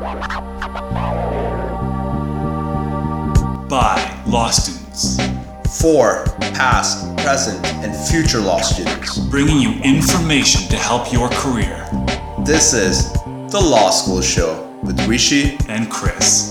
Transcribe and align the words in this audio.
By 0.00 0.14
law 4.26 4.50
students, 4.50 5.20
for 5.78 6.24
past, 6.54 7.14
present, 7.18 7.62
and 7.84 7.94
future 8.08 8.40
law 8.40 8.62
students. 8.62 9.18
bringing 9.28 9.58
you 9.58 9.72
information 9.82 10.66
to 10.70 10.76
help 10.76 11.12
your 11.12 11.28
career. 11.28 11.86
This 12.46 12.72
is 12.72 13.12
The 13.52 13.60
Law 13.60 13.90
School 13.90 14.22
Show 14.22 14.74
with 14.82 14.98
Rishi. 15.06 15.58
And 15.68 15.90
Chris. 15.90 16.50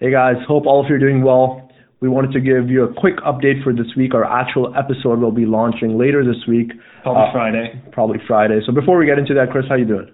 Hey 0.00 0.10
guys, 0.10 0.34
hope 0.48 0.66
all 0.66 0.82
of 0.82 0.88
you 0.88 0.96
are 0.96 0.98
doing 0.98 1.22
well. 1.22 1.65
We 2.00 2.08
wanted 2.08 2.32
to 2.32 2.40
give 2.40 2.68
you 2.68 2.84
a 2.84 2.92
quick 2.92 3.16
update 3.26 3.62
for 3.64 3.72
this 3.72 3.86
week. 3.96 4.14
Our 4.14 4.24
actual 4.24 4.74
episode 4.76 5.20
will 5.20 5.32
be 5.32 5.46
launching 5.46 5.96
later 5.96 6.24
this 6.24 6.46
week, 6.46 6.72
Probably 7.02 7.22
Uh, 7.22 7.32
Friday. 7.32 7.80
probably 7.92 8.18
Friday. 8.26 8.60
So 8.66 8.72
before 8.72 8.98
we 8.98 9.06
get 9.06 9.18
into 9.18 9.32
that, 9.34 9.50
Chris, 9.50 9.64
how 9.68 9.76
you 9.76 9.86
doing? 9.86 10.08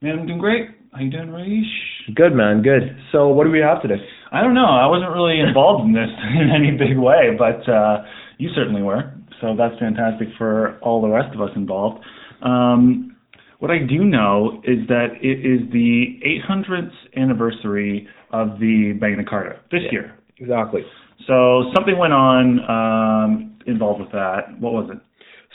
Man, 0.00 0.18
I'm 0.18 0.26
doing 0.26 0.38
great. 0.38 0.70
How 0.92 1.00
you 1.02 1.10
doing, 1.10 1.30
Raish? 1.30 2.14
Good, 2.14 2.34
man. 2.34 2.62
Good. 2.62 2.96
So 3.12 3.28
what 3.28 3.44
do 3.44 3.50
we 3.50 3.58
have 3.58 3.82
today? 3.82 4.00
I 4.32 4.40
don't 4.40 4.54
know. 4.54 4.64
I 4.64 4.86
wasn't 4.86 5.12
really 5.12 5.38
involved 5.40 5.84
in 5.84 5.92
this 5.92 6.08
in 6.40 6.50
any 6.50 6.70
big 6.70 6.96
way, 6.96 7.36
but 7.38 7.68
uh, 7.68 8.04
you 8.38 8.48
certainly 8.54 8.82
were. 8.82 9.12
So 9.42 9.54
that's 9.56 9.78
fantastic 9.78 10.28
for 10.38 10.78
all 10.80 11.02
the 11.02 11.08
rest 11.08 11.34
of 11.34 11.42
us 11.42 11.50
involved. 11.54 12.02
Um, 12.42 13.14
what 13.58 13.70
I 13.70 13.78
do 13.78 14.04
know 14.04 14.60
is 14.64 14.86
that 14.88 15.08
it 15.20 15.44
is 15.44 15.70
the 15.70 16.18
800th 16.48 16.92
anniversary 17.16 18.08
of 18.30 18.58
the 18.58 18.94
Magna 19.00 19.24
Carta 19.24 19.56
this 19.70 19.82
year. 19.92 20.14
Exactly. 20.38 20.82
So 21.26 21.70
something 21.74 21.98
went 21.98 22.12
on 22.12 22.60
um, 22.70 23.58
involved 23.66 24.00
with 24.00 24.12
that. 24.12 24.58
What 24.60 24.72
was 24.72 24.90
it? 24.92 24.98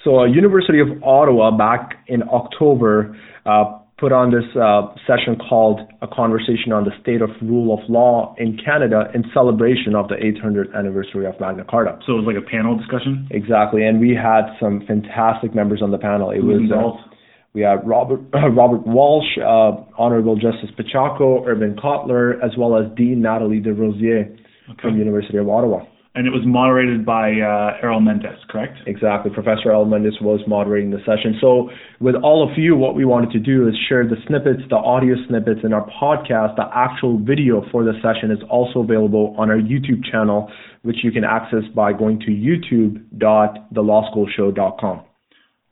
So, 0.03 0.21
uh, 0.21 0.25
University 0.25 0.79
of 0.79 0.87
Ottawa 1.03 1.55
back 1.55 2.03
in 2.07 2.23
October 2.23 3.15
uh, 3.45 3.77
put 3.99 4.11
on 4.11 4.31
this 4.31 4.49
uh, 4.57 4.89
session 5.05 5.37
called 5.37 5.81
"A 6.01 6.07
Conversation 6.07 6.73
on 6.73 6.83
the 6.83 6.91
State 7.01 7.21
of 7.21 7.29
Rule 7.41 7.77
of 7.77 7.87
Law 7.87 8.35
in 8.37 8.57
Canada" 8.57 9.11
in 9.13 9.23
celebration 9.33 9.95
of 9.95 10.07
the 10.07 10.15
800th 10.15 10.75
anniversary 10.75 11.27
of 11.27 11.39
Magna 11.39 11.63
Carta. 11.63 11.99
So 12.05 12.13
it 12.13 12.25
was 12.25 12.25
like 12.25 12.41
a 12.41 12.49
panel 12.49 12.75
discussion. 12.75 13.27
Exactly, 13.29 13.85
and 13.85 13.99
we 13.99 14.17
had 14.17 14.49
some 14.59 14.81
fantastic 14.87 15.53
members 15.53 15.81
on 15.83 15.91
the 15.91 15.99
panel. 15.99 16.31
It 16.31 16.41
Who 16.41 16.47
was 16.47 16.57
uh, 16.57 16.63
involved? 16.63 17.15
we 17.53 17.61
had 17.61 17.85
Robert 17.87 18.21
Robert 18.33 18.87
Walsh, 18.87 19.37
uh, 19.37 19.85
Honorable 20.01 20.35
Justice 20.35 20.73
Paciocco, 20.75 21.45
Irwin 21.45 21.75
Cotler, 21.75 22.43
as 22.43 22.57
well 22.57 22.75
as 22.75 22.89
Dean 22.97 23.21
Nathalie 23.21 23.59
Des 23.59 23.73
Rosiers 23.73 24.35
from 24.81 24.93
the 24.93 24.99
University 24.99 25.37
of 25.37 25.49
Ottawa. 25.49 25.83
And 26.13 26.27
it 26.27 26.31
was 26.31 26.41
moderated 26.45 27.05
by 27.05 27.39
uh, 27.39 27.77
Errol 27.81 28.01
Mendes, 28.01 28.37
correct? 28.49 28.77
Exactly. 28.85 29.31
Professor 29.31 29.71
El 29.71 29.85
Mendes 29.85 30.19
was 30.19 30.41
moderating 30.45 30.91
the 30.91 30.99
session. 31.05 31.37
So, 31.39 31.69
with 32.01 32.15
all 32.15 32.43
of 32.43 32.57
you, 32.57 32.75
what 32.75 32.95
we 32.95 33.05
wanted 33.05 33.31
to 33.31 33.39
do 33.39 33.65
is 33.69 33.75
share 33.87 34.03
the 34.03 34.17
snippets, 34.27 34.59
the 34.69 34.75
audio 34.75 35.15
snippets 35.29 35.61
in 35.63 35.71
our 35.71 35.89
podcast. 35.89 36.57
The 36.57 36.67
actual 36.75 37.17
video 37.17 37.63
for 37.71 37.85
the 37.85 37.93
session 38.03 38.29
is 38.29 38.39
also 38.49 38.81
available 38.81 39.33
on 39.37 39.49
our 39.49 39.55
YouTube 39.55 40.03
channel, 40.11 40.51
which 40.81 40.97
you 41.01 41.13
can 41.13 41.23
access 41.23 41.63
by 41.73 41.93
going 41.93 42.19
to 42.19 42.27
youtube.thelawschoolshow.com. 42.27 45.01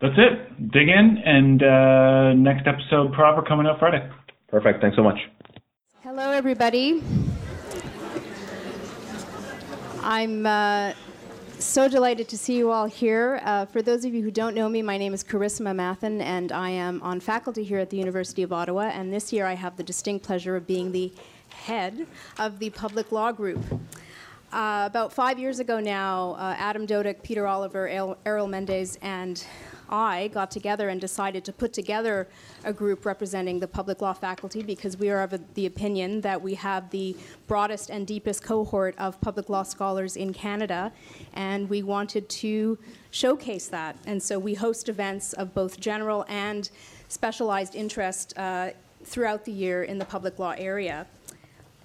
That's 0.01 0.15
it. 0.17 0.71
Dig 0.71 0.87
in, 0.87 1.17
and 1.25 1.61
uh, 1.61 2.31
next 2.33 2.65
episode 2.65 3.11
proper 3.11 3.41
coming 3.45 3.67
out 3.67 3.79
Friday. 3.79 4.09
Perfect. 4.47 4.79
Thanks 4.81 4.95
so 4.95 5.03
much. 5.03 5.19
Hello, 6.01 6.31
everybody. 6.31 7.03
I'm 10.01 10.45
uh, 10.45 10.93
so 11.59 11.89
delighted 11.89 12.29
to 12.29 12.37
see 12.37 12.55
you 12.55 12.71
all 12.71 12.85
here. 12.85 13.41
Uh, 13.43 13.65
for 13.65 13.81
those 13.81 14.05
of 14.05 14.13
you 14.13 14.23
who 14.23 14.31
don't 14.31 14.55
know 14.55 14.69
me, 14.69 14.81
my 14.81 14.97
name 14.97 15.13
is 15.13 15.25
Carissa 15.25 15.61
Mathen, 15.75 16.21
and 16.21 16.53
I 16.53 16.69
am 16.69 17.01
on 17.03 17.19
faculty 17.19 17.65
here 17.65 17.79
at 17.79 17.89
the 17.89 17.97
University 17.97 18.41
of 18.41 18.53
Ottawa. 18.53 18.83
And 18.83 19.13
this 19.13 19.33
year, 19.33 19.45
I 19.45 19.55
have 19.55 19.75
the 19.75 19.83
distinct 19.83 20.25
pleasure 20.25 20.55
of 20.55 20.65
being 20.65 20.93
the 20.93 21.11
head 21.49 22.07
of 22.37 22.59
the 22.59 22.69
public 22.69 23.11
law 23.11 23.33
group. 23.33 23.59
Uh, 24.53 24.83
about 24.85 25.11
five 25.11 25.37
years 25.37 25.59
ago 25.59 25.81
now, 25.81 26.31
uh, 26.39 26.55
Adam 26.57 26.87
Dodek, 26.87 27.21
Peter 27.21 27.45
Oliver, 27.45 28.15
Errol 28.25 28.47
Mendes, 28.47 28.97
and 29.01 29.45
I 29.89 30.29
got 30.29 30.51
together 30.51 30.89
and 30.89 31.01
decided 31.01 31.43
to 31.45 31.53
put 31.53 31.73
together 31.73 32.27
a 32.63 32.71
group 32.71 33.05
representing 33.05 33.59
the 33.59 33.67
public 33.67 34.01
law 34.01 34.13
faculty 34.13 34.61
because 34.63 34.97
we 34.97 35.09
are 35.09 35.21
of 35.21 35.53
the 35.55 35.65
opinion 35.65 36.21
that 36.21 36.41
we 36.41 36.55
have 36.55 36.89
the 36.91 37.17
broadest 37.47 37.89
and 37.89 38.05
deepest 38.05 38.43
cohort 38.43 38.95
of 38.97 39.19
public 39.21 39.49
law 39.49 39.63
scholars 39.63 40.15
in 40.15 40.33
Canada, 40.33 40.91
and 41.33 41.69
we 41.69 41.83
wanted 41.83 42.29
to 42.29 42.77
showcase 43.11 43.67
that. 43.67 43.95
And 44.05 44.21
so 44.21 44.37
we 44.37 44.53
host 44.53 44.89
events 44.89 45.33
of 45.33 45.53
both 45.53 45.79
general 45.79 46.25
and 46.27 46.69
specialized 47.07 47.75
interest 47.75 48.33
uh, 48.37 48.69
throughout 49.03 49.45
the 49.45 49.51
year 49.51 49.83
in 49.83 49.97
the 49.97 50.05
public 50.05 50.39
law 50.39 50.53
area. 50.57 51.07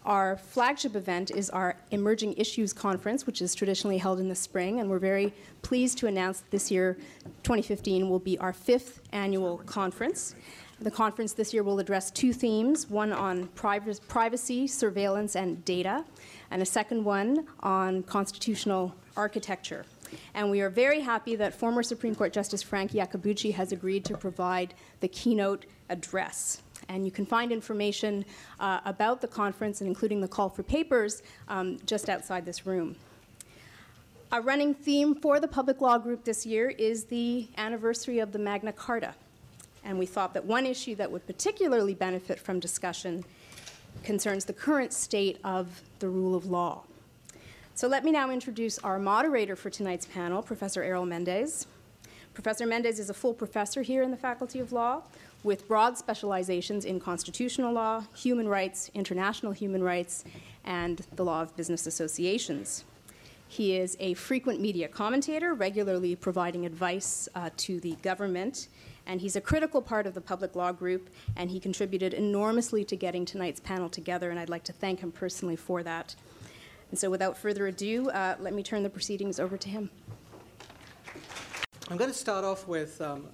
Our 0.05 0.37
flagship 0.37 0.97
event 0.97 1.31
is 1.31 1.49
our 1.49 1.77
Emerging 1.91 2.35
Issues 2.35 2.75
Conference, 2.75 3.27
which 3.27 3.41
is 3.41 3.55
traditionally 3.55 3.97
held 3.97 4.21
in 4.21 4.29
the 4.29 4.35
spring, 4.35 4.81
and 4.81 4.91
we're 4.91 4.99
very 4.99 5.33
pleased 5.63 5.97
to 5.99 6.07
announce 6.07 6.41
that 6.41 6.51
this 6.51 6.71
year, 6.71 6.99
2015, 7.43 8.11
will 8.11 8.19
be 8.19 8.37
our 8.37 8.53
fifth 8.53 9.01
annual 9.13 9.59
conference. 9.65 10.35
The 10.79 10.91
conference 10.91 11.33
this 11.33 11.55
year 11.55 11.63
will 11.63 11.79
address 11.79 12.11
two 12.11 12.35
themes 12.35 12.91
one 12.91 13.15
on 13.15 13.47
privacy, 13.49 14.67
surveillance, 14.67 15.37
and 15.37 15.65
data, 15.65 16.05
and 16.51 16.61
a 16.61 16.67
second 16.67 17.03
one 17.03 17.47
on 17.61 18.03
constitutional 18.03 18.95
architecture. 19.17 19.87
And 20.35 20.51
we 20.51 20.61
are 20.61 20.69
very 20.69 21.01
happy 21.01 21.35
that 21.37 21.55
former 21.55 21.83
Supreme 21.83 22.15
Court 22.15 22.31
Justice 22.31 22.63
Frank 22.63 22.93
Iacobucci 22.93 23.55
has 23.55 23.73
agreed 23.73 24.05
to 24.05 24.19
provide 24.19 24.75
the 25.01 25.09
keynote 25.09 25.65
address. 25.89 26.61
And 26.89 27.05
you 27.05 27.11
can 27.11 27.27
find 27.27 27.53
information 27.53 28.25
uh, 28.61 28.81
about 28.85 29.21
the 29.21 29.29
conference 29.29 29.81
and 29.81 29.89
including 29.89 30.21
the 30.21 30.29
call 30.29 30.49
for 30.49 30.63
papers 30.63 31.23
um, 31.49 31.79
just 31.87 32.09
outside 32.09 32.45
this 32.45 32.67
room. 32.67 32.97
Our 34.33 34.41
running 34.41 34.75
theme 34.75 35.15
for 35.15 35.39
the 35.39 35.47
public 35.47 35.81
law 35.81 35.99
group 35.99 36.25
this 36.25 36.45
year 36.45 36.71
is 36.71 37.05
the 37.05 37.47
anniversary 37.57 38.19
of 38.19 38.33
the 38.33 38.39
Magna 38.39 38.73
Carta. 38.73 39.15
And 39.85 39.99
we 39.99 40.07
thought 40.07 40.35
that 40.35 40.45
one 40.45 40.67
issue 40.67 40.95
that 40.97 41.11
would 41.11 41.27
particularly 41.27 41.95
benefit 41.95 42.41
from 42.41 42.59
discussion 42.59 43.25
concerns 44.03 44.45
the 44.45 44.53
current 44.53 44.93
state 44.93 45.39
of 45.45 45.83
the 45.99 46.09
rule 46.09 46.35
of 46.35 46.47
law. 46.47 46.83
So 47.77 47.87
let 47.87 48.05
me 48.05 48.11
now 48.11 48.31
introduce 48.31 48.79
our 48.79 48.99
moderator 48.99 49.57
for 49.57 49.71
tonight's 49.71 50.07
panel, 50.07 50.43
Professor 50.43 50.83
Errol 50.83 51.07
Mendes. 51.07 51.67
Professor 52.33 52.67
Mendes 52.67 52.99
is 52.99 53.11
a 53.11 53.15
full 53.15 53.35
professor 53.35 53.83
here 53.83 54.03
in 54.03 54.11
the 54.11 54.17
Faculty 54.17 54.59
of 54.59 54.73
Law 54.73 55.03
with 55.45 55.69
broad 55.69 55.97
specializations 55.97 56.85
in 56.85 56.99
constitutional 56.99 57.73
law, 57.73 58.03
human 58.17 58.49
rights, 58.49 58.91
international 58.95 59.53
human 59.53 59.83
rights, 59.83 60.25
and 60.65 61.07
the 61.15 61.25
law 61.25 61.43
of 61.43 61.55
business 61.57 61.87
associations. 61.87 62.85
He 63.47 63.77
is 63.77 63.97
a 64.01 64.15
frequent 64.15 64.61
media 64.61 64.89
commentator, 64.89 65.55
regularly 65.55 66.17
providing 66.17 66.67
advice 66.67 67.29
uh, 67.35 67.51
to 67.59 67.79
the 67.79 67.93
government, 68.03 68.69
and 69.07 69.21
he's 69.21 69.37
a 69.37 69.41
critical 69.41 69.83
part 69.83 70.07
of 70.07 70.15
the 70.15 70.21
public 70.21 70.57
law 70.57 70.73
group, 70.73 71.11
and 71.37 71.51
he 71.51 71.61
contributed 71.61 72.15
enormously 72.15 72.83
to 72.87 72.97
getting 72.97 73.27
tonight's 73.27 73.61
panel 73.61 73.91
together, 73.91 74.31
and 74.31 74.41
I'd 74.41 74.49
like 74.49 74.65
to 74.65 74.73
thank 74.73 75.01
him 75.01 75.13
personally 75.13 75.57
for 75.57 75.83
that. 75.83 76.17
And 76.91 76.99
so, 76.99 77.11
without 77.11 77.37
further 77.37 77.67
ado, 77.67 78.09
uh, 78.11 78.37
let 78.41 78.55
me 78.55 78.63
turn 78.63 78.83
the 78.83 78.91
proceedings 78.91 79.39
over 79.39 79.59
to 79.59 79.69
him. 79.69 79.91
I'm 81.91 81.99
going 81.99 82.11
to 82.11 82.17
start 82.17 82.45
off 82.45 82.67
with 82.67 83.01
um, 83.03 83.27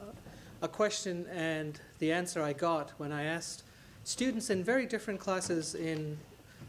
a 0.63 0.69
question 0.69 1.27
and 1.33 1.81
the 1.99 2.13
answer 2.13 2.43
I 2.43 2.53
got 2.53 2.91
when 2.99 3.13
I 3.13 3.25
asked 3.25 3.63
students 4.05 4.51
in 4.51 4.65
very 4.65 4.87
different 4.87 5.21
classes 5.21 5.75
in 5.75 6.19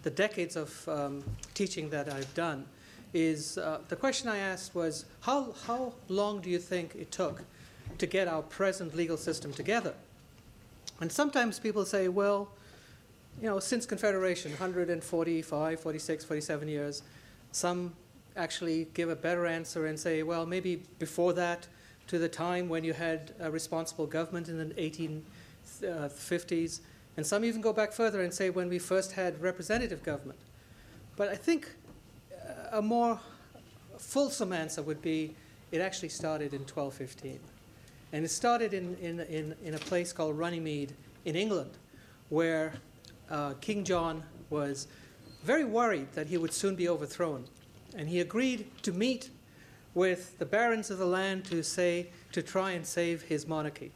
the 0.03 0.09
decades 0.09 0.56
of 0.56 0.88
um, 0.88 1.24
teaching 1.53 1.90
that 1.90 2.12
I've 2.12 2.34
done. 2.34 2.66
Is 3.13 3.57
uh, 3.57 3.80
the 3.90 3.96
question 3.96 4.30
I 4.30 4.38
asked 4.38 4.74
was 4.74 5.06
how, 5.22 5.53
how 5.68 5.94
long 6.07 6.41
do 6.41 6.50
you 6.50 6.59
think 6.59 6.96
it 6.96 7.12
took 7.12 7.44
to 7.97 8.06
get 8.06 8.28
our 8.28 8.41
present 8.41 8.96
legal 8.96 9.18
system 9.18 9.51
together? 9.51 9.94
And 11.01 11.12
sometimes 11.12 11.60
people 11.60 11.83
say, 11.83 12.07
well, 12.07 12.50
you 13.42 13.48
know, 13.48 13.60
since 13.60 13.86
Confederation, 13.86 14.51
145, 14.51 15.80
46, 15.80 16.25
47 16.25 16.68
years. 16.68 17.04
Some 17.51 17.94
actually 18.36 18.88
give 18.94 19.10
a 19.10 19.15
better 19.15 19.45
answer 19.45 19.86
and 19.88 20.00
say, 20.00 20.24
well, 20.24 20.45
maybe 20.45 20.83
before 21.00 21.33
that, 21.33 21.68
to 22.12 22.19
the 22.19 22.28
time 22.28 22.68
when 22.68 22.84
you 22.84 22.92
had 22.92 23.34
a 23.40 23.50
responsible 23.50 24.06
government 24.06 24.50
in 24.50 24.58
the 24.58 24.66
1850s. 24.75 26.81
And 27.16 27.25
some 27.25 27.46
even 27.46 27.62
go 27.62 27.72
back 27.72 27.94
further 27.94 28.22
and 28.22 28.34
say 28.34 28.50
when 28.50 28.68
we 28.68 28.80
first 28.80 29.13
had 29.13 29.42
representative 29.42 30.04
government. 30.04 30.40
But 31.16 31.30
I 31.30 31.36
think 31.36 31.72
uh, 32.34 32.80
a 32.80 32.81
more 32.81 33.18
fulsome 33.98 34.52
answer 34.52 34.81
would 34.81 35.02
be 35.02 35.36
it 35.72 35.80
actually 35.80 36.10
started 36.10 36.54
in 36.54 36.63
1215. 36.63 37.40
And 38.12 38.25
it 38.25 38.30
started 38.30 38.74
in, 38.74 38.98
in, 38.98 39.22
in, 39.22 39.56
in 39.63 39.75
a 39.75 39.80
place 39.80 40.12
called 40.12 40.38
Runnymede 40.38 40.92
in 41.24 41.38
England, 41.38 41.72
where 42.28 42.74
uh, 43.30 43.54
King 43.62 43.86
John 43.86 44.22
was 44.50 44.88
very 45.46 45.63
worried 45.63 46.12
that 46.12 46.28
he 46.28 46.38
would 46.38 46.52
soon 46.52 46.75
be 46.75 46.90
overthrown. 46.90 47.46
And 47.96 48.10
he 48.10 48.19
agreed 48.19 48.69
to 48.81 48.92
meet 48.92 49.30
with 49.93 50.38
the 50.39 50.45
barons 50.45 50.89
of 50.89 50.97
the 50.97 51.05
land 51.05 51.45
to 51.45 51.63
say, 51.63 52.07
to 52.31 52.41
try 52.41 52.71
and 52.71 52.85
save 52.85 53.23
his 53.23 53.47
monarchy. 53.47 53.91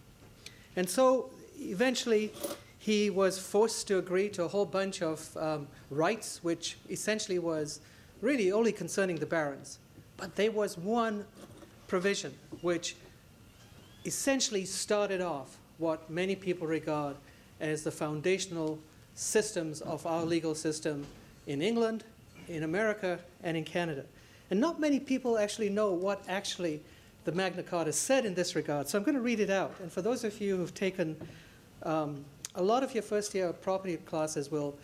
And 0.75 0.89
so 0.89 1.29
eventually 1.59 2.33
he 2.77 3.09
was 3.09 3.39
forced 3.39 3.87
to 3.87 3.97
agree 3.97 4.29
to 4.29 4.43
a 4.43 4.47
whole 4.47 4.65
bunch 4.65 5.01
of 5.01 5.35
um, 5.37 5.67
rights, 5.89 6.43
which 6.43 6.77
essentially 6.89 7.39
was 7.39 7.79
really 8.21 8.51
only 8.51 8.71
concerning 8.71 9.17
the 9.17 9.25
barons. 9.25 9.79
But 10.17 10.35
there 10.35 10.51
was 10.51 10.77
one 10.77 11.25
provision 11.87 12.33
which 12.61 12.95
essentially 14.05 14.65
started 14.65 15.21
off 15.21 15.57
what 15.77 16.09
many 16.09 16.35
people 16.35 16.67
regard 16.67 17.15
as 17.59 17.83
the 17.83 17.91
foundational 17.91 18.79
systems 19.15 19.81
of 19.81 20.05
our 20.05 20.23
legal 20.23 20.53
system 20.55 21.05
in 21.47 21.61
England, 21.61 22.03
in 22.47 22.63
America, 22.63 23.19
and 23.43 23.57
in 23.57 23.63
Canada. 23.63 24.05
And 24.51 24.59
not 24.59 24.79
many 24.79 24.99
people 24.99 25.37
actually 25.37 25.69
know 25.69 25.91
what 25.91 26.23
actually 26.27 26.81
the 27.23 27.31
Magna 27.31 27.63
Carta 27.63 27.91
said 27.91 28.25
in 28.25 28.35
this 28.35 28.55
regard. 28.55 28.87
So 28.87 28.97
I'm 28.97 29.03
going 29.03 29.15
to 29.15 29.21
read 29.21 29.39
it 29.39 29.49
out. 29.49 29.73
And 29.81 29.91
for 29.91 30.01
those 30.01 30.23
of 30.23 30.39
you 30.39 30.55
who've 30.57 30.73
taken 30.73 31.15
um, 31.83 32.23
a 32.55 32.63
lot 32.63 32.83
of 32.83 32.93
your 32.93 33.03
first 33.03 33.33
year 33.33 33.51
property 33.51 33.97
classes 33.97 34.51
will 34.51 34.77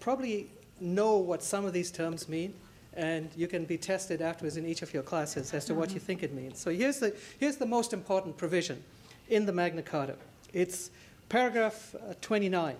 probably 0.00 0.48
know 0.80 1.16
what 1.16 1.42
some 1.42 1.64
of 1.64 1.72
these 1.72 1.90
terms 1.90 2.28
mean, 2.28 2.54
and 2.94 3.30
you 3.36 3.46
can 3.46 3.64
be 3.64 3.76
tested 3.76 4.20
afterwards 4.20 4.56
in 4.56 4.66
each 4.66 4.82
of 4.82 4.92
your 4.94 5.02
classes 5.02 5.52
as 5.54 5.64
to 5.64 5.74
what 5.74 5.92
you 5.92 6.00
think 6.00 6.22
it 6.22 6.32
means. 6.32 6.58
So 6.58 6.70
here's 6.70 6.98
the, 6.98 7.14
here's 7.38 7.56
the 7.56 7.66
most 7.66 7.92
important 7.92 8.36
provision 8.36 8.82
in 9.28 9.46
the 9.46 9.52
Magna 9.52 9.82
Carta. 9.82 10.16
It's 10.52 10.90
paragraph 11.28 11.94
uh, 11.94 12.14
29, 12.20 12.76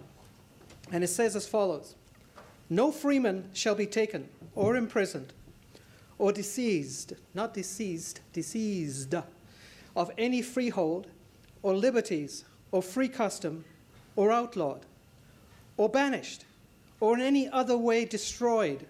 and 0.92 1.04
it 1.04 1.08
says 1.08 1.34
as 1.36 1.46
follows 1.46 1.94
No 2.68 2.92
freeman 2.92 3.50
shall 3.52 3.74
be 3.74 3.86
taken 3.86 4.28
or 4.54 4.76
imprisoned 4.76 5.32
or 6.22 6.30
deceased, 6.30 7.14
not 7.34 7.52
deceased, 7.52 8.20
deceased, 8.32 9.12
of 9.96 10.08
any 10.16 10.40
freehold 10.40 11.08
or 11.64 11.74
liberties 11.74 12.44
or 12.70 12.80
free 12.80 13.08
custom 13.08 13.64
or 14.14 14.30
outlawed 14.30 14.86
or 15.76 15.88
banished 15.88 16.44
or 17.00 17.16
in 17.16 17.20
any 17.20 17.48
other 17.48 17.76
way 17.76 18.04
destroyed. 18.04 18.86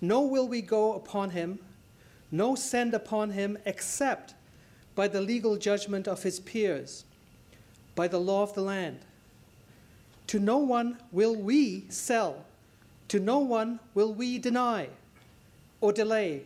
No 0.00 0.22
will 0.22 0.48
we 0.48 0.62
go 0.62 0.94
upon 0.94 1.28
him, 1.28 1.58
no 2.30 2.54
send 2.54 2.94
upon 2.94 3.32
him 3.32 3.58
except 3.66 4.32
by 4.94 5.08
the 5.08 5.20
legal 5.20 5.58
judgment 5.58 6.08
of 6.08 6.22
his 6.22 6.40
peers, 6.40 7.04
by 7.94 8.08
the 8.08 8.18
law 8.18 8.44
of 8.44 8.54
the 8.54 8.62
land. 8.62 9.00
To 10.28 10.38
no 10.38 10.56
one 10.56 10.96
will 11.12 11.36
we 11.36 11.84
sell, 11.90 12.46
to 13.08 13.20
no 13.20 13.40
one 13.40 13.78
will 13.92 14.14
we 14.14 14.38
deny 14.38 14.88
or 15.82 15.92
delay 15.92 16.44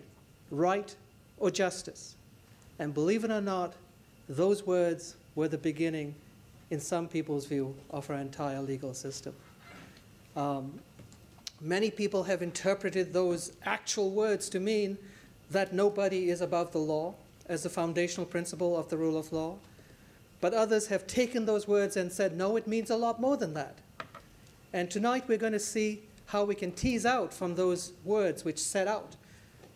right 0.50 0.94
or 1.38 1.50
justice. 1.50 2.16
And 2.78 2.92
believe 2.92 3.24
it 3.24 3.30
or 3.30 3.40
not, 3.40 3.74
those 4.28 4.66
words 4.66 5.16
were 5.34 5.48
the 5.48 5.58
beginning, 5.58 6.14
in 6.70 6.80
some 6.80 7.08
people's 7.08 7.46
view, 7.46 7.74
of 7.90 8.10
our 8.10 8.16
entire 8.16 8.60
legal 8.60 8.94
system. 8.94 9.34
Um, 10.34 10.80
many 11.60 11.90
people 11.90 12.24
have 12.24 12.42
interpreted 12.42 13.12
those 13.12 13.52
actual 13.64 14.10
words 14.10 14.48
to 14.50 14.60
mean 14.60 14.98
that 15.50 15.72
nobody 15.72 16.30
is 16.30 16.40
above 16.40 16.72
the 16.72 16.78
law 16.78 17.14
as 17.48 17.62
the 17.62 17.70
foundational 17.70 18.26
principle 18.26 18.76
of 18.76 18.88
the 18.88 18.96
rule 18.96 19.16
of 19.16 19.32
law. 19.32 19.56
But 20.40 20.52
others 20.52 20.88
have 20.88 21.06
taken 21.06 21.46
those 21.46 21.66
words 21.66 21.96
and 21.96 22.12
said, 22.12 22.36
no, 22.36 22.56
it 22.56 22.66
means 22.66 22.90
a 22.90 22.96
lot 22.96 23.20
more 23.20 23.36
than 23.36 23.54
that. 23.54 23.76
And 24.72 24.90
tonight 24.90 25.24
we're 25.26 25.38
going 25.38 25.52
to 25.52 25.58
see 25.58 26.02
how 26.26 26.44
we 26.44 26.54
can 26.54 26.72
tease 26.72 27.06
out 27.06 27.32
from 27.32 27.54
those 27.54 27.92
words 28.04 28.44
which 28.44 28.58
set 28.58 28.88
out 28.88 29.16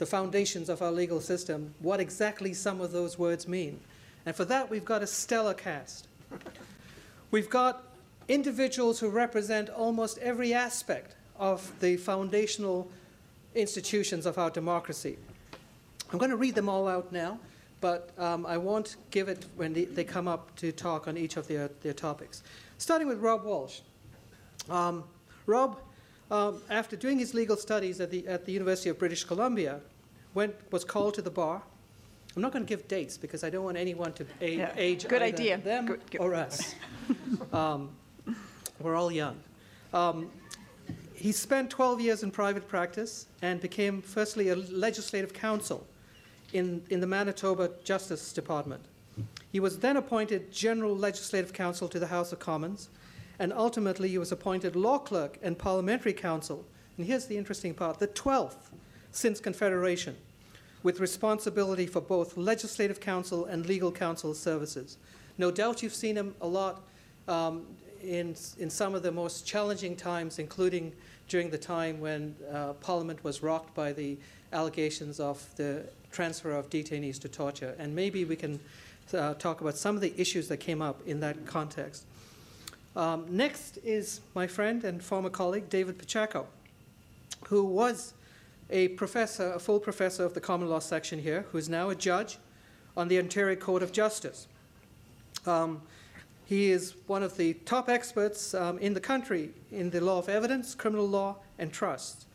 the 0.00 0.06
foundations 0.06 0.70
of 0.70 0.81
our 0.81 0.91
legal 0.91 1.20
system 1.20 1.75
what 1.79 2.00
exactly 2.00 2.55
some 2.55 2.81
of 2.81 2.91
those 2.91 3.19
words 3.19 3.47
mean. 3.47 3.79
And 4.25 4.35
for 4.35 4.47
that, 4.47 4.70
we've 4.70 4.85
got 4.85 5.02
a 5.02 5.06
stellar 5.06 5.52
cast. 5.52 6.08
We've 7.31 7.50
got 7.50 7.85
individuals 8.26 8.99
who 8.99 9.11
represent 9.11 9.69
almost 9.69 10.17
every 10.19 10.55
aspect 10.55 11.17
of 11.38 11.70
the 11.81 11.99
foundational 11.99 12.91
institutions 13.55 14.25
of 14.25 14.38
our 14.38 14.49
democracy. 14.49 15.19
I'm 16.11 16.19
going 16.19 16.31
to 16.31 16.37
read 16.37 16.55
them 16.55 16.69
all 16.69 16.88
out 16.88 17.12
now, 17.12 17.38
but 17.82 18.11
um, 18.17 18.47
I 18.47 18.56
won't 18.56 18.97
give 19.11 19.29
it 19.29 19.44
when 19.56 19.75
they, 19.75 20.05
come 20.05 20.26
up 20.26 20.56
to 20.56 20.73
talk 20.73 21.08
on 21.08 21.19
each 21.19 21.37
of 21.37 21.47
their, 21.47 21.69
their 21.82 21.93
topics. 21.93 22.43
Starting 22.79 23.06
with 23.06 23.19
Rob 23.19 23.44
Walsh. 23.44 23.81
Um, 24.70 25.05
Rob, 25.44 25.79
um, 26.31 26.62
after 26.70 26.97
doing 26.97 27.19
his 27.19 27.35
legal 27.35 27.56
studies 27.56 28.00
at 28.00 28.11
the, 28.11 28.26
at 28.26 28.47
the 28.47 28.52
University 28.52 28.88
of 28.88 28.99
British 28.99 29.25
Columbia, 29.25 29.81
went, 30.35 30.55
was 30.71 30.85
called 30.85 31.15
to 31.15 31.23
the 31.23 31.31
bar. 31.31 31.62
I'm 32.37 32.43
not 32.43 32.53
going 32.53 32.65
to 32.65 32.69
give 32.69 32.87
dates 32.87 33.17
because 33.17 33.43
I 33.43 33.50
don't 33.50 33.65
want 33.65 33.77
anyone 33.77 34.12
to 34.15 34.27
a- 34.41 34.56
Yeah, 34.56 34.73
age 34.77 35.06
good 35.09 35.23
either 35.23 35.37
idea. 35.37 35.59
them 35.59 35.87
Good- 35.87 36.11
good. 36.11 36.21
or 36.21 36.35
us. 36.35 36.75
um, 37.53 37.91
we're 38.81 38.94
all 38.94 39.11
young. 39.11 39.37
Um, 39.93 40.31
he 41.12 41.32
spent 41.32 41.69
12 41.71 42.00
years 42.00 42.23
in 42.23 42.31
private 42.31 42.67
practice 42.69 43.27
and 43.43 43.61
became, 43.61 44.00
firstly, 44.00 44.49
a 44.50 44.56
legislative 44.56 45.35
counsel 45.35 45.87
in, 46.53 46.83
in 46.88 47.00
the 47.00 47.06
Manitoba 47.06 47.71
Justice 47.85 48.33
Department. 48.33 48.83
He 49.53 49.61
was 49.61 49.81
then 49.81 49.97
appointed 49.97 50.53
General 50.53 50.97
Legislative 50.97 51.53
Counsel 51.53 51.88
to 51.88 51.99
the 51.99 52.06
House 52.06 52.33
of 52.33 52.38
Commons, 52.38 52.88
and 53.38 53.53
ultimately 53.53 54.09
he 54.09 54.17
was 54.17 54.31
appointed 54.33 54.76
Law 54.76 54.99
Clerk 54.99 55.38
and 55.43 55.59
Parliamentary 55.59 56.12
Counsel. 56.12 56.65
And 56.97 57.06
here's 57.06 57.26
the 57.26 57.37
interesting 57.37 57.75
part 57.75 57.99
the 57.99 58.06
12th 58.09 58.70
since 59.12 59.41
Confederation, 59.41 60.17
with 60.83 61.01
responsibility 61.01 61.87
for 61.87 62.01
both 62.01 62.37
Legislative 62.37 63.01
Counsel 63.01 63.45
and 63.47 63.67
Legal 63.67 63.93
Counsel 63.93 64.35
services. 64.35 64.97
No 65.39 65.51
doubt 65.51 65.83
you've 65.83 65.95
seen 65.95 66.17
him 66.17 66.35
a 66.41 66.47
lot 66.47 66.83
um, 67.29 67.67
in, 68.03 68.35
in 68.59 68.71
some 68.71 68.95
of 68.95 69.03
the 69.03 69.12
most 69.12 69.47
challenging 69.47 69.97
times, 69.97 70.39
including 70.39 70.93
during 71.29 71.51
the 71.51 71.59
time 71.59 72.01
when 72.01 72.35
uh, 72.53 72.73
Parliament 72.75 73.23
was 73.23 73.43
rocked 73.43 73.75
by 73.75 73.93
the 73.93 74.19
allegations 74.53 75.21
of 75.21 75.45
the 75.57 75.85
transfer 76.11 76.53
of 76.53 76.69
detainees 76.71 77.21
to 77.21 77.29
torture. 77.29 77.75
And 77.79 77.95
maybe 77.95 78.25
we 78.25 78.37
can 78.37 78.59
uh, 79.15 79.35
talk 79.35 79.61
about 79.61 79.77
some 79.77 79.95
of 79.95 80.01
the 80.01 80.12
issues 80.21 80.49
that 80.49 80.59
came 80.59 80.83
up 80.83 81.01
in 81.07 81.21
that 81.21 81.47
context. 81.47 82.05
Um, 82.97 83.25
next 83.29 83.79
is 83.85 84.21
my 84.35 84.47
friend 84.47 84.83
and 84.85 85.03
former 85.03 85.31
colleague, 85.31 85.69
David 85.69 85.99
Paciocco, 85.99 86.47
who 87.47 87.65
was 87.65 88.15
a 88.71 88.89
professor, 88.89 89.53
a 89.53 89.59
full 89.59 89.81
professor 89.81 90.25
of 90.25 90.35
the 90.35 90.41
common 90.41 90.69
law 90.69 90.79
section 90.79 91.19
here, 91.19 91.47
who 91.53 91.59
is 91.59 91.69
now 91.69 91.91
a 91.91 91.95
judge 91.95 92.39
on 92.97 93.09
the 93.09 93.19
Ontario 93.19 93.57
Court 93.57 93.83
of 93.83 93.93
Justice. 93.93 94.47
Um, 95.47 95.83
he 96.47 96.71
is 96.71 96.95
one 97.07 97.23
of 97.23 97.37
the 97.37 97.55
top 97.55 97.89
experts 97.89 98.55
um, 98.55 98.79
in 98.79 98.95
the 98.95 99.00
country 99.00 99.50
in 99.71 99.91
the 99.91 100.00
law 100.00 100.19
of 100.19 100.29
evidence, 100.29 100.75
criminal 100.75 101.07
law, 101.07 101.37
and 101.59 101.73
trust. 101.73 102.27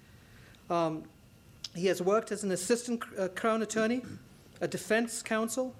Um, 0.70 1.04
he 1.75 1.88
has 1.88 2.01
worked 2.01 2.32
as 2.32 2.44
an 2.44 2.51
assistant 2.51 3.04
uh, 3.20 3.27
crown 3.30 3.62
attorney, 3.62 4.04
a 4.62 4.68
defense 4.68 5.22
counsel, 5.22 5.75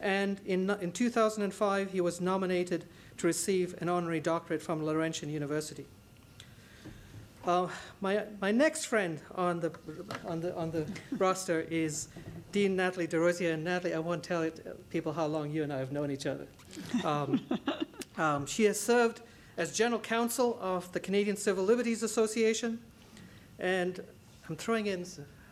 and 0.00 0.40
in, 0.44 0.70
in 0.80 0.92
2005 0.92 1.92
he 1.92 2.00
was 2.00 2.20
nominated 2.20 2.84
to 3.18 3.26
receive 3.26 3.80
an 3.80 3.88
honorary 3.88 4.20
doctorate 4.20 4.62
from 4.62 4.84
Laurentian 4.84 5.30
University. 5.30 5.86
Uh, 7.46 7.68
my, 8.00 8.24
my 8.40 8.50
next 8.50 8.86
friend 8.86 9.20
on 9.34 9.60
the, 9.60 9.72
on 10.26 10.40
the, 10.40 10.54
on 10.56 10.70
the 10.70 10.86
roster 11.12 11.60
is 11.70 12.08
Dean 12.52 12.76
Nathalie 12.76 13.06
Des 13.06 13.18
Rosiers. 13.18 13.54
And 13.54 13.64
Nathalie, 13.64 13.94
I 13.94 13.98
won't 13.98 14.22
tell 14.22 14.42
it, 14.42 14.90
people 14.90 15.12
how 15.12 15.26
long 15.26 15.50
you 15.50 15.62
and 15.62 15.72
I 15.72 15.78
have 15.78 15.92
known 15.92 16.10
each 16.10 16.26
other. 16.26 16.46
Um, 17.04 17.40
um, 18.18 18.46
she 18.46 18.64
has 18.64 18.78
served 18.78 19.20
as 19.56 19.76
general 19.76 20.00
counsel 20.00 20.58
of 20.60 20.90
the 20.92 21.00
Canadian 21.00 21.36
Civil 21.36 21.64
Liberties 21.64 22.02
Association, 22.02 22.78
and 23.58 24.00
I'm 24.48 24.56
throwing 24.56 24.86
in 24.86 25.04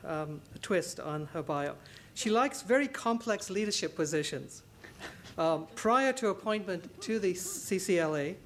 um, 0.04 0.40
a 0.54 0.58
twist 0.58 1.00
on 1.00 1.26
her 1.32 1.42
bio. 1.42 1.74
She 2.14 2.30
likes 2.30 2.62
very 2.62 2.88
complex 2.88 3.50
leadership 3.50 3.96
positions. 3.96 4.62
Um, 5.36 5.66
prior 5.74 6.12
to 6.14 6.28
appointment 6.28 7.00
to 7.02 7.18
the 7.18 7.34
CCLA, 7.34 8.36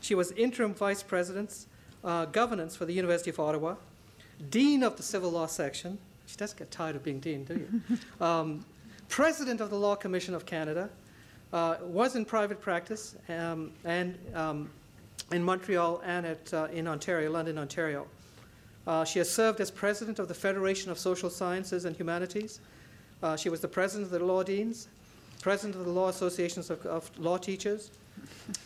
she 0.00 0.14
was 0.14 0.32
interim 0.32 0.74
vice 0.74 1.02
president 1.02 1.66
uh, 2.04 2.26
governance 2.26 2.76
for 2.76 2.84
the 2.84 2.92
University 2.92 3.30
of 3.30 3.40
Ottawa, 3.40 3.76
dean 4.50 4.82
of 4.82 4.96
the 4.96 5.02
civil 5.02 5.30
law 5.30 5.46
section. 5.46 5.98
She 6.26 6.36
doesn't 6.36 6.58
get 6.58 6.70
tired 6.70 6.96
of 6.96 7.04
being 7.04 7.20
dean, 7.20 7.44
do 7.44 7.54
you? 7.54 7.98
um, 8.24 8.64
president 9.08 9.60
of 9.60 9.70
the 9.70 9.78
Law 9.78 9.94
Commission 9.94 10.34
of 10.34 10.46
Canada, 10.46 10.88
uh, 11.52 11.76
was 11.82 12.16
in 12.16 12.24
private 12.24 12.60
practice 12.60 13.14
um, 13.28 13.70
and 13.84 14.18
um, 14.34 14.68
in 15.30 15.42
Montreal 15.42 16.02
and 16.04 16.26
at, 16.26 16.52
uh, 16.52 16.66
in 16.72 16.88
Ontario, 16.88 17.30
London, 17.30 17.58
Ontario. 17.58 18.06
Uh, 18.86 19.04
she 19.04 19.18
has 19.20 19.30
served 19.30 19.60
as 19.60 19.70
president 19.70 20.18
of 20.18 20.28
the 20.28 20.34
Federation 20.34 20.90
of 20.90 20.98
Social 20.98 21.30
Sciences 21.30 21.84
and 21.84 21.96
Humanities. 21.96 22.60
Uh, 23.22 23.36
she 23.36 23.48
was 23.48 23.60
the 23.60 23.68
president 23.68 24.12
of 24.12 24.18
the 24.18 24.24
Law 24.24 24.42
Deans, 24.42 24.88
president 25.40 25.76
of 25.76 25.84
the 25.84 25.92
Law 25.92 26.08
Associations 26.08 26.68
of, 26.70 26.84
of 26.84 27.10
Law 27.18 27.38
Teachers, 27.38 27.90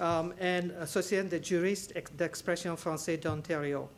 um, 0.00 0.35
and 0.40 0.71
Association 0.73 1.28
des 1.28 1.40
juristes 1.40 1.93
d'expression 2.17 2.76
française 2.76 3.21
d'Ontario. 3.21 3.88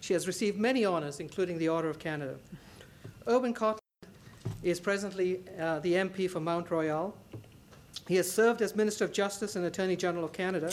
She 0.00 0.12
has 0.12 0.26
received 0.26 0.58
many 0.58 0.84
honors, 0.84 1.20
including 1.20 1.58
the 1.58 1.68
Order 1.68 1.88
of 1.88 1.98
Canada. 1.98 2.36
Irwin 3.26 3.54
Cotler 3.54 3.78
is 4.62 4.78
presently 4.80 5.40
uh, 5.58 5.80
the 5.80 5.94
MP 5.94 6.28
for 6.28 6.40
Mount 6.40 6.70
Royal. 6.70 7.16
He 8.06 8.16
has 8.16 8.30
served 8.30 8.60
as 8.60 8.76
Minister 8.76 9.04
of 9.04 9.12
Justice 9.12 9.56
and 9.56 9.64
Attorney 9.64 9.96
General 9.96 10.26
of 10.26 10.32
Canada 10.32 10.70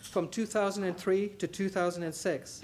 from 0.00 0.28
2003 0.28 1.28
to 1.28 1.46
2006. 1.46 2.62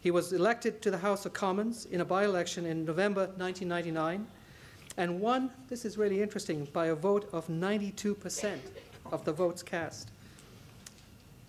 He 0.00 0.10
was 0.10 0.32
elected 0.32 0.82
to 0.82 0.90
the 0.90 0.98
House 0.98 1.24
of 1.26 1.32
Commons 1.32 1.86
in 1.86 2.00
a 2.00 2.04
by 2.04 2.24
election 2.24 2.66
in 2.66 2.84
November 2.84 3.26
1999 3.36 4.26
and 4.98 5.20
won, 5.20 5.50
this 5.68 5.84
is 5.84 5.96
really 5.96 6.20
interesting, 6.20 6.66
by 6.72 6.86
a 6.86 6.94
vote 6.94 7.28
of 7.32 7.46
92% 7.46 8.58
of 9.12 9.24
the 9.24 9.32
votes 9.32 9.62
cast. 9.62 10.10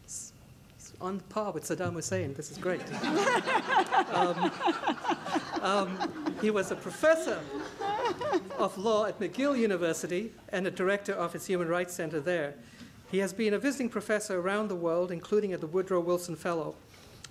It's 0.04 0.34
it's 0.78 0.94
on 1.02 1.20
par 1.30 1.52
with 1.52 1.64
Saddam 1.64 1.94
Hussein. 1.94 2.34
This 2.34 2.52
is 2.52 2.58
great. 2.58 2.82
um, 4.14 4.52
um, 5.62 6.36
he 6.42 6.52
was 6.52 6.72
a 6.72 6.76
professor 6.76 7.40
of 8.58 8.78
law 8.78 9.06
at 9.06 9.20
McGill 9.20 9.58
University 9.58 10.32
and 10.50 10.68
a 10.68 10.72
director 10.72 11.14
of 11.14 11.36
its 11.36 11.46
Human 11.46 11.68
Rights 11.68 11.94
Center 11.94 12.20
there. 12.20 12.56
He 13.12 13.18
has 13.20 13.34
been 13.34 13.54
a 13.54 13.60
visiting 13.60 13.90
professor 13.90 14.40
around 14.40 14.68
the 14.68 14.76
world, 14.76 15.12
including 15.12 15.54
at 15.54 15.62
the 15.62 15.68
Woodrow 15.68 16.00
Wilson 16.00 16.36
Fellow 16.36 16.76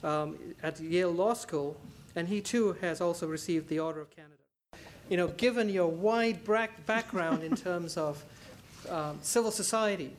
um, 0.02 0.36
at 0.62 0.80
Yale 0.80 1.12
Law 1.12 1.34
School, 1.34 1.76
and 2.16 2.28
he 2.28 2.40
too 2.40 2.72
has 2.80 3.00
also 3.00 3.26
received 3.26 3.68
the 3.68 3.78
Order 3.78 4.00
of 4.00 4.10
Canada. 4.10 4.34
You 5.08 5.16
know, 5.16 5.28
given 5.28 5.68
your 5.68 5.88
wide 5.88 6.40
background 6.86 7.42
in 7.42 7.54
terms 7.54 7.96
of 7.96 8.24
um, 8.88 9.18
civil 9.22 9.50
society 9.50 10.12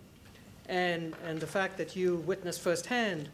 and, 0.68 1.16
and 1.26 1.40
the 1.40 1.48
fact 1.48 1.78
that 1.78 1.96
you 1.96 2.18
witnessed 2.18 2.62
firsthand 2.62 3.30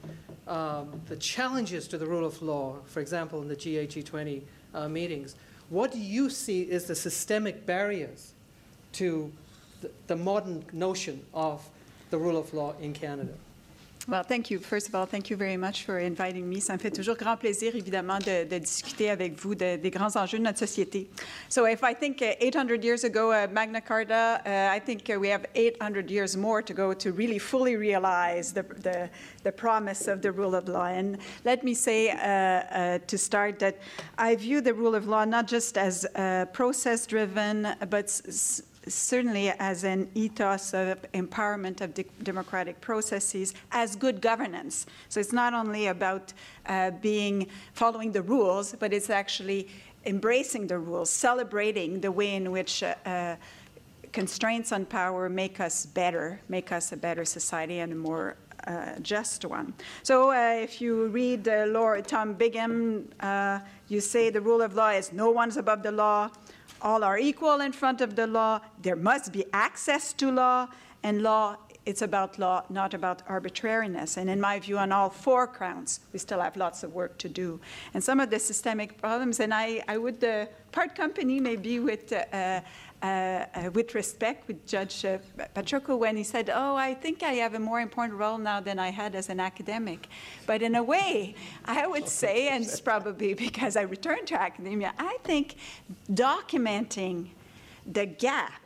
um, 0.48 1.01
the 1.08 1.17
challenges 1.17 1.88
to 1.89 1.98
the 1.98 2.05
rule 2.05 2.25
of 2.25 2.41
law, 2.41 2.77
for 2.86 3.01
example, 3.01 3.41
in 3.41 3.48
the 3.48 3.55
G8-G20 3.55 4.41
uh, 4.74 4.88
meetings, 4.88 5.36
what 5.70 5.91
do 5.91 6.00
you 6.00 6.29
see 6.29 6.62
is 6.62 6.86
the 6.86 6.96
systemic 6.96 7.65
barriers 7.65 8.34
to 8.94 9.32
the, 9.82 9.91
the 10.08 10.15
modern 10.15 10.63
notion 10.72 11.25
of 11.34 11.67
the 12.10 12.17
rule 12.17 12.38
of 12.38 12.53
law 12.53 12.74
in 12.79 12.94
Canada? 12.94 13.34
Well, 14.08 14.22
thank 14.22 14.52
you. 14.52 14.60
First 14.60 14.88
of 14.88 14.94
all, 14.94 15.08
thank 15.08 15.32
you 15.32 15.36
very 15.36 15.58
much 15.58 15.84
for 15.84 15.98
inviting 15.98 16.48
me. 16.48 16.62
Ça 16.62 16.74
me 16.74 16.78
fait 16.78 16.92
toujours 16.92 17.16
grand 17.16 17.38
plaisir, 17.38 17.76
évidemment, 17.76 18.20
de, 18.20 18.44
de 18.44 18.60
discuter 18.60 19.10
avec 19.10 19.34
vous 19.34 19.56
de, 19.56 19.78
des 19.78 19.90
grands 19.90 20.16
enjeux 20.16 20.38
de 20.38 20.44
notre 20.44 20.60
société. 20.60 21.08
So, 21.50 21.66
if 21.66 21.82
I 21.82 21.96
think 21.96 22.22
uh, 22.22 22.36
800 22.40 22.84
years 22.84 23.04
ago, 23.04 23.32
uh, 23.32 23.48
Magna 23.52 23.82
Carta, 23.82 24.42
uh, 24.46 24.76
I 24.76 24.80
think 24.80 25.10
uh, 25.10 25.20
we 25.20 25.28
have 25.30 25.48
800 25.56 26.12
years 26.12 26.38
more 26.38 26.62
to 26.62 26.72
go 26.72 26.94
to 26.94 27.12
really 27.14 27.40
fully 27.40 27.76
realize 27.76 28.54
the, 28.54 28.62
the, 28.62 29.10
the 29.44 29.52
promise 29.52 30.08
of 30.08 30.22
the 30.22 30.32
rule 30.32 30.54
of 30.54 30.68
law. 30.68 30.86
And 30.86 31.18
let 31.44 31.64
me 31.64 31.74
say 31.74 32.12
uh, 32.12 33.00
to 33.08 33.18
start 33.18 33.58
that 33.58 33.80
I 34.20 34.36
view 34.36 34.62
the 34.62 34.76
rule 34.76 34.94
of 34.94 35.08
law 35.08 35.26
not 35.26 35.48
just 35.48 35.80
as 35.80 36.06
uh, 36.14 36.46
process 36.54 37.08
driven, 37.08 37.76
but 37.90 38.10
certainly 38.88 39.50
as 39.50 39.84
an 39.84 40.10
ethos 40.15 40.74
of 40.74 41.01
empowerment 41.13 41.82
of 41.82 41.94
de- 41.94 42.06
democratic 42.24 42.80
processes 42.82 43.54
as 43.72 43.96
good 43.96 44.22
governance. 44.22 44.86
So 45.10 45.20
it's 45.20 45.34
not 45.34 45.54
only 45.54 45.88
about 45.88 46.34
uh, 46.65 46.92
being 46.92 47.48
following 47.74 48.12
the 48.12 48.22
rules, 48.22 48.75
but 48.80 48.94
it's 48.94 49.10
actually 49.10 49.68
embracing 50.06 50.68
the 50.68 50.77
rules, 50.77 51.10
celebrating 51.10 52.01
the 52.01 52.12
way 52.12 52.36
in 52.36 52.51
which. 52.51 52.84
Uh, 52.84 52.96
uh, 53.06 53.36
Constraints 54.12 54.72
on 54.72 54.86
power 54.86 55.27
make 55.27 55.60
us 55.60 55.86
better, 55.86 56.39
make 56.48 56.72
us 56.72 56.94
a 56.94 56.96
better 56.96 57.25
society 57.25 57.80
and 57.80 57.92
a 57.92 57.96
more 57.96 58.38
uh, 58.65 58.98
just 59.01 59.44
one. 59.46 59.74
So, 60.04 60.32
uh, 60.32 60.56
if 60.62 60.80
you 60.80 61.08
read 61.08 61.48
uh, 61.48 61.65
Lord 61.68 62.08
Tom 62.08 62.34
Bingham, 62.34 63.10
uh, 63.20 63.60
you 63.89 64.00
say 64.01 64.30
the 64.30 64.42
rule 64.42 64.62
of 64.62 64.74
law 64.74 64.89
is 64.89 65.12
no 65.12 65.30
one's 65.30 65.58
above 65.58 65.84
the 65.84 65.92
law, 65.92 66.30
all 66.86 67.04
are 67.04 67.18
equal 67.18 67.60
in 67.62 67.74
front 67.74 68.00
of 68.00 68.15
the 68.15 68.27
law, 68.27 68.62
there 68.82 68.96
must 68.96 69.34
be 69.34 69.44
access 69.51 70.13
to 70.13 70.32
law, 70.32 70.68
and 71.04 71.22
law, 71.22 71.58
it's 71.86 72.01
about 72.01 72.39
law, 72.39 72.63
not 72.70 72.94
about 72.94 73.22
arbitrariness. 73.27 74.18
And 74.18 74.30
in 74.30 74.39
my 74.39 74.60
view, 74.60 74.77
on 74.77 74.92
all 74.92 75.10
four 75.10 75.48
counts, 75.48 76.00
we 76.13 76.20
still 76.20 76.42
have 76.42 76.56
lots 76.56 76.84
of 76.84 76.94
work 76.94 77.18
to 77.20 77.30
do. 77.30 77.60
And 77.94 78.04
some 78.04 78.20
of 78.20 78.30
the 78.30 78.39
systemic 78.39 79.00
problems, 79.00 79.39
and 79.39 79.54
I, 79.54 79.84
I 79.88 79.98
would 79.98 80.24
uh, 80.24 80.46
part 80.72 80.96
company 80.96 81.39
maybe 81.39 81.80
with, 81.80 82.13
uh, 82.13 82.24
uh, 82.32 82.62
with 83.74 83.96
respect 83.96 84.48
with 84.48 84.66
Judge 84.66 85.06
uh, 85.06 85.18
Paciocco 85.54 85.96
when 85.96 86.18
he 86.18 86.24
said, 86.24 86.50
Oh, 86.54 86.76
I 86.76 86.94
think 86.94 87.24
I 87.24 87.34
have 87.34 87.54
a 87.54 87.60
more 87.60 87.82
important 87.82 88.20
role 88.20 88.38
now 88.38 88.60
than 88.60 88.80
I 88.80 88.90
had 88.90 89.16
as 89.16 89.30
an 89.30 89.40
academic. 89.40 90.08
But 90.46 90.62
in 90.62 90.76
a 90.76 90.84
way, 90.84 91.36
I 91.66 91.88
would 91.88 92.08
say, 92.22 92.50
and 92.50 92.64
it's 92.64 92.82
probably 92.82 93.34
because 93.48 93.76
I 93.76 93.82
returned 93.82 94.28
to 94.28 94.42
academia, 94.42 94.94
I 94.98 95.18
think 95.24 95.56
documenting 96.12 97.30
the 97.86 98.06
gap 98.06 98.62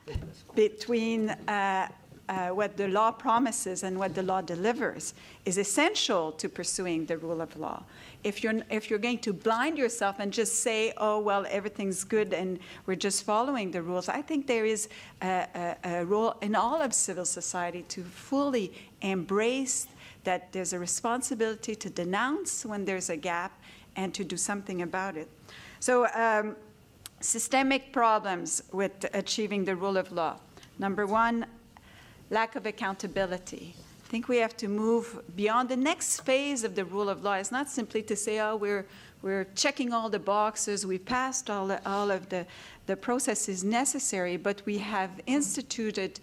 between 0.55 1.29
uh, 1.29 1.89
uh, 2.29 2.49
what 2.49 2.77
the 2.77 2.87
law 2.87 3.11
promises 3.11 3.83
and 3.83 3.97
what 3.97 4.13
the 4.13 4.21
law 4.23 4.39
delivers 4.39 5.13
is 5.45 5.57
essential 5.57 6.31
to 6.33 6.47
pursuing 6.47 7.05
the 7.07 7.17
rule 7.17 7.41
of 7.41 7.57
law. 7.57 7.83
If 8.23 8.43
you're, 8.43 8.61
if 8.69 8.89
you're 8.89 8.99
going 8.99 9.19
to 9.19 9.33
blind 9.33 9.77
yourself 9.77 10.17
and 10.19 10.31
just 10.31 10.61
say, 10.61 10.93
oh, 10.97 11.19
well, 11.19 11.45
everything's 11.49 12.03
good 12.03 12.33
and 12.33 12.59
we're 12.85 12.95
just 12.95 13.23
following 13.23 13.71
the 13.71 13.81
rules, 13.81 14.09
I 14.09 14.21
think 14.21 14.45
there 14.45 14.65
is 14.65 14.89
a, 15.21 15.47
a, 15.83 16.01
a 16.01 16.05
role 16.05 16.35
in 16.41 16.53
all 16.53 16.81
of 16.81 16.93
civil 16.93 17.25
society 17.25 17.83
to 17.89 18.03
fully 18.03 18.73
embrace 19.01 19.87
that 20.25 20.51
there's 20.51 20.73
a 20.73 20.79
responsibility 20.79 21.75
to 21.75 21.89
denounce 21.89 22.65
when 22.65 22.83
there's 22.83 23.09
a 23.09 23.15
gap 23.17 23.57
and 23.95 24.13
to 24.13 24.23
do 24.23 24.37
something 24.37 24.81
about 24.81 25.15
it. 25.15 25.29
So, 25.79 26.07
um, 26.13 26.55
systemic 27.21 27.91
problems 27.91 28.63
with 28.71 29.05
achieving 29.13 29.65
the 29.65 29.75
rule 29.75 29.97
of 29.97 30.11
law. 30.11 30.37
Number 30.77 31.05
one, 31.05 31.45
lack 32.29 32.55
of 32.55 32.65
accountability. 32.65 33.75
I 34.09 34.11
think 34.11 34.27
we 34.27 34.37
have 34.37 34.57
to 34.57 34.67
move 34.67 35.21
beyond 35.35 35.69
the 35.69 35.77
next 35.77 36.21
phase 36.21 36.63
of 36.63 36.73
the 36.73 36.83
rule 36.83 37.09
of 37.09 37.23
law. 37.23 37.35
It's 37.35 37.51
not 37.51 37.69
simply 37.69 38.01
to 38.01 38.15
say, 38.15 38.39
oh, 38.39 38.55
we're, 38.55 38.87
we're 39.21 39.43
checking 39.53 39.93
all 39.93 40.09
the 40.09 40.17
boxes, 40.17 40.83
we 40.83 40.97
passed 40.97 41.47
all, 41.47 41.67
the, 41.67 41.79
all 41.87 42.09
of 42.09 42.27
the, 42.29 42.47
the 42.87 42.97
processes 42.97 43.63
necessary, 43.63 44.35
but 44.35 44.63
we 44.65 44.79
have 44.79 45.11
instituted 45.27 46.19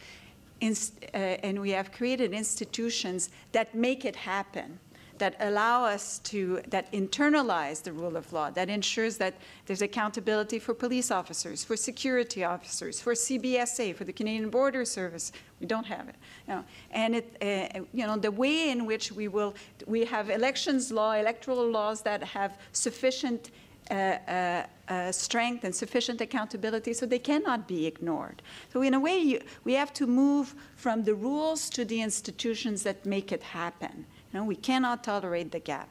inst, 0.60 0.94
uh, 1.14 1.16
and 1.16 1.60
we 1.60 1.70
have 1.70 1.92
created 1.92 2.32
institutions 2.32 3.30
that 3.52 3.72
make 3.72 4.04
it 4.04 4.16
happen 4.16 4.80
that 5.18 5.36
allow 5.40 5.84
us 5.84 6.18
to, 6.20 6.60
that 6.68 6.90
internalize 6.92 7.82
the 7.82 7.92
rule 7.92 8.16
of 8.16 8.32
law, 8.32 8.50
that 8.50 8.68
ensures 8.68 9.16
that 9.18 9.34
there's 9.66 9.82
accountability 9.82 10.58
for 10.58 10.74
police 10.74 11.10
officers, 11.10 11.64
for 11.64 11.76
security 11.76 12.44
officers, 12.44 13.00
for 13.00 13.14
CBSA, 13.14 13.94
for 13.94 14.04
the 14.04 14.12
Canadian 14.12 14.50
Border 14.50 14.84
Service. 14.84 15.32
We 15.60 15.66
don't 15.66 15.86
have 15.86 16.08
it. 16.08 16.16
You 16.46 16.54
know, 16.54 16.64
and 16.90 17.16
it, 17.16 17.36
uh, 17.40 17.80
you 17.92 18.06
know, 18.06 18.16
the 18.16 18.30
way 18.30 18.70
in 18.70 18.86
which 18.86 19.12
we 19.12 19.28
will, 19.28 19.54
we 19.86 20.04
have 20.04 20.30
elections 20.30 20.92
law, 20.92 21.12
electoral 21.12 21.68
laws 21.70 22.02
that 22.02 22.22
have 22.22 22.58
sufficient 22.72 23.50
uh, 23.90 23.94
uh, 23.94 24.66
uh, 24.88 25.12
strength 25.12 25.62
and 25.62 25.72
sufficient 25.74 26.20
accountability, 26.20 26.92
so 26.92 27.06
they 27.06 27.20
cannot 27.20 27.68
be 27.68 27.86
ignored. 27.86 28.42
So, 28.72 28.82
in 28.82 28.94
a 28.94 29.00
way, 29.00 29.18
you, 29.18 29.40
we 29.62 29.74
have 29.74 29.92
to 29.94 30.08
move 30.08 30.56
from 30.74 31.04
the 31.04 31.14
rules 31.14 31.70
to 31.70 31.84
the 31.84 32.02
institutions 32.02 32.82
that 32.82 33.06
make 33.06 33.30
it 33.30 33.42
happen. 33.42 34.04
We 34.44 34.56
cannot 34.56 35.04
tolerate 35.04 35.52
the 35.52 35.60
gap. 35.60 35.88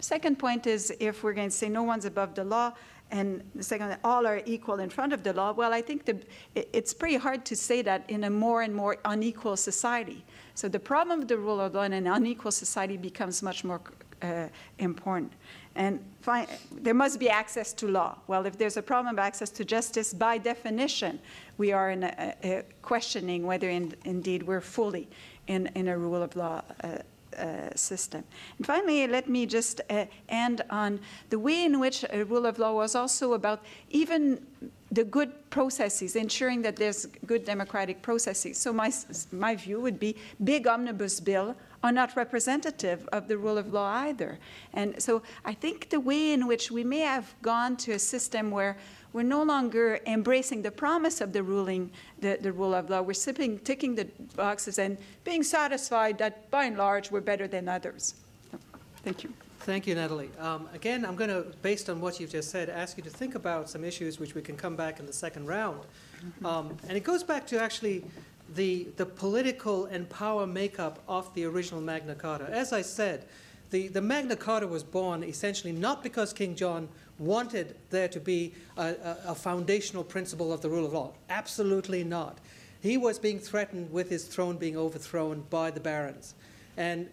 Second 0.00 0.38
point 0.38 0.66
is 0.66 0.94
if 1.00 1.22
we're 1.22 1.32
going 1.32 1.48
to 1.48 1.56
say 1.56 1.68
no 1.68 1.82
one's 1.82 2.04
above 2.04 2.34
the 2.34 2.44
law, 2.44 2.72
and 3.10 3.42
the 3.54 3.62
second, 3.62 3.96
all 4.04 4.26
are 4.26 4.42
equal 4.44 4.80
in 4.80 4.90
front 4.90 5.12
of 5.12 5.22
the 5.22 5.32
law, 5.32 5.52
well, 5.52 5.72
I 5.72 5.80
think 5.80 6.04
the, 6.04 6.18
it's 6.54 6.92
pretty 6.92 7.16
hard 7.16 7.44
to 7.46 7.56
say 7.56 7.80
that 7.82 8.04
in 8.08 8.24
a 8.24 8.30
more 8.30 8.62
and 8.62 8.74
more 8.74 8.98
unequal 9.06 9.56
society. 9.56 10.24
So 10.54 10.68
the 10.68 10.78
problem 10.78 11.22
of 11.22 11.28
the 11.28 11.38
rule 11.38 11.60
of 11.60 11.74
law 11.74 11.82
in 11.82 11.94
an 11.94 12.06
unequal 12.06 12.52
society 12.52 12.96
becomes 12.96 13.42
much 13.42 13.64
more 13.64 13.80
uh, 14.20 14.48
important. 14.78 15.32
And 15.74 16.04
there 16.72 16.92
must 16.92 17.18
be 17.18 17.30
access 17.30 17.72
to 17.74 17.88
law. 17.88 18.18
Well, 18.26 18.44
if 18.46 18.58
there's 18.58 18.76
a 18.76 18.82
problem 18.82 19.14
of 19.14 19.18
access 19.18 19.48
to 19.50 19.64
justice, 19.64 20.12
by 20.12 20.36
definition, 20.36 21.18
we 21.56 21.72
are 21.72 21.90
a, 21.90 22.34
a 22.44 22.64
questioning 22.82 23.46
whether 23.46 23.70
in, 23.70 23.94
indeed 24.04 24.42
we're 24.42 24.60
fully 24.60 25.08
in, 25.46 25.70
in 25.74 25.88
a 25.88 25.96
rule 25.96 26.22
of 26.22 26.36
law. 26.36 26.62
Uh, 26.82 26.98
uh, 27.36 27.74
system. 27.74 28.24
And 28.56 28.66
finally, 28.66 29.06
let 29.06 29.28
me 29.28 29.46
just 29.46 29.80
uh, 29.90 30.06
end 30.28 30.62
on 30.70 31.00
the 31.30 31.38
way 31.38 31.64
in 31.64 31.80
which 31.80 32.04
a 32.10 32.24
rule 32.24 32.46
of 32.46 32.58
law 32.58 32.72
was 32.74 32.94
also 32.94 33.34
about 33.34 33.64
even 33.90 34.46
the 34.90 35.04
good 35.04 35.50
processes, 35.50 36.16
ensuring 36.16 36.62
that 36.62 36.76
there's 36.76 37.06
good 37.26 37.44
democratic 37.44 38.00
processes. 38.00 38.56
So 38.56 38.72
my, 38.72 38.90
my 39.32 39.54
view 39.54 39.80
would 39.80 40.00
be 40.00 40.16
big 40.42 40.66
omnibus 40.66 41.20
bill 41.20 41.54
are 41.82 41.92
not 41.92 42.16
representative 42.16 43.08
of 43.12 43.28
the 43.28 43.36
rule 43.36 43.58
of 43.58 43.72
law 43.72 43.88
either. 44.06 44.38
And 44.72 45.00
so 45.00 45.22
I 45.44 45.54
think 45.54 45.90
the 45.90 46.00
way 46.00 46.32
in 46.32 46.46
which 46.46 46.70
we 46.70 46.84
may 46.84 47.00
have 47.00 47.34
gone 47.42 47.76
to 47.78 47.92
a 47.92 47.98
system 47.98 48.50
where 48.50 48.76
we're 49.12 49.22
no 49.22 49.42
longer 49.42 50.00
embracing 50.06 50.62
the 50.62 50.70
promise 50.70 51.20
of 51.20 51.32
the 51.32 51.42
ruling, 51.42 51.90
the, 52.20 52.38
the 52.40 52.52
rule 52.52 52.74
of 52.74 52.90
law. 52.90 53.02
We're 53.02 53.14
ticking 53.14 53.94
the 53.94 54.08
boxes 54.36 54.78
and 54.78 54.98
being 55.24 55.42
satisfied 55.42 56.18
that 56.18 56.50
by 56.50 56.64
and 56.64 56.76
large 56.76 57.10
we're 57.10 57.20
better 57.20 57.48
than 57.48 57.68
others. 57.68 58.14
Thank 59.02 59.24
you. 59.24 59.32
Thank 59.60 59.86
you, 59.86 59.94
Nathalie. 59.94 60.30
Um, 60.38 60.68
again, 60.72 61.04
I'm 61.04 61.16
going 61.16 61.30
to, 61.30 61.44
based 61.62 61.90
on 61.90 62.00
what 62.00 62.20
you've 62.20 62.30
just 62.30 62.50
said, 62.50 62.70
ask 62.70 62.96
you 62.96 63.02
to 63.02 63.10
think 63.10 63.34
about 63.34 63.68
some 63.68 63.84
issues 63.84 64.18
which 64.18 64.34
we 64.34 64.40
can 64.40 64.56
come 64.56 64.76
back 64.76 64.98
in 64.98 65.06
the 65.06 65.12
second 65.12 65.46
round. 65.46 65.80
Um, 66.44 66.76
and 66.88 66.96
it 66.96 67.04
goes 67.04 67.22
back 67.22 67.46
to 67.48 67.62
actually 67.62 68.04
the, 68.54 68.88
the 68.96 69.04
political 69.04 69.86
and 69.86 70.08
power 70.08 70.46
makeup 70.46 71.00
of 71.06 71.32
the 71.34 71.44
original 71.44 71.80
Magna 71.80 72.14
Carta. 72.14 72.48
As 72.50 72.72
I 72.72 72.82
said, 72.82 73.26
the, 73.70 73.88
the 73.88 74.00
Magna 74.00 74.36
Carta 74.36 74.66
was 74.66 74.82
born 74.82 75.22
essentially 75.22 75.72
not 75.72 76.02
because 76.02 76.32
King 76.32 76.54
John 76.54 76.88
wanted 77.18 77.76
there 77.90 78.08
to 78.08 78.20
be 78.20 78.54
a, 78.76 78.94
a, 79.26 79.34
foundational 79.34 80.04
principle 80.04 80.52
of 80.52 80.60
the 80.60 80.70
rule 80.70 80.86
of 80.86 80.92
law. 80.92 81.12
Absolutely 81.28 82.04
not. 82.04 82.38
He 82.80 82.96
was 82.96 83.18
being 83.18 83.38
threatened 83.40 83.90
with 83.90 84.08
his 84.08 84.24
throne 84.24 84.56
being 84.56 84.76
overthrown 84.76 85.44
by 85.50 85.70
the 85.70 85.80
barons. 85.80 86.34
And, 86.76 87.08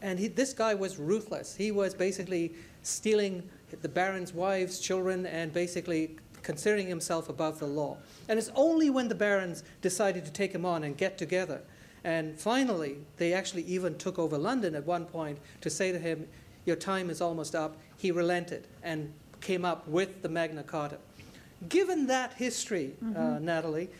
and 0.00 0.18
he, 0.18 0.28
this 0.28 0.54
guy 0.54 0.74
was 0.74 0.98
ruthless. 0.98 1.54
He 1.54 1.70
was 1.70 1.94
basically 1.94 2.54
stealing 2.82 3.48
the 3.82 3.88
barons' 3.88 4.32
wives, 4.32 4.78
children, 4.78 5.26
and 5.26 5.52
basically 5.52 6.16
considering 6.42 6.86
himself 6.86 7.28
above 7.28 7.58
the 7.58 7.66
law. 7.66 7.98
And 8.28 8.38
it's 8.38 8.50
only 8.54 8.88
when 8.88 9.08
the 9.08 9.14
barons 9.14 9.64
decided 9.82 10.24
to 10.24 10.32
take 10.32 10.52
him 10.52 10.64
on 10.64 10.84
and 10.84 10.96
get 10.96 11.18
together. 11.18 11.60
And 12.04 12.38
finally, 12.38 12.98
they 13.18 13.34
actually 13.34 13.64
even 13.64 13.98
took 13.98 14.18
over 14.18 14.38
London 14.38 14.74
at 14.74 14.86
one 14.86 15.04
point 15.04 15.38
to 15.60 15.68
say 15.68 15.92
to 15.92 15.98
him, 15.98 16.26
Your 16.64 16.76
time 16.76 17.10
is 17.10 17.20
almost 17.20 17.54
up. 17.54 17.76
He 17.98 18.10
relented 18.10 18.66
and 18.82 19.12
came 19.40 19.64
up 19.64 19.86
with 19.86 20.22
the 20.22 20.28
Magna 20.28 20.62
Carta. 20.62 20.96
Given 21.68 22.06
that 22.06 22.34
history, 22.34 22.94
uh, 23.02 23.04
mm-hmm. 23.04 23.44
Nathalie, 23.44 23.90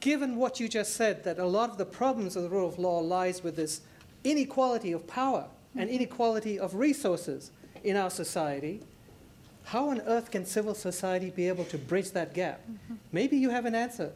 given 0.00 0.36
what 0.36 0.60
you 0.60 0.68
just 0.68 0.94
said, 0.94 1.24
that 1.24 1.38
a 1.38 1.44
lot 1.44 1.68
of 1.68 1.76
the 1.76 1.84
problems 1.84 2.36
of 2.36 2.44
the 2.44 2.48
rule 2.48 2.68
of 2.68 2.78
law 2.78 3.00
lies 3.00 3.42
with 3.42 3.56
this 3.56 3.80
inequality 4.22 4.92
of 4.92 5.06
power 5.06 5.46
and 5.74 5.88
mm-hmm. 5.88 5.96
inequality 5.96 6.58
of 6.58 6.76
resources 6.76 7.50
in 7.82 7.96
our 7.96 8.10
society, 8.10 8.80
how 9.64 9.90
on 9.90 10.00
earth 10.02 10.30
can 10.30 10.46
civil 10.46 10.74
society 10.74 11.30
be 11.30 11.48
able 11.48 11.64
to 11.64 11.76
bridge 11.76 12.12
that 12.12 12.34
gap? 12.34 12.60
Mm-hmm. 12.60 12.94
Maybe 13.10 13.36
you 13.36 13.50
have 13.50 13.66
an 13.66 13.74
answer. 13.74 14.12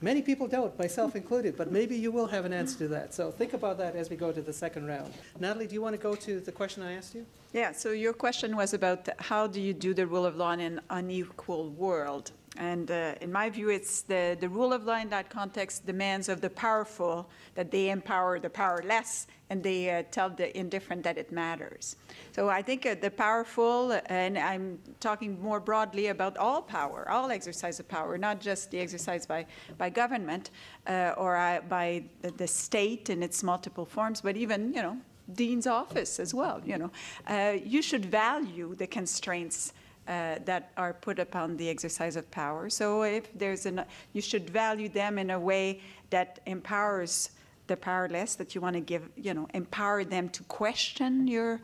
Many 0.00 0.22
people 0.22 0.46
don't, 0.46 0.76
myself 0.78 1.16
included, 1.16 1.56
but 1.56 1.72
maybe 1.72 1.96
you 1.96 2.10
will 2.10 2.26
have 2.26 2.44
an 2.44 2.52
answer 2.52 2.76
to 2.78 2.88
that. 2.88 3.14
So 3.14 3.30
think 3.30 3.54
about 3.54 3.78
that 3.78 3.96
as 3.96 4.10
we 4.10 4.16
go 4.16 4.32
to 4.32 4.42
the 4.42 4.52
second 4.52 4.86
round. 4.86 5.14
Nathalie, 5.40 5.66
do 5.66 5.74
you 5.74 5.82
want 5.82 5.94
to 5.94 6.02
go 6.02 6.14
to 6.14 6.40
the 6.40 6.52
question 6.52 6.82
I 6.82 6.92
asked 6.92 7.14
you? 7.14 7.24
Yeah, 7.52 7.72
so 7.72 7.92
your 7.92 8.12
question 8.12 8.56
was 8.56 8.74
about 8.74 9.08
how 9.18 9.46
do 9.46 9.60
you 9.60 9.72
do 9.72 9.94
the 9.94 10.06
rule 10.06 10.26
of 10.26 10.36
law 10.36 10.52
in 10.52 10.60
an 10.60 10.80
unequal 10.90 11.70
world? 11.70 12.32
And 12.56 12.90
uh, 12.90 13.14
in 13.20 13.32
my 13.32 13.50
view, 13.50 13.68
it's 13.68 14.02
the, 14.02 14.36
the 14.38 14.48
rule 14.48 14.72
of 14.72 14.84
law 14.84 14.98
in 14.98 15.08
that 15.10 15.28
context 15.28 15.86
demands 15.86 16.28
of 16.28 16.40
the 16.40 16.50
powerful 16.50 17.28
that 17.54 17.70
they 17.70 17.90
empower 17.90 18.38
the 18.38 18.50
powerless 18.50 19.26
and 19.50 19.62
they 19.62 19.90
uh, 19.90 20.02
tell 20.10 20.30
the 20.30 20.56
indifferent 20.56 21.02
that 21.02 21.18
it 21.18 21.30
matters. 21.30 21.96
So 22.32 22.48
I 22.48 22.62
think 22.62 22.86
uh, 22.86 22.94
the 23.00 23.10
powerful, 23.10 24.00
and 24.06 24.38
I'm 24.38 24.78
talking 25.00 25.40
more 25.42 25.60
broadly 25.60 26.08
about 26.08 26.36
all 26.38 26.62
power, 26.62 27.08
all 27.10 27.30
exercise 27.30 27.78
of 27.78 27.88
power, 27.88 28.16
not 28.16 28.40
just 28.40 28.70
the 28.70 28.80
exercise 28.80 29.26
by, 29.26 29.46
by 29.76 29.90
government 29.90 30.50
uh, 30.86 31.14
or 31.16 31.36
uh, 31.36 31.60
by 31.68 32.04
the, 32.22 32.46
state 32.46 33.10
in 33.10 33.22
its 33.22 33.42
multiple 33.42 33.84
forms, 33.84 34.20
but 34.20 34.36
even, 34.36 34.72
you 34.72 34.82
know, 34.82 34.96
dean's 35.34 35.66
office 35.66 36.20
as 36.20 36.34
well, 36.34 36.60
you 36.64 36.76
know. 36.76 36.90
Uh, 37.26 37.56
you 37.64 37.82
should 37.82 38.04
value 38.04 38.74
the 38.74 38.86
constraints 38.86 39.72
uh, 40.06 40.36
that 40.44 40.72
are 40.76 40.92
put 40.92 41.18
upon 41.18 41.56
the 41.56 41.68
exercise 41.68 42.16
of 42.16 42.30
power. 42.30 42.68
So 42.70 43.02
if 43.02 43.32
there's 43.36 43.66
an, 43.66 43.84
you 44.12 44.20
should 44.20 44.50
value 44.50 44.88
them 44.88 45.18
in 45.18 45.30
a 45.30 45.40
way 45.40 45.80
that 46.10 46.40
empowers 46.46 47.30
the 47.66 47.76
powerless. 47.76 48.34
That 48.34 48.54
you 48.54 48.60
want 48.60 48.74
to 48.74 48.80
give, 48.80 49.08
you 49.16 49.34
know, 49.34 49.48
empower 49.54 50.04
them 50.04 50.28
to 50.30 50.42
question 50.44 51.26
your 51.26 51.60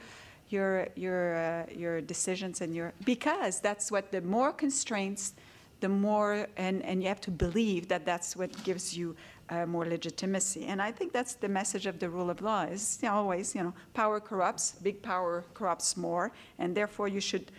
your 0.49 0.89
your 0.97 1.37
uh, 1.37 1.67
your 1.75 2.01
decisions 2.01 2.61
and 2.61 2.75
your 2.75 2.93
because 3.05 3.61
that's 3.61 3.93
what 3.93 4.11
the 4.11 4.21
more 4.21 4.53
constraints 4.53 5.35
the 5.81 5.89
more, 5.89 6.47
and, 6.57 6.83
and 6.85 7.03
you 7.03 7.09
have 7.09 7.21
to 7.23 7.31
believe 7.31 7.89
that 7.89 8.05
that's 8.05 8.37
what 8.37 8.51
gives 8.65 8.97
you 8.97 9.17
uh, 9.49 9.67
more 9.67 9.85
legitimacy. 9.85 10.67
And 10.67 10.81
I 10.81 10.93
think 10.93 11.13
that's 11.13 11.35
the 11.35 11.49
message 11.49 11.87
of 11.87 11.99
the 11.99 12.09
rule 12.09 12.31
of 12.31 12.41
law 12.41 12.63
is 12.63 12.99
you 13.03 13.09
know, 13.09 13.15
always, 13.15 13.55
you 13.55 13.63
know, 13.63 13.75
power 13.95 14.21
corrupts, 14.21 14.73
big 14.83 15.03
power 15.03 15.45
corrupts 15.55 15.97
more, 15.97 16.33
and 16.59 16.77
therefore 16.77 17.09
you 17.09 17.21
should 17.21 17.51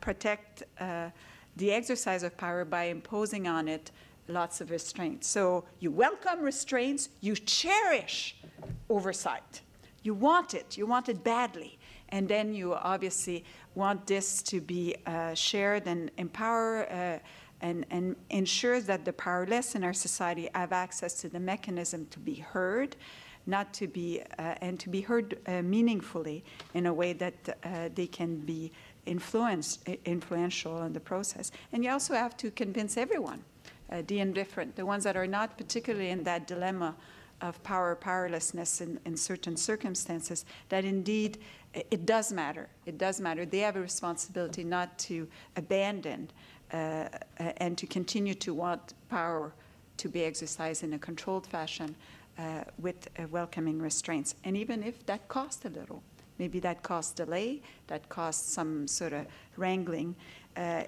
protect 0.00 0.62
uh, 0.80 1.10
the 1.56 1.72
exercise 1.72 2.22
of 2.22 2.36
power 2.36 2.64
by 2.64 2.84
imposing 2.84 3.46
on 3.48 3.68
it 3.68 3.90
lots 4.28 4.60
of 4.60 4.70
restraints. 4.70 5.28
So 5.28 5.64
you 5.80 5.90
welcome 5.90 6.42
restraints, 6.42 7.08
you 7.20 7.36
cherish 7.36 8.36
oversight. 8.88 9.62
You 10.02 10.14
want 10.14 10.54
it, 10.54 10.76
you 10.76 10.86
want 10.86 11.08
it 11.08 11.22
badly. 11.24 11.78
And 12.10 12.28
then 12.28 12.54
you 12.54 12.74
obviously 12.74 13.44
want 13.74 14.06
this 14.06 14.42
to 14.42 14.60
be 14.60 14.94
uh, 15.06 15.34
shared 15.34 15.86
and 15.86 16.10
empower 16.16 16.86
uh, 16.90 17.18
and, 17.60 17.86
and 17.90 18.16
ensure 18.30 18.80
that 18.80 19.04
the 19.04 19.12
powerless 19.12 19.74
in 19.74 19.82
our 19.82 19.92
society 19.92 20.48
have 20.54 20.72
access 20.72 21.14
to 21.22 21.28
the 21.28 21.40
mechanism 21.40 22.06
to 22.10 22.18
be 22.18 22.34
heard, 22.34 22.96
not 23.46 23.72
to 23.74 23.86
be, 23.86 24.22
uh, 24.38 24.54
and 24.60 24.78
to 24.78 24.88
be 24.88 25.00
heard 25.00 25.38
uh, 25.46 25.62
meaningfully 25.62 26.44
in 26.74 26.86
a 26.86 26.94
way 26.94 27.12
that 27.14 27.34
uh, 27.64 27.88
they 27.94 28.06
can 28.06 28.36
be 28.36 28.70
influenced, 29.06 29.88
influential 30.04 30.82
in 30.82 30.92
the 30.92 31.00
process. 31.00 31.52
And 31.72 31.84
you 31.84 31.90
also 31.90 32.14
have 32.14 32.36
to 32.38 32.50
convince 32.50 32.96
everyone, 32.96 33.42
uh, 33.90 34.02
the 34.06 34.20
indifferent, 34.20 34.76
the 34.76 34.84
ones 34.84 35.04
that 35.04 35.16
are 35.16 35.26
not 35.26 35.56
particularly 35.56 36.10
in 36.10 36.24
that 36.24 36.46
dilemma 36.46 36.94
of 37.42 37.62
power 37.62 37.94
powerlessness 37.94 38.80
in, 38.80 38.98
in 39.04 39.16
certain 39.16 39.56
circumstances 39.56 40.46
that 40.70 40.84
indeed 40.84 41.38
it 41.90 42.06
does 42.06 42.32
matter. 42.32 42.68
It 42.86 42.96
does 42.96 43.20
matter. 43.20 43.44
They 43.44 43.58
have 43.58 43.76
a 43.76 43.80
responsibility 43.80 44.64
not 44.64 44.98
to 45.00 45.28
abandon 45.56 46.30
uh, 46.72 47.08
and 47.38 47.76
to 47.76 47.86
continue 47.86 48.34
to 48.34 48.54
want 48.54 48.94
power 49.08 49.52
to 49.98 50.08
be 50.08 50.24
exercised 50.24 50.82
in 50.82 50.94
a 50.94 50.98
controlled 50.98 51.46
fashion 51.46 51.94
uh, 52.38 52.64
with 52.78 53.08
uh, 53.18 53.26
welcoming 53.30 53.80
restraints. 53.80 54.34
And 54.44 54.56
even 54.56 54.82
if 54.82 55.04
that 55.06 55.28
costs 55.28 55.64
a 55.64 55.68
little 55.68 56.02
maybe 56.38 56.60
that 56.60 56.82
caused 56.82 57.16
delay 57.16 57.60
that 57.86 58.08
caused 58.08 58.44
some 58.44 58.86
sort 58.86 59.12
of 59.12 59.26
wrangling 59.56 60.14
uh, 60.56 60.82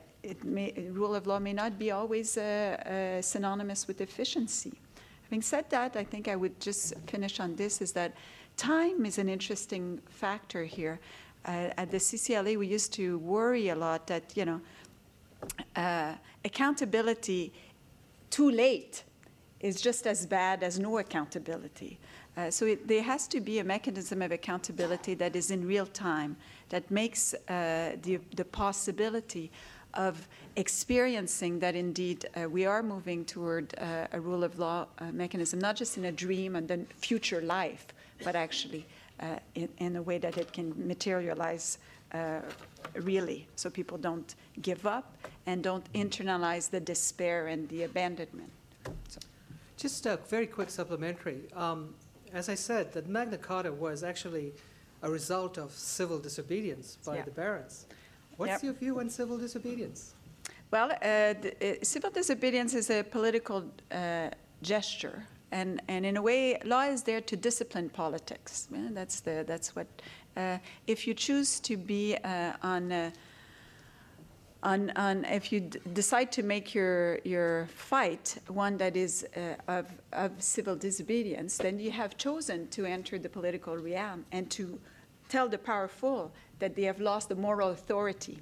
may, 0.45 0.73
rule 0.93 1.15
of 1.15 1.27
law 1.27 1.39
may 1.39 1.53
not 1.53 1.79
be 1.79 1.91
always 1.91 2.37
uh, 2.37 2.41
uh, 2.41 3.23
synonymous 3.23 3.87
with 3.87 4.01
efficiency 4.01 4.73
Having 5.29 5.43
said 5.43 5.69
that, 5.69 5.95
I 5.95 6.05
think 6.05 6.27
I 6.27 6.37
would 6.37 6.59
just 6.59 6.95
finish 7.07 7.39
on 7.39 7.55
this 7.55 7.83
is 7.83 7.93
that 7.93 8.15
time 8.57 9.05
is 9.05 9.19
an 9.19 9.29
interesting 9.29 10.01
factor 10.09 10.65
here. 10.65 10.99
Uh, 11.45 11.69
at 11.77 11.91
the 11.91 11.99
CCLA, 11.99 12.57
we 12.57 12.67
used 12.67 12.95
to 12.95 13.19
worry 13.19 13.69
a 13.69 13.75
lot 13.75 14.07
that, 14.07 14.35
you 14.35 14.47
know, 14.47 14.61
uh, 15.77 16.15
accountability 16.47 17.53
too 18.31 18.51
late 18.51 19.05
is 19.61 19.83
just 19.83 20.07
as 20.07 20.25
bad 20.25 20.63
as 20.63 20.79
no 20.79 20.97
accountability. 20.97 21.99
Uh, 22.39 22.49
so 22.49 22.67
it, 22.67 22.87
there 22.87 23.03
has 23.03 23.27
to 23.27 23.41
be 23.41 23.59
a 23.59 23.65
mechanism 23.65 24.23
of 24.23 24.31
accountability 24.31 25.13
that 25.15 25.35
is 25.35 25.51
in 25.51 25.67
real 25.67 25.87
time, 25.87 26.37
that 26.69 26.89
makes 26.89 27.35
uh, 27.35 27.97
the, 28.03 28.21
the 28.37 28.45
possibility 28.45 29.51
of 29.95 30.29
experiencing 30.55 31.59
that 31.59 31.75
indeed 31.75 32.27
uh, 32.37 32.49
we 32.49 32.65
are 32.65 32.81
moving 32.81 33.25
toward 33.25 33.75
uh, 33.79 34.07
a 34.13 34.21
rule 34.21 34.45
of 34.45 34.57
law 34.57 34.87
uh, 34.99 35.07
mechanism, 35.11 35.59
not 35.59 35.75
just 35.75 35.97
in 35.99 36.05
a 36.05 36.13
dream 36.13 36.55
and 36.55 36.69
then 36.69 36.87
future 36.99 37.41
life, 37.41 37.89
but 38.23 38.37
actually 38.37 38.87
uh, 39.19 39.39
in, 39.57 39.69
in, 39.79 39.97
a 39.97 40.03
way 40.03 40.19
that 40.19 40.39
it 40.39 40.53
can 40.53 40.73
materialize 40.87 41.79
really, 42.95 43.47
so 43.57 43.69
people 43.69 43.99
don't 43.99 44.37
give 44.63 44.87
up 44.87 45.13
and 45.47 45.65
don't 45.65 45.93
internalize 45.93 46.71
the 46.71 46.81
despair 46.81 47.49
and 47.49 47.69
the 47.69 47.83
abandonment. 47.83 48.51
So. 49.09 49.21
Just 49.77 50.07
a 50.07 50.19
very 50.29 50.47
quick 50.47 50.71
supplementary. 50.71 51.43
Um, 51.55 51.95
as 52.33 52.49
I 52.49 52.55
said, 52.55 52.93
that 52.93 53.09
Magna 53.09 53.39
Carta 53.39 53.73
was 53.73 54.03
actually 54.03 54.53
a 55.03 55.11
result 55.11 55.59
of 55.59 55.73
civil 55.73 56.19
disobedience 56.19 56.99
by 57.05 57.17
Yeah. 57.17 57.25
the 57.25 57.31
barons. 57.31 57.87
What's 58.37 58.51
Yep. 58.53 58.63
your 58.63 58.73
view 58.75 59.01
on 59.01 59.11
civil 59.11 59.39
disobedience? 59.39 60.15
Well, 60.71 60.91
uh, 60.93 61.35
the, 61.43 61.55
uh, 61.61 61.85
civil 61.85 62.11
disobedience 62.11 62.75
is 62.75 62.91
a 62.91 63.03
political 63.03 63.65
uh, 63.91 64.31
gesture, 64.63 65.27
and, 65.51 65.81
and 65.89 66.05
in 66.05 66.17
a 66.17 66.23
way, 66.23 66.59
law 66.65 66.83
is 66.83 67.03
there 67.03 67.21
to 67.23 67.37
discipline 67.37 67.89
politics. 67.89 68.69
Yeah, 68.71 68.89
that's 68.93 69.21
the 69.21 69.45
that's 69.47 69.75
what. 69.75 69.87
Uh, 70.37 70.59
if 70.87 71.07
you 71.07 71.15
choose 71.15 71.61
to 71.61 71.77
be 71.77 72.17
uh, 72.23 72.53
on. 72.63 73.13
On, 74.63 74.91
on 74.97 75.25
if 75.25 75.53
you 75.53 75.61
d- 75.61 75.79
decide 75.93 76.33
to 76.33 76.43
make 76.43 76.75
your 76.75 77.21
your 77.25 77.67
fight 77.67 78.39
one 78.49 78.77
that 78.79 78.97
is 78.97 79.25
uh, 79.37 79.55
of 79.69 79.87
of 80.13 80.33
civil 80.39 80.75
disobedience, 80.75 81.57
then 81.59 81.79
you 81.79 81.93
have 81.93 82.17
chosen 82.17 82.67
to 82.69 82.85
enter 82.85 83.19
the 83.21 83.29
political 83.29 83.77
realm 83.77 84.25
and 84.33 84.51
to 84.51 84.81
tell 85.29 85.49
the 85.49 85.59
powerful 85.59 86.33
that 86.59 86.75
they 86.75 86.83
have 86.83 87.01
lost 87.01 87.29
the 87.29 87.37
moral 87.37 87.71
authority. 87.71 88.39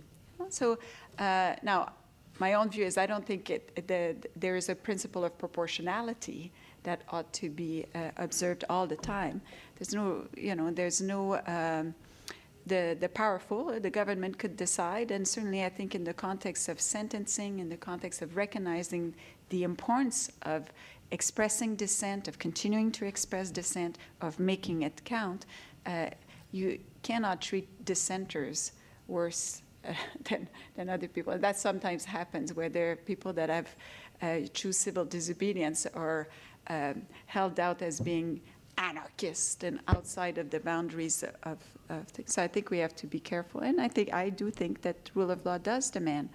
So 0.48 0.79
uh, 1.18 1.57
now, 1.62 1.92
my 2.38 2.55
own 2.55 2.70
view 2.70 2.87
is 2.87 2.96
I 2.96 3.07
don't 3.07 3.26
think 3.26 3.50
it, 3.50 3.87
the, 3.87 4.16
there 4.37 4.57
is 4.57 4.68
a 4.68 4.74
principle 4.74 5.24
of 5.24 5.37
proportionality 5.37 6.50
that 6.83 7.02
ought 7.11 7.31
to 7.33 7.50
be 7.50 7.85
uh, 7.94 8.11
observed 8.16 8.64
all 8.70 8.87
the 8.87 8.96
time. 8.96 9.40
There's 9.76 9.92
no, 9.92 10.26
you 10.37 10.55
know, 10.55 10.70
there's 10.70 11.00
no. 11.00 11.40
Um, 11.46 11.94
the, 12.66 12.96
the 12.98 13.09
powerful, 13.09 13.79
the 13.81 13.90
government 13.90 14.38
could 14.38 14.57
decide, 14.57 15.11
and 15.11 15.26
certainly 15.26 15.64
I 15.64 15.68
think 15.68 15.94
in 15.94 16.02
the 16.02 16.14
context 16.14 16.68
of 16.68 16.81
sentencing, 16.81 17.61
in 17.61 17.68
the 17.68 17.76
context 17.76 18.22
of 18.22 18.37
recognizing 18.37 19.14
the 19.50 19.62
importance 19.62 20.31
of 20.42 20.70
expressing 21.12 21.76
dissent, 21.76 22.26
of 22.26 22.38
continuing 22.38 22.90
to 22.92 23.07
express 23.07 23.50
dissent, 23.50 23.98
of 24.20 24.40
making 24.40 24.83
it 24.83 25.00
count, 25.05 25.46
uh, 25.87 26.11
you 26.50 26.81
cannot 27.02 27.40
treat 27.40 27.85
dissenters 27.85 28.72
worse 29.07 29.62
uh, 29.87 29.92
than, 30.29 30.48
than 30.74 30.88
other 30.88 31.07
people. 31.07 31.33
And 31.33 31.42
That 31.42 31.57
sometimes 31.57 32.05
happens 32.05 32.52
where 32.52 32.68
there 32.68 32.92
are 32.92 32.96
people 32.96 33.33
that 33.35 33.48
have 33.48 33.76
uh, 34.22 34.48
choose 34.52 34.76
civil 34.76 35.05
disobedience 35.05 35.87
or 35.94 36.29
um, 36.68 37.02
held 37.26 37.61
out 37.61 37.83
as 37.83 38.00
being 38.00 38.40
anarchist 38.78 39.64
and 39.64 39.80
outside 39.88 40.38
of 40.38 40.50
the 40.50 40.60
boundaries 40.60 41.24
of, 41.44 41.58
of 41.88 42.06
things. 42.08 42.34
So 42.34 42.42
I 42.42 42.48
think 42.48 42.70
we 42.70 42.78
have 42.78 42.94
to 42.96 43.06
be 43.06 43.20
careful. 43.20 43.60
And 43.60 43.80
I 43.80 43.88
think 43.88 44.12
I 44.12 44.28
do 44.28 44.50
think 44.50 44.82
that 44.82 45.10
rule 45.14 45.30
of 45.30 45.44
law 45.44 45.58
does 45.58 45.90
demand 45.90 46.28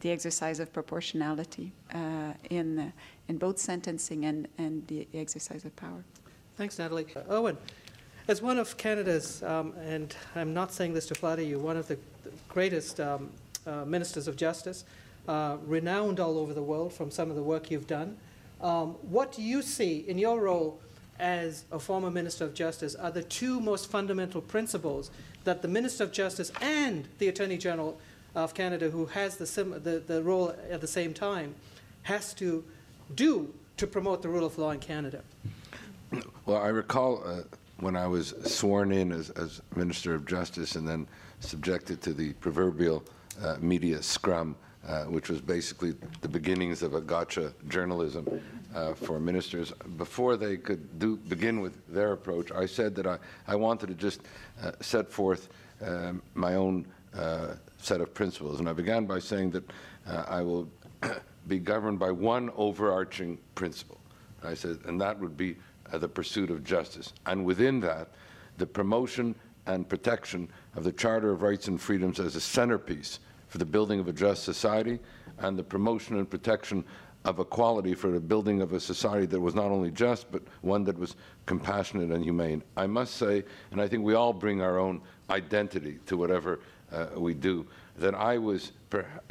the 0.00 0.10
exercise 0.10 0.58
of 0.60 0.72
proportionality 0.72 1.72
uh, 1.94 2.32
in, 2.50 2.78
uh, 2.78 2.90
in 3.28 3.38
both 3.38 3.58
sentencing 3.58 4.24
and, 4.24 4.48
and 4.58 4.86
the 4.88 5.06
exercise 5.14 5.64
of 5.64 5.74
power. 5.76 6.04
Thanks, 6.56 6.78
Nathalie. 6.78 7.06
Uh, 7.14 7.20
Irwin, 7.30 7.56
as 8.26 8.42
one 8.42 8.58
of 8.58 8.76
Canada's, 8.76 9.42
um, 9.42 9.72
and 9.84 10.16
I'm 10.34 10.52
not 10.52 10.72
saying 10.72 10.94
this 10.94 11.06
to 11.06 11.14
flatter 11.14 11.42
you, 11.42 11.58
one 11.58 11.76
of 11.76 11.86
the 11.86 11.98
greatest 12.48 12.98
um, 13.00 13.30
uh, 13.66 13.84
ministers 13.84 14.26
of 14.26 14.36
justice, 14.36 14.84
uh, 15.28 15.56
renowned 15.64 16.20
all 16.20 16.38
over 16.38 16.52
the 16.54 16.62
world 16.62 16.92
from 16.92 17.10
some 17.10 17.30
of 17.30 17.36
the 17.36 17.42
work 17.42 17.70
you've 17.70 17.86
done, 17.86 18.16
um, 18.60 18.92
what 19.02 19.32
do 19.32 19.42
you 19.42 19.62
see 19.62 20.04
in 20.08 20.18
your 20.18 20.40
role 20.40 20.80
as 21.18 21.64
a 21.70 21.78
former 21.78 22.10
Minister 22.10 22.44
of 22.44 22.54
Justice 22.54 22.94
are 22.94 23.10
the 23.10 23.22
two 23.22 23.60
most 23.60 23.90
fundamental 23.90 24.40
principles 24.40 25.10
that 25.44 25.62
the 25.62 25.68
Minister 25.68 26.04
of 26.04 26.12
Justice 26.12 26.50
and 26.60 27.06
the 27.18 27.28
Attorney 27.28 27.56
General 27.56 27.98
of 28.34 28.54
Canada, 28.54 28.90
who 28.90 29.06
has 29.06 29.36
the, 29.36 29.46
sim- 29.46 29.82
the, 29.82 30.02
the 30.04 30.22
role 30.22 30.54
at 30.70 30.80
the 30.80 30.86
same 30.86 31.14
time, 31.14 31.54
has 32.02 32.34
to 32.34 32.64
do 33.14 33.52
to 33.76 33.86
promote 33.86 34.22
the 34.22 34.28
rule 34.28 34.46
of 34.46 34.58
law 34.58 34.70
in 34.70 34.80
Canada? 34.80 35.22
Well, 36.46 36.58
I 36.58 36.68
recall 36.68 37.22
uh, 37.24 37.42
when 37.78 37.96
I 37.96 38.06
was 38.06 38.34
sworn 38.44 38.92
in 38.92 39.12
as, 39.12 39.30
as, 39.30 39.60
Minister 39.74 40.14
of 40.14 40.26
Justice 40.26 40.76
and 40.76 40.86
then 40.86 41.06
subjected 41.40 42.00
to 42.02 42.12
the 42.12 42.32
proverbial 42.34 43.04
uh, 43.42 43.56
media 43.60 44.02
scrum, 44.02 44.54
uh, 44.86 45.04
which 45.04 45.30
was 45.30 45.40
basically 45.40 45.94
the 46.20 46.28
beginnings 46.28 46.82
of 46.82 46.94
a 46.94 47.00
gotcha 47.00 47.52
journalism 47.68 48.40
uh, 48.74 48.92
for 48.94 49.18
ministers. 49.18 49.72
Before 49.96 50.36
they 50.36 50.56
could 50.56 50.98
do, 50.98 51.16
begin 51.16 51.60
with 51.60 51.86
their 51.86 52.12
approach, 52.12 52.52
I 52.52 52.66
said 52.66 52.94
that 52.96 53.06
I, 53.06 53.18
I 53.46 53.56
wanted 53.56 53.86
to 53.88 53.94
just 53.94 54.22
uh, 54.62 54.72
set 54.80 55.10
forth 55.10 55.48
um, 55.80 56.22
my 56.34 56.54
own 56.54 56.86
uh, 57.16 57.54
set 57.78 58.00
of 58.00 58.12
principles. 58.12 58.60
And 58.60 58.68
I 58.68 58.72
began 58.72 59.06
by 59.06 59.20
saying 59.20 59.52
that 59.52 59.70
uh, 60.06 60.24
I 60.28 60.42
will 60.42 60.68
be 61.48 61.58
governed 61.58 61.98
by 61.98 62.10
one 62.10 62.50
overarching 62.56 63.38
principle. 63.54 63.98
I 64.42 64.54
said, 64.54 64.80
and 64.84 65.00
that 65.00 65.18
would 65.18 65.36
be 65.36 65.56
the 65.92 66.08
pursuit 66.08 66.50
of 66.50 66.64
justice. 66.64 67.12
And 67.26 67.44
within 67.44 67.80
that, 67.80 68.08
the 68.58 68.66
promotion 68.66 69.34
and 69.66 69.88
protection 69.88 70.48
of 70.76 70.84
the 70.84 70.92
Charter 70.92 71.30
of 71.30 71.42
Rights 71.42 71.68
and 71.68 71.80
Freedoms 71.80 72.20
as 72.20 72.36
a 72.36 72.40
centerpiece 72.40 73.20
for 73.54 73.58
the 73.58 73.64
building 73.64 74.00
of 74.00 74.08
a 74.08 74.12
just 74.12 74.42
society 74.42 74.98
and 75.38 75.56
the 75.56 75.62
promotion 75.62 76.16
and 76.16 76.28
protection 76.28 76.84
of 77.24 77.38
equality 77.38 77.94
for 77.94 78.10
the 78.10 78.18
building 78.18 78.60
of 78.60 78.72
a 78.72 78.80
society 78.80 79.26
that 79.26 79.38
was 79.38 79.54
not 79.54 79.66
only 79.66 79.92
just, 79.92 80.28
but 80.32 80.42
one 80.62 80.82
that 80.82 80.98
was 80.98 81.14
compassionate 81.46 82.10
and 82.10 82.24
humane. 82.24 82.64
I 82.76 82.88
must 82.88 83.14
say, 83.14 83.44
and 83.70 83.80
I 83.80 83.86
think 83.86 84.02
we 84.02 84.14
all 84.14 84.32
bring 84.32 84.60
our 84.60 84.80
own 84.80 85.00
identity 85.30 86.00
to 86.06 86.16
whatever 86.16 86.58
uh, 86.90 87.06
we 87.16 87.32
do, 87.32 87.64
that 87.98 88.16
I 88.16 88.38
was 88.38 88.72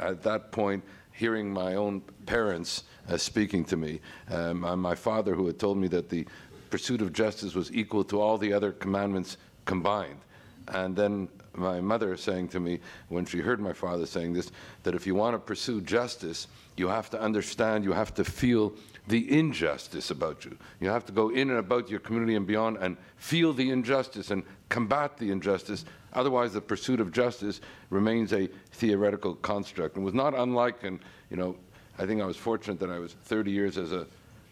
at 0.00 0.22
that 0.22 0.50
point 0.52 0.82
hearing 1.12 1.52
my 1.52 1.74
own 1.74 2.00
parents 2.24 2.84
uh, 3.10 3.18
speaking 3.18 3.62
to 3.66 3.76
me, 3.76 4.00
um, 4.30 4.60
my 4.80 4.94
father 4.94 5.34
who 5.34 5.46
had 5.46 5.58
told 5.58 5.76
me 5.76 5.88
that 5.88 6.08
the 6.08 6.26
pursuit 6.70 7.02
of 7.02 7.12
justice 7.12 7.54
was 7.54 7.70
equal 7.74 8.04
to 8.04 8.22
all 8.22 8.38
the 8.38 8.54
other 8.54 8.72
commandments 8.72 9.36
combined. 9.66 10.20
And 10.68 10.96
then 10.96 11.28
my 11.56 11.80
mother 11.80 12.16
saying 12.16 12.48
to 12.48 12.60
me 12.60 12.80
when 13.08 13.24
she 13.24 13.38
heard 13.38 13.60
my 13.60 13.72
father 13.72 14.06
saying 14.06 14.32
this 14.32 14.50
that 14.82 14.94
if 14.94 15.06
you 15.06 15.14
want 15.14 15.34
to 15.34 15.38
pursue 15.38 15.80
justice, 15.80 16.46
you 16.76 16.88
have 16.88 17.10
to 17.10 17.20
understand, 17.20 17.84
you 17.84 17.92
have 17.92 18.14
to 18.14 18.24
feel 18.24 18.72
the 19.06 19.38
injustice 19.38 20.10
about 20.10 20.44
you. 20.44 20.56
You 20.80 20.88
have 20.88 21.04
to 21.06 21.12
go 21.12 21.28
in 21.30 21.50
and 21.50 21.58
about 21.58 21.90
your 21.90 22.00
community 22.00 22.36
and 22.36 22.46
beyond 22.46 22.78
and 22.78 22.96
feel 23.16 23.52
the 23.52 23.70
injustice 23.70 24.30
and 24.30 24.42
combat 24.68 25.18
the 25.18 25.30
injustice. 25.30 25.84
Otherwise, 26.14 26.52
the 26.52 26.60
pursuit 26.60 27.00
of 27.00 27.12
justice 27.12 27.60
remains 27.90 28.32
a 28.32 28.48
theoretical 28.72 29.34
construct. 29.36 29.96
And 29.96 30.04
was 30.04 30.14
not 30.14 30.34
unlike, 30.34 30.84
and 30.84 31.00
you 31.30 31.36
know, 31.36 31.56
I 31.98 32.06
think 32.06 32.22
I 32.22 32.26
was 32.26 32.36
fortunate 32.36 32.80
that 32.80 32.90
I 32.90 32.98
was 32.98 33.12
30 33.24 33.50
years 33.50 33.78
as 33.78 33.92
a, 33.92 34.06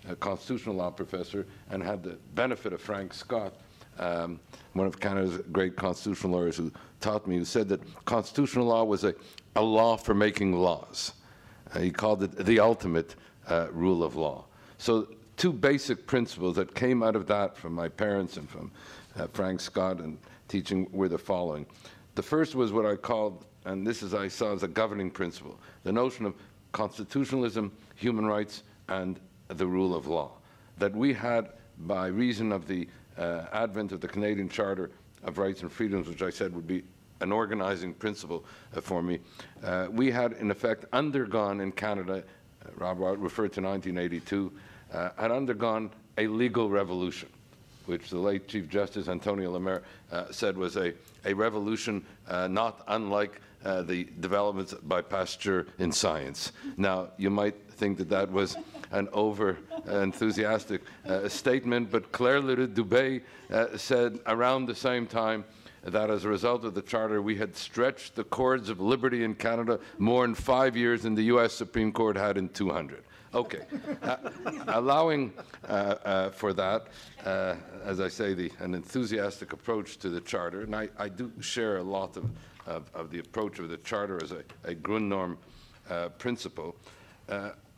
a 0.09 0.15
constitutional 0.17 0.77
law 0.77 0.91
professor 0.91 1.47
and 1.71 1.83
had 1.83 2.03
the 2.03 2.19
benefit 2.35 2.73
of 2.73 2.81
Frank 2.81 3.15
Scott 3.15 3.55
um, 3.99 4.41
one 4.73 4.87
of 4.87 4.99
Canada's 4.99 5.39
great 5.53 5.77
constitutional 5.77 6.33
lawyers 6.33 6.57
who 6.57 6.73
taught 7.01 7.27
me, 7.27 7.37
who 7.37 7.45
said 7.45 7.69
that 7.69 7.81
constitutional 8.05 8.67
law 8.67 8.85
was 8.85 9.05
a, 9.05 9.15
a 9.57 9.63
law 9.63 9.97
for 9.97 10.15
making 10.15 10.55
laws. 10.55 11.13
Uh, 11.75 11.81
he 11.81 11.91
called 11.91 12.23
it 12.23 12.37
the 12.45 12.61
ultimate 12.61 13.15
uh, 13.49 13.69
rule 13.73 14.03
of 14.03 14.17
law. 14.17 14.45
So, 14.79 15.09
two 15.37 15.53
basic 15.53 16.07
principles 16.07 16.57
that 16.57 16.75
came 16.75 17.03
out 17.03 17.17
of 17.17 17.27
that 17.27 17.57
from 17.57 17.75
my 17.75 17.89
parents 17.89 18.37
and 18.37 18.49
from 18.49 18.71
uh, 19.17 19.27
Frank 19.33 19.61
Scott 19.61 19.99
and 19.99 20.19
teaching 20.49 20.89
were 20.93 21.09
the 21.09 21.19
following. 21.19 21.67
The 22.15 22.23
first 22.23 22.55
was 22.55 22.73
what 22.73 22.85
I 22.85 22.97
called, 22.97 23.47
and 23.65 23.87
this 23.87 24.03
is 24.03 24.15
I 24.15 24.29
saw 24.29 24.53
as 24.53 24.63
a 24.63 24.69
governing 24.69 25.11
principle, 25.11 25.59
the 25.85 25.93
notion 25.93 26.27
of 26.27 26.35
constitutionalism, 26.73 27.73
human 27.95 28.27
rights, 28.27 28.63
and 28.89 29.19
the 29.49 29.67
rule 29.67 29.95
of 29.95 30.07
law. 30.07 30.33
That 30.79 30.95
we 30.95 31.13
had, 31.13 31.51
by 31.79 32.07
reason 32.07 32.53
of 32.53 32.67
the 32.67 32.89
uh, 33.19 33.47
advent 33.53 33.93
of 33.93 34.01
the 34.01 34.09
Canadian 34.09 34.49
Charter 34.49 34.91
of 35.25 35.39
Rights 35.39 35.63
and 35.63 35.71
Freedoms, 35.71 36.09
which 36.09 36.23
I 36.23 36.31
said 36.31 36.55
would 36.55 36.67
be 36.67 36.83
an 37.21 37.33
organizing 37.33 37.95
principle 37.95 38.45
uh, 38.77 38.81
for 38.81 39.03
me, 39.03 39.21
uh, 39.63 39.87
we 39.91 40.11
had 40.11 40.33
in 40.35 40.51
effect 40.51 40.85
undergone 40.93 41.61
in 41.61 41.73
Canada, 41.73 42.25
uh, 42.65 42.69
Rob 42.77 42.99
referred 42.99 43.53
to 43.53 43.61
1982, 43.61 44.53
uh, 44.93 45.11
had 45.17 45.31
undergone 45.31 45.91
a 46.19 46.27
legal 46.27 46.69
revolution 46.69 47.29
which 47.87 48.11
the 48.11 48.19
late 48.19 48.49
Chief 48.49 48.69
Justice 48.69 49.09
Antonio 49.09 49.51
Lamer 49.51 49.83
uh, 50.11 50.31
said 50.31 50.57
was 50.57 50.77
a, 50.77 50.93
a 51.25 51.35
revolution 51.35 52.05
uh, 52.29 52.49
not 52.49 52.83
unlike 52.89 53.41
uh, 53.65 53.83
the 53.83 54.09
developments 54.21 54.75
by 54.75 55.01
Pasteur 55.01 55.67
in 55.79 55.93
science. 55.93 56.53
Now, 56.77 57.09
you 57.17 57.31
might 57.31 57.57
think 57.73 57.99
that 57.99 58.09
that 58.09 58.31
was 58.31 58.57
an 58.93 59.09
over 59.13 59.59
enthusiastic 59.87 60.83
uh, 61.07 61.29
statement, 61.29 61.91
but 61.91 62.13
Claire 62.13 62.41
L'Heureux-Dubé 62.41 63.23
uh, 63.51 63.77
said 63.77 64.19
around 64.27 64.67
the 64.67 64.75
same 64.75 65.07
time 65.07 65.45
that 65.85 66.11
as 66.11 66.25
a 66.25 66.29
result 66.29 66.65
of 66.65 66.75
the 66.75 66.83
Charter, 66.83 67.21
we 67.21 67.37
had 67.37 67.57
stretched 67.57 68.15
the 68.15 68.25
cords 68.25 68.69
of 68.69 68.81
liberty 68.81 69.25
in 69.25 69.35
Canada 69.35 69.81
more 69.99 70.25
in 70.25 70.35
five 70.35 70.77
years 70.77 71.03
than 71.03 71.15
the 71.15 71.25
U.S. 71.25 71.53
Supreme 71.53 71.93
Court 71.93 72.17
had 72.17 72.37
in 72.39 72.49
200. 72.51 73.03
Okay. 73.35 73.63
Uh, 74.03 74.17
allowing 74.69 75.33
uh, 75.67 75.73
uh, 75.73 76.31
for 76.31 76.53
that, 76.53 76.89
uh, 77.25 77.55
as 77.83 78.01
I 78.01 78.09
say, 78.09 78.35
the, 78.35 78.53
an 78.59 78.75
enthusiastic 78.75 79.55
approach 79.55 79.97
to 79.99 80.11
the 80.11 80.21
Charter, 80.21 80.63
and 80.63 80.77
I, 80.77 80.89
I 80.99 81.09
do 81.09 81.33
share 81.41 81.79
a 81.79 81.83
lot 81.83 82.17
of, 82.17 82.31
of, 82.67 82.91
of, 82.95 83.11
the 83.11 83.21
approach 83.21 83.59
of 83.59 83.71
the 83.71 83.79
Charter 83.79 84.23
as 84.23 84.33
a, 84.33 84.45
a 84.65 84.75
Grundnorm 84.75 85.39
principle. 86.19 86.77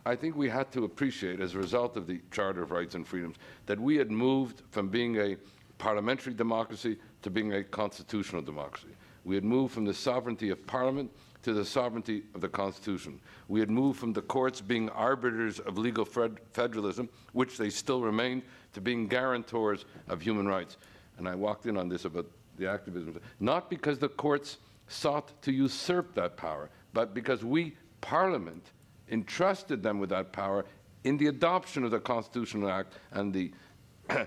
I 0.05 0.15
think 0.15 0.35
we 0.35 0.49
had 0.49 0.71
to 0.73 0.83
appreciate, 0.83 1.39
as 1.39 1.55
a 1.55 1.57
result 1.57 1.97
of 1.97 2.05
the 2.05 2.21
Charter 2.31 2.61
of 2.61 2.71
Rights 2.71 2.93
and 2.93 3.07
Freedoms, 3.07 3.37
that 3.65 3.79
we 3.79 3.95
had 3.95 4.11
moved 4.11 4.61
from 4.69 4.87
being 4.87 5.17
a 5.17 5.35
parliamentary 5.79 6.33
democracy 6.33 6.97
to 7.23 7.29
being 7.29 7.53
a 7.53 7.63
constitutional 7.63 8.43
democracy. 8.43 8.95
We 9.23 9.33
had 9.33 9.43
moved 9.43 9.73
from 9.73 9.85
the 9.85 9.93
sovereignty 9.93 10.51
of 10.51 10.65
Parliament 10.67 11.11
to 11.41 11.53
the 11.53 11.65
sovereignty 11.65 12.23
of 12.35 12.41
the 12.41 12.47
Constitution. 12.47 13.19
We 13.47 13.59
had 13.59 13.71
moved 13.71 13.99
from 13.99 14.13
the 14.13 14.21
courts 14.21 14.61
being 14.61 14.89
arbiters 14.89 15.59
of 15.59 15.79
legal 15.79 16.05
federalism, 16.05 17.09
which 17.33 17.57
they 17.57 17.71
still 17.71 18.01
remain, 18.01 18.43
to 18.73 18.81
being 18.81 19.07
guarantors 19.07 19.85
of 20.07 20.21
human 20.21 20.47
rights. 20.47 20.77
And 21.17 21.27
I 21.27 21.33
walked 21.33 21.65
in 21.65 21.77
on 21.77 21.89
this 21.89 22.05
about 22.05 22.29
the 22.57 22.69
activism, 22.69 23.19
not 23.39 23.69
because 23.69 23.97
the 23.97 24.09
courts 24.09 24.57
sought 24.87 25.41
to 25.41 25.51
usurp 25.51 26.13
that 26.13 26.37
power, 26.37 26.69
but 26.93 27.15
because 27.15 27.43
we, 27.43 27.75
Parliament, 28.01 28.71
entrusted 29.09 29.83
them 29.83 29.99
with 29.99 30.09
that 30.09 30.31
power 30.31 30.65
in 31.03 31.17
the 31.17 31.27
adoption 31.27 31.83
of 31.83 31.91
the 31.91 31.99
Constitutional 31.99 32.69
Act 32.69 32.93
and 33.11 33.33
the 33.33 33.51
uh, 34.09 34.25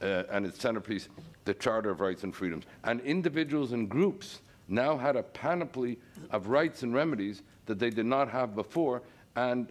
and 0.00 0.44
its 0.44 0.60
centerpiece, 0.60 1.08
the 1.44 1.54
Charter 1.54 1.90
of 1.90 2.00
Rights 2.00 2.24
and 2.24 2.34
Freedoms. 2.34 2.64
And 2.84 3.00
individuals 3.02 3.72
and 3.72 3.88
groups 3.88 4.40
now 4.68 4.96
had 4.96 5.16
a 5.16 5.22
panoply 5.22 5.98
of 6.30 6.48
rights 6.48 6.82
and 6.82 6.94
remedies 6.94 7.42
that 7.66 7.78
they 7.78 7.90
did 7.90 8.06
not 8.06 8.28
have 8.28 8.54
before. 8.54 9.02
And 9.36 9.68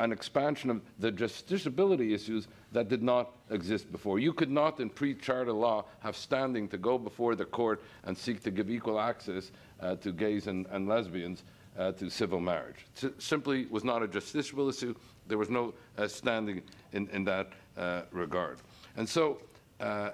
an 0.00 0.12
expansion 0.12 0.70
of 0.70 0.80
the 0.98 1.12
justiciability 1.12 2.14
issues 2.14 2.48
that 2.72 2.88
did 2.88 3.02
not 3.02 3.32
exist 3.50 3.92
before. 3.92 4.18
You 4.18 4.32
could 4.32 4.50
not, 4.50 4.80
in 4.80 4.88
pre 4.88 5.14
charter 5.14 5.52
law, 5.52 5.84
have 6.00 6.16
standing 6.16 6.68
to 6.68 6.78
go 6.78 6.96
before 6.96 7.34
the 7.34 7.44
court 7.44 7.82
and 8.04 8.16
seek 8.16 8.42
to 8.44 8.50
give 8.50 8.70
equal 8.70 8.98
access 8.98 9.52
uh, 9.80 9.96
to 9.96 10.10
gays 10.10 10.46
and, 10.46 10.66
and 10.70 10.88
lesbians 10.88 11.44
uh, 11.78 11.92
to 11.92 12.10
civil 12.10 12.40
marriage. 12.40 12.86
Simply 13.18 13.66
was 13.66 13.84
not 13.84 14.02
a 14.02 14.08
justiciable 14.08 14.68
issue. 14.68 14.94
There 15.26 15.38
was 15.38 15.50
no 15.50 15.74
uh, 15.98 16.08
standing 16.08 16.62
in, 16.92 17.08
in 17.08 17.24
that 17.24 17.52
uh, 17.76 18.02
regard. 18.10 18.58
And 18.96 19.08
so, 19.08 19.40
uh, 19.78 20.10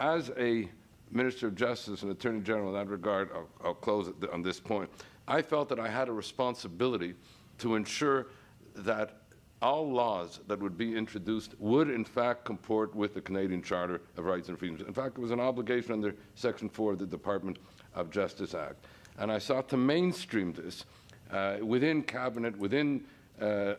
as 0.00 0.30
a 0.38 0.68
Minister 1.10 1.46
of 1.46 1.54
Justice 1.54 2.02
and 2.02 2.10
Attorney 2.10 2.40
General 2.40 2.68
in 2.68 2.74
that 2.74 2.90
regard, 2.90 3.30
I'll, 3.32 3.48
I'll 3.64 3.74
close 3.74 4.12
on 4.32 4.42
this 4.42 4.60
point. 4.60 4.90
I 5.28 5.42
felt 5.42 5.68
that 5.70 5.80
I 5.80 5.88
had 5.88 6.08
a 6.08 6.12
responsibility 6.12 7.14
to 7.58 7.74
ensure 7.74 8.28
that 8.74 9.20
all 9.62 9.90
laws 9.90 10.40
that 10.46 10.60
would 10.60 10.76
be 10.76 10.94
introduced 10.94 11.54
would 11.58 11.88
in 11.88 12.04
fact 12.04 12.44
comport 12.44 12.94
with 12.94 13.14
the 13.14 13.20
Canadian 13.20 13.62
Charter 13.62 14.02
of 14.16 14.24
Rights 14.24 14.48
and 14.48 14.58
Freedoms. 14.58 14.82
In 14.82 14.92
fact, 14.92 15.16
it 15.16 15.20
was 15.20 15.30
an 15.30 15.40
obligation 15.40 15.92
under 15.92 16.14
Section 16.34 16.68
4 16.68 16.92
of 16.92 16.98
the 16.98 17.06
Department 17.06 17.58
of 17.94 18.10
Justice 18.10 18.54
Act. 18.54 18.84
And 19.18 19.32
I 19.32 19.38
sought 19.38 19.68
to 19.70 19.76
mainstream 19.76 20.52
this 20.52 20.84
uh, 21.30 21.56
within 21.62 22.02
Cabinet, 22.02 22.56
within 22.58 23.04
uh, 23.40 23.74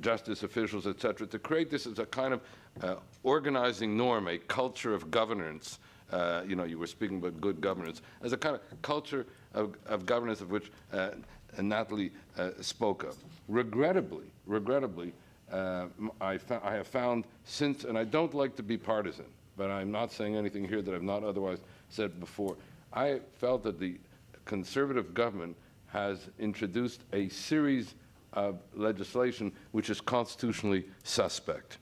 justice 0.00 0.42
officials, 0.42 0.86
etc., 0.86 1.26
to 1.26 1.38
create 1.38 1.70
this 1.70 1.86
as 1.86 1.98
a 1.98 2.06
kind 2.06 2.34
of 2.34 2.40
uh, 2.82 2.96
organizing 3.22 3.96
norm, 3.96 4.28
a 4.28 4.38
culture 4.38 4.94
of 4.94 5.10
governance. 5.10 5.78
Uh, 6.12 6.42
you 6.46 6.54
know, 6.54 6.64
you 6.64 6.78
were 6.78 6.86
speaking 6.86 7.18
about 7.18 7.40
good 7.40 7.60
governance, 7.60 8.02
as 8.22 8.32
a 8.32 8.36
kind 8.36 8.54
of 8.54 8.82
culture 8.82 9.26
of, 9.54 9.74
of 9.86 10.06
governance 10.06 10.40
of 10.40 10.50
which 10.50 10.70
uh, 10.92 11.10
Nathalie 11.60 12.12
uh, 12.38 12.50
spoke 12.60 13.02
of. 13.02 13.16
Regrettably, 13.48 14.26
regrettably, 14.46 15.12
uh, 15.50 15.86
I, 16.20 16.38
I 16.62 16.74
have 16.74 16.86
found 16.86 17.24
since, 17.44 17.84
and 17.84 17.96
I 17.98 18.04
don't 18.04 18.34
like 18.34 18.56
to 18.56 18.62
be 18.62 18.76
partisan, 18.76 19.26
but 19.56 19.70
I'm 19.70 19.90
not 19.90 20.12
saying 20.12 20.36
anything 20.36 20.66
here 20.66 20.82
that 20.82 20.94
I've 20.94 21.02
not 21.02 21.24
otherwise 21.24 21.58
said 21.88 22.20
before. 22.20 22.56
I 22.92 23.20
felt 23.38 23.62
that 23.64 23.78
the 23.78 23.96
conservative 24.46 25.12
government 25.12 25.56
has 25.88 26.30
introduced 26.38 27.02
a 27.12 27.28
series 27.28 27.94
of 28.32 28.60
legislation 28.74 29.52
which 29.72 29.90
is 29.90 30.00
constitutionally 30.00 30.84
suspect. 31.02 31.78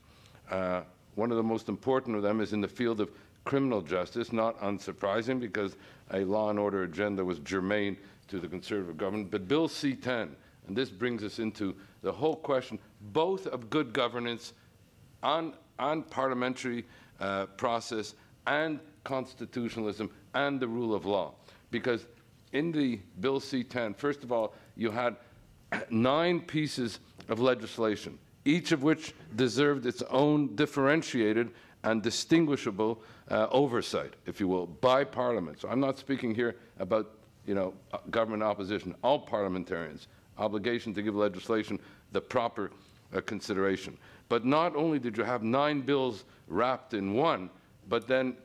Uh, 0.51 0.81
one 1.15 1.31
of 1.31 1.37
the 1.37 1.43
most 1.43 1.69
important 1.69 2.15
of 2.15 2.23
them 2.23 2.41
is 2.41 2.53
in 2.53 2.61
the 2.61 2.67
field 2.67 2.99
of 2.99 3.09
criminal 3.45 3.81
justice, 3.81 4.33
not 4.33 4.59
unsurprising 4.59 5.39
because 5.39 5.77
a 6.11 6.19
law 6.25 6.49
and 6.49 6.59
order 6.59 6.83
agenda 6.83 7.23
was 7.23 7.39
germane 7.39 7.97
to 8.27 8.39
the 8.39 8.47
conservative 8.47 8.97
government. 8.97 9.31
But 9.31 9.47
Bill 9.47 9.67
C 9.67 9.93
10, 9.93 10.35
and 10.67 10.75
this 10.75 10.89
brings 10.89 11.23
us 11.23 11.39
into 11.39 11.75
the 12.01 12.11
whole 12.11 12.35
question 12.35 12.79
both 13.13 13.47
of 13.47 13.69
good 13.69 13.93
governance 13.93 14.53
on, 15.23 15.53
on 15.79 16.03
parliamentary 16.03 16.85
uh, 17.19 17.45
process 17.45 18.15
and 18.47 18.79
constitutionalism 19.03 20.09
and 20.33 20.59
the 20.59 20.67
rule 20.67 20.93
of 20.93 21.05
law. 21.05 21.33
Because 21.71 22.05
in 22.55 22.71
the 22.71 22.99
Bill 23.19 23.39
C 23.39 23.63
10, 23.63 23.93
first 23.93 24.23
of 24.23 24.31
all, 24.31 24.53
you 24.77 24.89
had 24.89 25.17
nine 25.89 26.39
pieces 26.39 26.99
of 27.27 27.39
legislation, 27.39 28.17
each 28.45 28.71
of 28.71 28.81
which 28.81 29.13
deserved 29.35 29.85
its 29.85 30.01
own 30.03 30.55
differentiated 30.55 31.51
and 31.83 32.01
distinguishable 32.01 33.01
uh, 33.29 33.47
oversight, 33.51 34.13
if 34.25 34.39
you 34.39 34.47
will, 34.47 34.67
by 34.67 35.03
Parliament. 35.03 35.59
So 35.59 35.67
I'm 35.69 35.81
not 35.81 35.99
speaking 35.99 36.33
here 36.33 36.55
about 36.79 37.11
you 37.45 37.53
know, 37.53 37.73
uh, 37.93 37.97
government 38.09 38.41
opposition, 38.41 38.95
all 39.03 39.19
parliamentarians, 39.19 40.07
obligation 40.37 40.93
to 40.93 41.01
give 41.01 41.15
legislation 41.15 41.77
the 42.11 42.21
proper 42.21 42.71
uh, 43.13 43.21
consideration. 43.21 43.97
But 44.29 44.45
not 44.45 44.75
only 44.75 44.97
did 44.97 45.17
you 45.17 45.23
have 45.23 45.43
nine 45.43 45.81
bills 45.81 46.23
wrapped 46.47 46.93
in 46.93 47.13
one, 47.13 47.49
but 47.89 48.07
then 48.07 48.35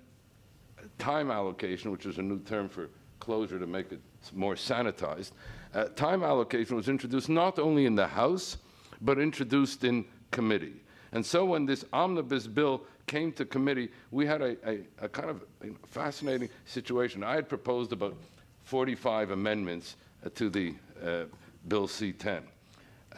time 0.99 1.31
allocation, 1.31 1.92
which 1.92 2.05
is 2.05 2.18
a 2.18 2.23
new 2.23 2.40
term 2.40 2.68
for 2.68 2.90
closure 3.20 3.59
to 3.59 3.66
make 3.66 3.92
it 3.92 4.00
more 4.35 4.54
sanitized, 4.54 5.33
uh, 5.74 5.85
time 5.94 6.22
allocation 6.22 6.74
was 6.74 6.88
introduced 6.88 7.28
not 7.28 7.59
only 7.59 7.87
in 7.87 7.94
the 7.94 8.06
House, 8.06 8.56
but 9.00 9.18
introduced 9.18 9.85
in 9.85 10.04
committee. 10.30 10.74
And 11.12 11.24
so 11.24 11.44
when 11.44 11.66
this 11.66 11.85
omnibus 11.92 12.46
bill 12.46 12.83
came 13.06 13.33
to 13.33 13.44
committee, 13.44 13.90
we 14.11 14.26
had 14.26 14.42
a, 14.42 14.56
a, 14.68 14.80
a 15.02 15.09
kind 15.09 15.30
of 15.30 15.42
fascinating 15.87 16.48
situation. 16.66 17.24
I 17.24 17.35
had 17.35 17.48
proposed 17.48 17.92
about 17.92 18.16
45 18.64 19.30
amendments 19.30 19.96
uh, 20.24 20.30
to 20.35 20.48
the 20.48 20.74
uh, 21.04 21.24
Bill 21.68 21.88
C 21.88 22.12
10. 22.12 22.42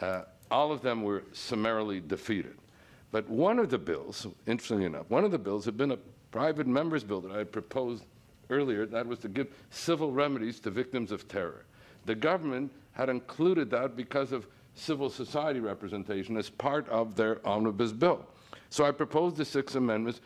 Uh, 0.01 0.21
all 0.49 0.71
of 0.71 0.81
them 0.81 1.03
were 1.03 1.23
summarily 1.33 1.99
defeated. 1.99 2.55
But 3.11 3.29
one 3.29 3.59
of 3.59 3.69
the 3.69 3.77
bills, 3.77 4.25
interestingly 4.47 4.85
enough, 4.85 5.05
one 5.09 5.23
of 5.23 5.31
the 5.31 5.37
bills 5.37 5.65
had 5.65 5.77
been 5.77 5.91
a 5.91 5.97
private 6.31 6.65
member's 6.65 7.03
bill 7.03 7.21
that 7.21 7.31
I 7.31 7.37
had 7.37 7.51
proposed 7.51 8.03
earlier. 8.49 8.85
That 8.85 9.07
was 9.07 9.19
to 9.19 9.27
give 9.27 9.47
civil 9.69 10.11
remedies 10.11 10.59
to 10.61 10.69
victims 10.69 11.11
of 11.11 11.27
terror. 11.27 11.65
The 12.05 12.15
government 12.15 12.71
had 12.93 13.09
included 13.09 13.69
that 13.71 13.95
because 13.95 14.31
of 14.31 14.47
civil 14.75 15.09
society 15.09 15.59
representation 15.59 16.37
as 16.37 16.49
part 16.49 16.87
of 16.89 17.15
their 17.15 17.45
omnibus 17.47 17.91
bill. 17.91 18.25
So 18.69 18.85
I 18.85 18.91
proposed 18.91 19.37
the 19.37 19.45
six 19.45 19.75
amendments, 19.75 20.19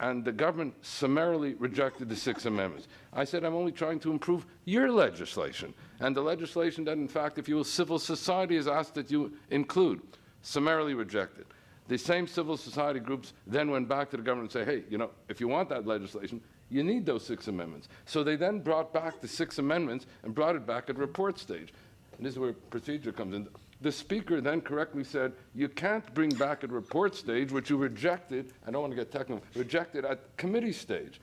and 0.00 0.24
the 0.24 0.32
government 0.32 0.74
summarily 0.84 1.54
rejected 1.54 2.08
the 2.08 2.16
six 2.16 2.44
amendments. 2.46 2.88
I 3.12 3.24
said, 3.24 3.44
I'm 3.44 3.54
only 3.54 3.72
trying 3.72 4.00
to 4.00 4.10
improve 4.10 4.44
your 4.64 4.90
legislation, 4.90 5.72
and 6.00 6.14
the 6.14 6.20
legislation 6.20 6.84
that, 6.84 6.98
in 6.98 7.08
fact, 7.08 7.38
if 7.38 7.48
you 7.48 7.56
will, 7.56 7.64
civil 7.64 7.98
society 7.98 8.56
has 8.56 8.68
asked 8.68 8.94
that 8.94 9.10
you 9.10 9.32
include, 9.50 10.02
summarily 10.42 10.94
rejected. 10.94 11.46
The 11.88 11.96
same 11.96 12.26
civil 12.26 12.56
society 12.56 12.98
groups 12.98 13.32
then 13.46 13.70
went 13.70 13.88
back 13.88 14.10
to 14.10 14.16
the 14.16 14.22
government 14.22 14.52
and 14.54 14.66
say, 14.66 14.70
hey, 14.70 14.82
you 14.90 14.98
know, 14.98 15.10
if 15.28 15.40
you 15.40 15.46
want 15.46 15.68
that 15.68 15.86
legislation, 15.86 16.40
you 16.70 16.82
need 16.82 17.06
those 17.06 17.24
six 17.24 17.48
amendments. 17.48 17.88
So 18.06 18.24
they 18.24 18.36
then 18.36 18.60
brought 18.60 18.92
back 18.92 19.20
the 19.20 19.28
six 19.28 19.58
amendments 19.58 20.06
and 20.22 20.34
brought 20.34 20.56
it 20.56 20.66
back 20.66 20.90
at 20.90 20.98
report 20.98 21.38
stage. 21.38 21.72
And 22.16 22.26
this 22.26 22.32
is 22.32 22.38
where 22.38 22.52
procedure 22.52 23.12
comes 23.12 23.34
in. 23.34 23.48
The 23.82 23.92
speaker 23.92 24.40
then 24.40 24.62
correctly 24.62 25.04
said, 25.04 25.32
you 25.54 25.68
can't 25.68 26.12
bring 26.14 26.30
back 26.30 26.64
at 26.64 26.70
report 26.70 27.14
stage 27.14 27.52
what 27.52 27.68
you 27.68 27.76
rejected, 27.76 28.52
I 28.66 28.70
don't 28.70 28.80
want 28.80 28.92
to 28.92 28.96
get 28.96 29.12
technical, 29.12 29.44
rejected 29.54 30.04
at 30.04 30.36
committee 30.36 30.72
stage. 30.72 31.20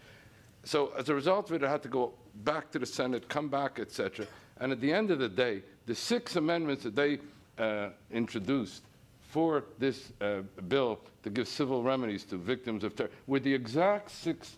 So 0.63 0.93
as 0.97 1.09
a 1.09 1.15
result 1.15 1.49
of 1.49 1.55
it, 1.55 1.63
it 1.63 1.69
had 1.69 1.81
to 1.83 1.89
go 1.89 2.13
back 2.43 2.71
to 2.71 2.79
the 2.79 2.85
Senate, 2.85 3.27
come 3.27 3.49
back, 3.49 3.79
etc. 3.79 4.27
And 4.59 4.71
at 4.71 4.79
the 4.79 4.93
end 4.93 5.11
of 5.11 5.19
the 5.19 5.27
day, 5.27 5.63
the 5.87 5.95
six 5.95 6.35
amendments 6.35 6.83
that 6.83 6.95
they 6.95 7.19
uh, 7.57 7.89
introduced 8.11 8.83
for 9.29 9.63
this 9.79 10.11
uh, 10.21 10.41
bill 10.67 10.99
to 11.23 11.29
give 11.29 11.47
civil 11.47 11.81
remedies 11.81 12.23
to 12.25 12.37
victims 12.37 12.83
of 12.83 12.95
terror 12.95 13.09
were 13.25 13.39
the 13.39 13.53
exact 13.53 14.11
six 14.11 14.57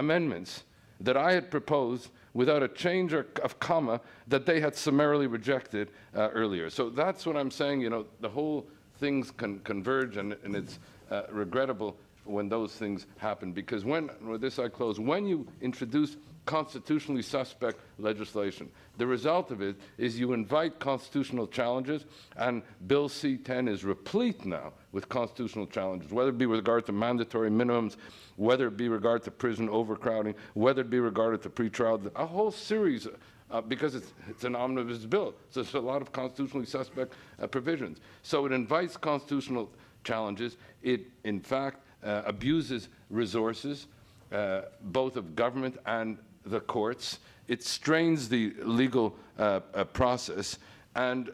amendments 0.00 0.64
that 1.00 1.16
I 1.16 1.32
had 1.32 1.50
proposed 1.50 2.10
without 2.34 2.62
a 2.62 2.68
change 2.68 3.12
of 3.12 3.60
comma 3.60 4.00
that 4.28 4.46
they 4.46 4.60
had 4.60 4.74
summarily 4.74 5.26
rejected 5.26 5.90
uh, 6.16 6.28
earlier. 6.30 6.70
So 6.70 6.90
that's 6.90 7.26
what 7.26 7.36
I'm 7.36 7.50
saying. 7.50 7.80
You 7.80 7.90
know, 7.90 8.06
the 8.20 8.28
whole 8.28 8.66
things 8.98 9.30
can 9.30 9.60
converge, 9.60 10.16
and, 10.16 10.36
and 10.44 10.56
it's 10.56 10.78
uh, 11.10 11.22
regrettable 11.30 11.96
when 12.24 12.48
those 12.48 12.72
things 12.72 13.06
happen. 13.18 13.52
Because 13.52 13.84
when, 13.84 14.10
with 14.22 14.40
this 14.40 14.58
I 14.58 14.68
close, 14.68 15.00
when 15.00 15.26
you 15.26 15.46
introduce 15.60 16.16
constitutionally 16.46 17.22
suspect 17.22 17.80
legislation, 17.98 18.70
the 18.96 19.06
result 19.06 19.50
of 19.50 19.62
it 19.62 19.76
is 19.98 20.18
you 20.18 20.32
invite 20.32 20.78
constitutional 20.78 21.46
challenges, 21.46 22.04
and 22.36 22.62
Bill 22.86 23.08
C 23.08 23.36
10 23.36 23.68
is 23.68 23.84
replete 23.84 24.44
now 24.44 24.72
with 24.92 25.08
constitutional 25.08 25.66
challenges, 25.66 26.10
whether 26.10 26.30
it 26.30 26.38
be 26.38 26.46
with 26.46 26.58
regard 26.58 26.86
to 26.86 26.92
mandatory 26.92 27.50
minimums, 27.50 27.96
whether 28.36 28.66
it 28.68 28.76
be 28.76 28.88
regard 28.88 29.22
to 29.24 29.30
prison 29.30 29.68
overcrowding, 29.68 30.34
whether 30.54 30.82
it 30.82 30.90
be 30.90 31.00
regarded 31.00 31.42
to 31.42 31.50
pretrial, 31.50 32.10
a 32.16 32.26
whole 32.26 32.50
series. 32.50 33.06
Uh, 33.50 33.60
because 33.60 33.96
it's, 33.96 34.12
it's, 34.28 34.44
an 34.44 34.54
omnibus 34.54 34.98
bill. 34.98 35.34
So 35.50 35.60
there's 35.60 35.74
a 35.74 35.80
lot 35.80 36.02
of 36.02 36.12
constitutionally 36.12 36.66
suspect 36.66 37.14
uh, 37.42 37.48
provisions. 37.48 37.98
So 38.22 38.46
it 38.46 38.52
invites 38.52 38.96
constitutional 38.96 39.68
challenges. 40.04 40.56
It, 40.82 41.06
in 41.24 41.40
fact, 41.40 41.80
uh, 42.04 42.22
abuses 42.24 42.88
resources, 43.08 43.86
uh, 44.32 44.62
both 44.82 45.16
of 45.16 45.34
government 45.34 45.76
and 45.86 46.18
the 46.46 46.60
courts. 46.60 47.18
It 47.48 47.62
strains 47.62 48.28
the 48.28 48.54
legal 48.62 49.16
uh, 49.38 49.60
uh, 49.74 49.84
process 49.84 50.58
and, 50.94 51.30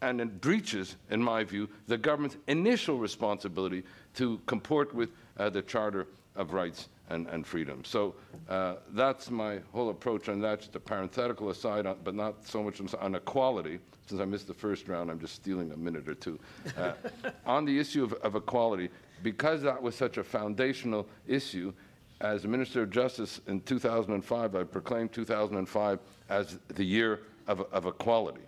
and 0.00 0.20
it 0.20 0.40
breaches, 0.40 0.96
in 1.10 1.22
my 1.22 1.44
view, 1.44 1.68
the 1.86 1.98
government's 1.98 2.36
initial 2.48 2.98
responsibility 2.98 3.82
to 4.14 4.40
comport 4.46 4.94
with 4.94 5.10
the 5.36 5.62
Charter 5.62 6.06
of 6.36 6.52
Rights 6.52 6.88
and, 7.12 7.26
and 7.28 7.46
freedom. 7.46 7.84
So 7.84 8.14
uh, 8.48 8.76
that's 8.92 9.30
my 9.30 9.60
whole 9.72 9.90
approach 9.90 10.28
on 10.28 10.40
that. 10.40 10.60
Just 10.60 10.76
a 10.76 10.80
parenthetical 10.80 11.50
aside, 11.50 11.86
on, 11.86 11.96
but 12.04 12.14
not 12.14 12.46
so 12.46 12.62
much 12.62 12.80
on 12.94 13.14
equality. 13.14 13.78
Since 14.06 14.20
I 14.20 14.24
missed 14.24 14.46
the 14.46 14.54
first 14.54 14.88
round, 14.88 15.10
I'm 15.10 15.20
just 15.20 15.34
stealing 15.34 15.72
a 15.72 15.76
minute 15.76 16.08
or 16.08 16.14
two. 16.14 16.38
Uh, 16.76 16.92
on 17.46 17.64
the 17.64 17.78
issue 17.78 18.02
of, 18.02 18.14
of 18.14 18.34
equality, 18.34 18.88
because 19.22 19.62
that 19.62 19.80
was 19.80 19.94
such 19.94 20.18
a 20.18 20.24
foundational 20.24 21.06
issue, 21.26 21.72
as 22.20 22.46
Minister 22.46 22.82
of 22.82 22.90
Justice 22.90 23.40
in 23.46 23.60
2005, 23.62 24.54
I 24.54 24.64
proclaimed 24.64 25.12
2005 25.12 25.98
as 26.28 26.58
the 26.68 26.84
year 26.84 27.20
of, 27.46 27.60
of 27.72 27.86
equality. 27.86 28.42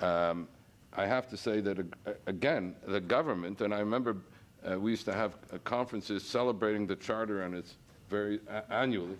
Um, 0.00 0.48
I 0.96 1.06
have 1.06 1.28
to 1.28 1.36
say 1.36 1.60
that, 1.60 1.78
again, 2.26 2.74
the 2.86 3.00
government, 3.00 3.60
and 3.60 3.74
I 3.74 3.80
remember 3.80 4.16
uh, 4.68 4.78
we 4.78 4.90
used 4.90 5.04
to 5.04 5.12
have 5.12 5.36
uh, 5.52 5.58
conferences 5.64 6.24
celebrating 6.24 6.86
the 6.86 6.96
charter 6.96 7.42
and 7.42 7.54
its 7.54 7.76
very 8.08 8.40
uh, 8.50 8.62
annually. 8.70 9.16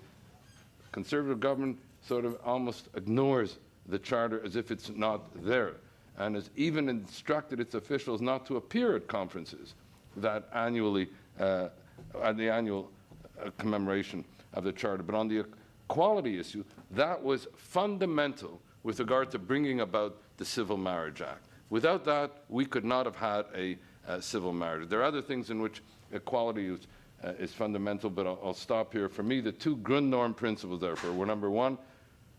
Conservative 0.92 1.38
government 1.38 1.78
sort 2.02 2.24
of 2.24 2.38
almost 2.44 2.88
ignores 2.96 3.58
the 3.86 3.98
charter 3.98 4.42
as 4.44 4.56
if 4.56 4.70
it's 4.70 4.88
not 4.90 5.28
there, 5.44 5.74
and 6.16 6.34
has 6.34 6.50
even 6.56 6.88
instructed 6.88 7.60
its 7.60 7.74
officials 7.74 8.20
not 8.20 8.46
to 8.46 8.56
appear 8.56 8.96
at 8.96 9.06
conferences 9.06 9.74
that 10.22 10.48
annually, 10.54 11.08
uh, 11.38 11.68
at 12.22 12.36
the 12.36 12.48
annual 12.48 12.90
uh, 13.40 13.50
commemoration 13.58 14.24
of 14.54 14.64
the 14.64 14.72
charter. 14.72 15.02
But 15.02 15.14
on 15.14 15.28
the 15.28 15.44
equality 15.88 16.38
issue, 16.38 16.64
that 16.90 17.22
was 17.22 17.46
fundamental 17.56 18.60
with 18.82 19.00
regard 19.00 19.30
to 19.32 19.38
bringing 19.38 19.80
about 19.80 20.16
the 20.36 20.44
Civil 20.44 20.76
Marriage 20.76 21.20
Act. 21.20 21.46
Without 21.70 22.04
that, 22.04 22.44
we 22.48 22.64
could 22.64 22.84
not 22.84 23.04
have 23.04 23.16
had 23.16 23.46
a, 23.54 23.76
uh, 24.08 24.20
civil 24.20 24.52
marriage. 24.52 24.88
There 24.88 25.00
are 25.00 25.04
other 25.04 25.20
things 25.20 25.50
in 25.50 25.60
which 25.60 25.82
equality 26.12 26.66
is, 26.68 26.80
uh, 27.22 27.32
is 27.38 27.52
fundamental, 27.52 28.08
but 28.08 28.26
I'll, 28.26 28.38
I'll, 28.42 28.54
stop 28.54 28.92
here. 28.92 29.08
For 29.08 29.22
me, 29.22 29.40
the 29.40 29.52
two 29.52 29.76
Grundnorm 29.76 30.34
principles, 30.34 30.80
therefore, 30.80 31.12
were 31.12 31.26
number 31.26 31.50
one, 31.50 31.76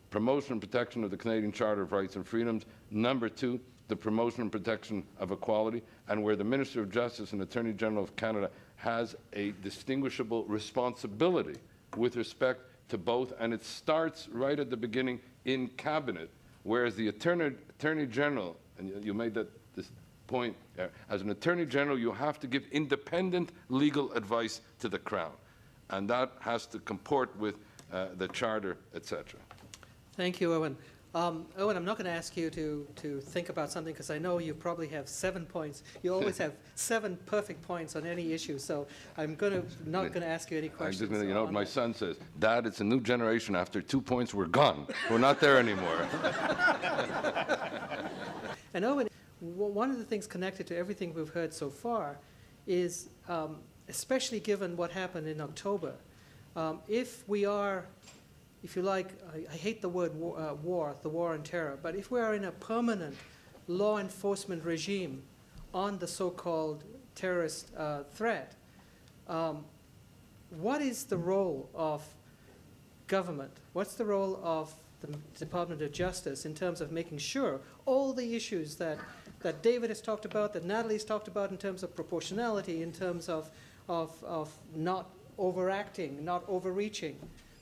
promotion 0.09 0.53
and 0.53 0.61
protection 0.61 1.03
of 1.03 1.11
the 1.11 1.17
Canadian 1.17 1.51
Charter 1.51 1.83
of 1.83 1.91
Rights 1.91 2.15
and 2.15 2.25
Freedoms. 2.25 2.65
Number 2.89 3.29
two, 3.29 3.59
the 3.89 3.95
promotion 3.95 4.43
and 4.43 4.52
protection 4.52 5.04
of 5.19 5.32
equality, 5.32 5.82
and 6.08 6.23
where 6.23 6.36
the 6.36 6.43
Minister 6.43 6.80
of 6.82 6.89
Justice 6.89 7.34
and 7.34 7.41
Attorney 7.41 7.73
General 7.73 8.04
of 8.04 8.15
Canada 8.15 8.49
has 8.78 9.15
a 9.34 9.52
distinguishable 9.63 10.45
responsibility 10.45 11.56
with 11.97 12.15
respect 12.15 12.62
to 12.89 12.97
both, 12.97 13.34
and 13.39 13.54
it 13.54 13.65
starts 13.65 14.30
right 14.32 14.60
at 14.60 14.69
the 14.69 14.78
beginning 14.78 15.19
in 15.45 15.67
Cabinet, 15.69 16.30
whereas 16.63 16.95
the 16.95 17.08
Attorney, 17.08 17.56
Attorney 17.78 18.06
General, 18.06 18.56
and 18.78 19.04
you 19.04 19.13
made 19.13 19.34
that 19.34 19.49
this 19.75 19.89
point, 20.28 20.56
as 21.10 21.21
an 21.21 21.32
Attorney 21.32 21.65
General, 21.65 21.97
you 21.97 22.12
have 22.12 22.39
to 22.39 22.47
give 22.47 22.63
independent 22.71 23.52
legal 23.69 24.13
advice 24.13 24.62
to 24.80 24.88
the 24.88 24.99
Crown, 24.99 25.34
and 25.89 26.08
that 26.10 26.32
has 26.39 26.67
to 26.67 26.80
comport 26.80 27.36
with 27.38 27.56
uh, 27.91 28.08
the 28.17 28.28
Charter, 28.28 28.78
etc. 28.93 29.39
Thank 30.15 30.39
you, 30.39 30.54
Irwin. 30.54 30.78
Um, 31.15 31.48
Irwin, 31.58 31.76
I'm 31.76 31.86
not 31.86 31.98
going 31.98 32.06
to 32.06 32.12
ask 32.12 32.38
you 32.38 32.52
to, 32.52 32.86
to 32.98 33.19
think 33.19 33.50
about 33.50 33.72
something 33.72 33.93
because 33.93 34.12
I 34.12 34.19
know 34.19 34.38
you 34.38 34.54
probably 34.54 34.88
have 34.89 35.08
seven 35.08 35.43
points. 35.43 35.82
You 36.04 36.13
always 36.13 36.38
have 36.38 36.54
seven 36.76 37.17
perfect 37.26 37.63
points 37.63 37.95
on 37.95 38.06
any 38.06 38.32
issue, 38.32 38.60
so 38.60 38.86
I'm 39.17 39.34
going 39.34 39.54
to 39.54 39.63
not 39.89 40.10
going 40.10 40.22
to 40.22 40.28
ask 40.28 40.52
you 40.52 40.60
any 40.60 40.69
questions. 40.69 41.10
I 41.10 41.15
just, 41.15 41.26
you 41.26 41.34
know 41.34 41.45
what 41.45 41.52
my 41.52 41.63
son 41.63 41.95
says? 41.95 42.17
Dad, 42.38 42.67
it's 42.67 42.82
a 42.82 42.84
new 42.84 43.02
generation. 43.02 43.56
After 43.56 43.82
two 43.82 44.02
points, 44.02 44.36
we're 44.36 44.45
gone. 44.45 44.86
We're 45.10 45.17
not 45.17 45.39
there 45.39 45.58
anymore. 45.58 45.98
and 48.76 48.86
Irwin, 48.86 49.10
one 49.39 49.89
of 49.89 49.98
the 49.98 50.04
things 50.04 50.28
connected 50.28 50.67
to 50.67 50.78
everything 50.78 51.15
we've 51.15 51.30
heard 51.30 51.52
so 51.56 51.72
far 51.72 52.19
is, 52.67 53.10
um, 53.28 53.58
especially 53.88 54.39
given 54.39 54.78
what 54.78 54.91
happened 54.91 55.28
in 55.28 55.41
October, 55.41 55.95
um, 56.56 56.82
if 56.88 57.28
we 57.28 57.45
are, 57.45 57.86
if 58.63 58.76
you 58.76 58.82
like, 58.82 59.10
I, 59.34 59.45
I 59.52 59.56
hate 59.56 59.82
the 59.82 59.89
word 59.89 60.15
war, 60.15 60.39
uh, 60.39 60.54
war, 60.54 60.95
the 61.02 61.10
war 61.10 61.34
on 61.34 61.43
terror, 61.43 61.78
but 61.82 61.95
if 61.95 62.12
we 62.12 62.19
are 62.19 62.34
in 62.34 62.45
a 62.45 62.52
permanent 62.52 63.15
law 63.67 63.98
enforcement 63.98 64.63
regime 64.63 65.24
on 65.74 66.00
the 66.00 66.08
so 66.08 66.30
called 66.30 66.84
terrorist 67.15 67.72
uh, 67.78 68.04
threat, 68.13 68.56
um, 69.28 69.63
what 70.50 70.82
is 70.82 71.06
the 71.06 71.17
role 71.17 71.69
of 71.74 72.04
government? 73.08 73.52
What's 73.74 73.95
the 73.95 74.06
role 74.06 74.39
of 74.43 74.74
the 75.02 75.17
Department 75.38 75.82
of 75.82 75.91
Justice 75.91 76.45
in 76.45 76.54
terms 76.54 76.82
of 76.82 76.91
making 76.91 77.19
sure 77.19 77.62
all 77.86 78.13
the 78.13 78.36
issues 78.36 78.76
that, 78.76 78.98
that 79.41 79.62
David 79.62 79.89
has 79.89 80.02
talked 80.02 80.26
about, 80.26 80.54
that 80.54 80.65
Nathalie's 80.65 81.06
talked 81.06 81.28
about 81.28 81.52
in 81.52 81.58
terms 81.58 81.84
of 81.84 81.95
proportionality, 81.95 82.82
in 82.82 82.91
terms 82.91 83.30
of, 83.30 83.50
of, 83.88 84.22
of 84.24 84.52
not 84.76 85.10
overacting, 85.38 86.26
not 86.26 86.43
overreaching, 86.48 87.17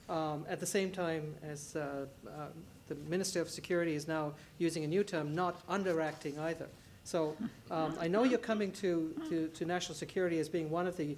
um, 0.10 0.46
at 0.48 0.60
the 0.60 0.66
same 0.66 0.92
time 0.92 1.36
as 1.44 1.76
uh, 1.76 2.06
uh, 2.28 2.48
the 2.88 2.96
Minister 3.10 3.42
of 3.42 3.50
Security 3.50 3.96
is 3.96 4.08
now 4.08 4.34
using 4.58 4.84
a 4.84 4.88
new 4.88 5.04
term, 5.04 5.36
not 5.36 5.66
underacting 5.68 6.40
either. 6.40 6.68
So 7.04 7.36
um, 7.72 7.96
I 8.00 8.08
know 8.08 8.24
you're 8.24 8.38
coming 8.40 8.72
to, 8.74 9.14
to, 9.30 9.48
to 9.48 9.66
national 9.66 9.96
security 9.96 10.40
as 10.40 10.50
being 10.50 10.70
one 10.70 10.88
of 10.88 10.98
the 10.98 11.18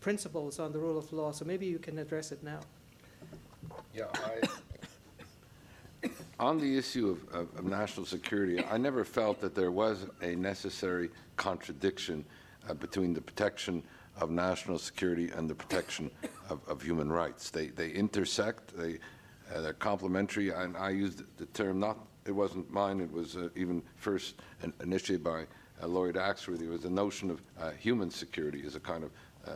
principles 0.00 0.58
on 0.58 0.72
the 0.72 0.78
rule 0.78 0.98
of 0.98 1.12
law, 1.12 1.32
so 1.32 1.44
maybe 1.44 1.66
you 1.66 1.78
can 1.78 1.98
address 1.98 2.32
it 2.32 2.42
now. 2.42 2.60
Yeah, 3.94 4.04
I, 6.02 6.08
on 6.40 6.58
the 6.58 6.76
issue 6.78 7.10
of, 7.10 7.34
of, 7.34 7.58
of, 7.58 7.64
national 7.64 8.06
security, 8.06 8.64
I 8.64 8.76
never 8.76 9.04
felt 9.04 9.40
that 9.40 9.54
there 9.54 9.70
was 9.70 10.06
a 10.22 10.34
necessary 10.36 11.10
contradiction 11.36 12.24
uh, 12.68 12.74
between 12.74 13.14
the 13.14 13.20
protection 13.20 13.82
of 14.20 14.30
national 14.30 14.78
security 14.78 15.30
and 15.34 15.48
the 15.48 15.54
protection 15.54 16.10
of, 16.48 16.60
of 16.68 16.82
human 16.82 17.10
rights. 17.10 17.50
They, 17.50 17.68
they 17.68 17.90
intersect, 17.90 18.76
they, 18.76 18.98
uh, 19.54 19.60
they're 19.60 19.74
complementary, 19.74 20.50
and 20.50 20.76
I 20.76 20.90
used 20.90 21.22
the 21.36 21.46
term 21.46 21.78
not, 21.78 21.98
it 22.24 22.32
wasn't 22.32 22.70
mine, 22.70 23.00
it 23.00 23.12
was 23.12 23.36
uh, 23.36 23.48
even 23.54 23.82
first 23.96 24.36
initiated 24.82 25.22
by 25.22 25.44
uh, 25.82 25.86
Lloyd 25.86 26.16
Axworthy. 26.16 26.62
It 26.62 26.70
was 26.70 26.82
the 26.82 26.90
notion 26.90 27.30
of 27.30 27.42
uh, 27.60 27.70
human 27.72 28.10
security 28.10 28.62
as 28.66 28.74
a 28.74 28.80
kind 28.80 29.04
of 29.04 29.10
uh, 29.46 29.50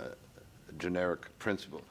generic 0.78 1.36
principle. 1.38 1.82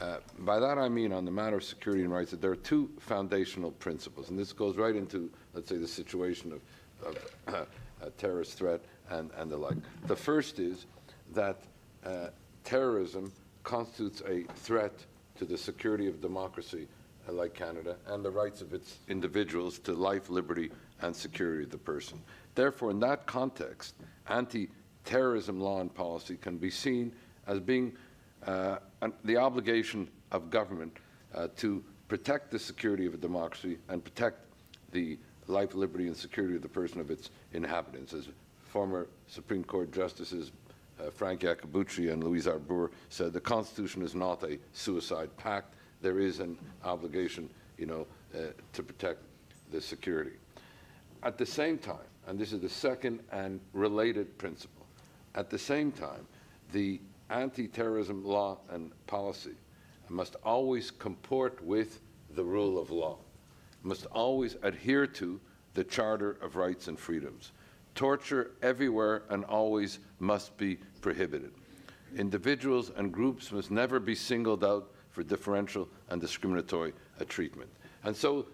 Uh, 0.00 0.18
by 0.40 0.60
that 0.60 0.76
I 0.76 0.90
mean, 0.90 1.10
on 1.12 1.24
the 1.24 1.30
matter 1.30 1.56
of 1.56 1.64
security 1.64 2.04
and 2.04 2.12
rights, 2.12 2.30
that 2.30 2.42
there 2.42 2.50
are 2.50 2.56
two 2.56 2.90
foundational 3.00 3.70
principles, 3.70 4.28
and 4.28 4.38
this 4.38 4.52
goes 4.52 4.76
right 4.76 4.94
into, 4.94 5.30
let's 5.54 5.70
say, 5.70 5.76
the 5.76 5.88
situation 5.88 6.52
of, 6.52 7.16
of 7.16 7.30
uh, 8.02 8.10
terrorist 8.18 8.58
threat 8.58 8.82
and, 9.08 9.30
and 9.38 9.50
the 9.50 9.56
like. 9.56 9.76
The 10.06 10.16
first 10.16 10.58
is 10.58 10.84
that 11.32 11.62
uh, 12.04 12.28
terrorism 12.64 13.32
constitutes 13.64 14.22
a 14.28 14.42
threat 14.54 14.92
to 15.36 15.44
the 15.44 15.58
security 15.58 16.06
of 16.08 16.20
democracy, 16.20 16.86
uh, 17.28 17.32
like 17.32 17.54
Canada, 17.54 17.96
and 18.06 18.24
the 18.24 18.30
rights 18.30 18.60
of 18.60 18.72
its 18.72 18.98
individuals 19.08 19.78
to 19.80 19.92
life, 19.92 20.30
liberty, 20.30 20.70
and 21.02 21.14
security 21.14 21.64
of 21.64 21.70
the 21.70 21.78
person. 21.78 22.20
Therefore, 22.54 22.90
in 22.90 23.00
that 23.00 23.26
context, 23.26 23.94
anti 24.28 24.68
terrorism 25.04 25.60
law 25.60 25.80
and 25.80 25.94
policy 25.94 26.36
can 26.36 26.56
be 26.56 26.70
seen 26.70 27.12
as 27.46 27.60
being 27.60 27.92
uh, 28.46 28.78
the 29.24 29.36
obligation 29.36 30.08
of 30.32 30.50
government 30.50 30.96
uh, 31.34 31.48
to 31.56 31.82
protect 32.08 32.50
the 32.50 32.58
security 32.58 33.06
of 33.06 33.14
a 33.14 33.16
democracy 33.16 33.78
and 33.88 34.02
protect 34.02 34.40
the 34.92 35.18
life, 35.48 35.74
liberty, 35.74 36.06
and 36.06 36.16
security 36.16 36.56
of 36.56 36.62
the 36.62 36.68
person 36.68 37.00
of 37.00 37.10
its 37.10 37.30
inhabitants. 37.52 38.12
As 38.12 38.28
former 38.64 39.08
Supreme 39.28 39.64
Court 39.64 39.92
Justices 39.92 40.52
uh, 41.00 41.10
Frank 41.10 41.40
Iacobucci 41.40 42.12
and 42.12 42.22
Louise 42.22 42.46
Arbour 42.46 42.90
said, 43.08 43.32
the 43.32 43.40
Constitution 43.40 44.02
is 44.02 44.14
not 44.14 44.42
a 44.42 44.58
suicide 44.72 45.34
pact. 45.36 45.74
There 46.02 46.18
is 46.18 46.40
an 46.40 46.58
obligation, 46.84 47.50
you 47.78 47.86
know, 47.86 48.06
uh, 48.34 48.52
to 48.72 48.82
protect 48.82 49.20
the 49.72 49.80
security. 49.80 50.36
At 51.22 51.38
the 51.38 51.46
same 51.46 51.78
time, 51.78 51.96
and 52.26 52.38
this 52.38 52.52
is 52.52 52.60
the 52.60 52.68
second 52.68 53.20
and 53.32 53.60
related 53.72 54.36
principle, 54.38 54.86
at 55.34 55.50
the 55.50 55.58
same 55.58 55.92
time, 55.92 56.26
the 56.72 57.00
anti-terrorism 57.30 58.24
law 58.24 58.58
and 58.70 58.92
policy 59.06 59.54
must 60.08 60.36
always 60.44 60.90
comport 60.90 61.62
with 61.64 62.00
the 62.34 62.44
rule 62.44 62.78
of 62.78 62.90
law, 62.90 63.16
must 63.82 64.06
always 64.06 64.56
adhere 64.62 65.06
to 65.06 65.40
the 65.74 65.84
Charter 65.84 66.38
of 66.42 66.56
Rights 66.56 66.88
and 66.88 66.98
Freedoms. 66.98 67.52
Torture 67.96 68.52
everywhere 68.62 69.22
and 69.30 69.44
always 69.46 69.98
must 70.20 70.56
be 70.56 70.76
prohibited. 71.00 71.50
Individuals 72.16 72.92
and 72.96 73.10
groups 73.10 73.50
must 73.50 73.70
never 73.70 73.98
be 73.98 74.14
singled 74.14 74.62
out 74.62 74.92
for 75.10 75.22
differential 75.22 75.88
and 76.10 76.20
discriminatory 76.20 76.92
uh, 77.20 77.24
treatment. 77.26 77.70
And 78.04 78.14
so 78.14 78.46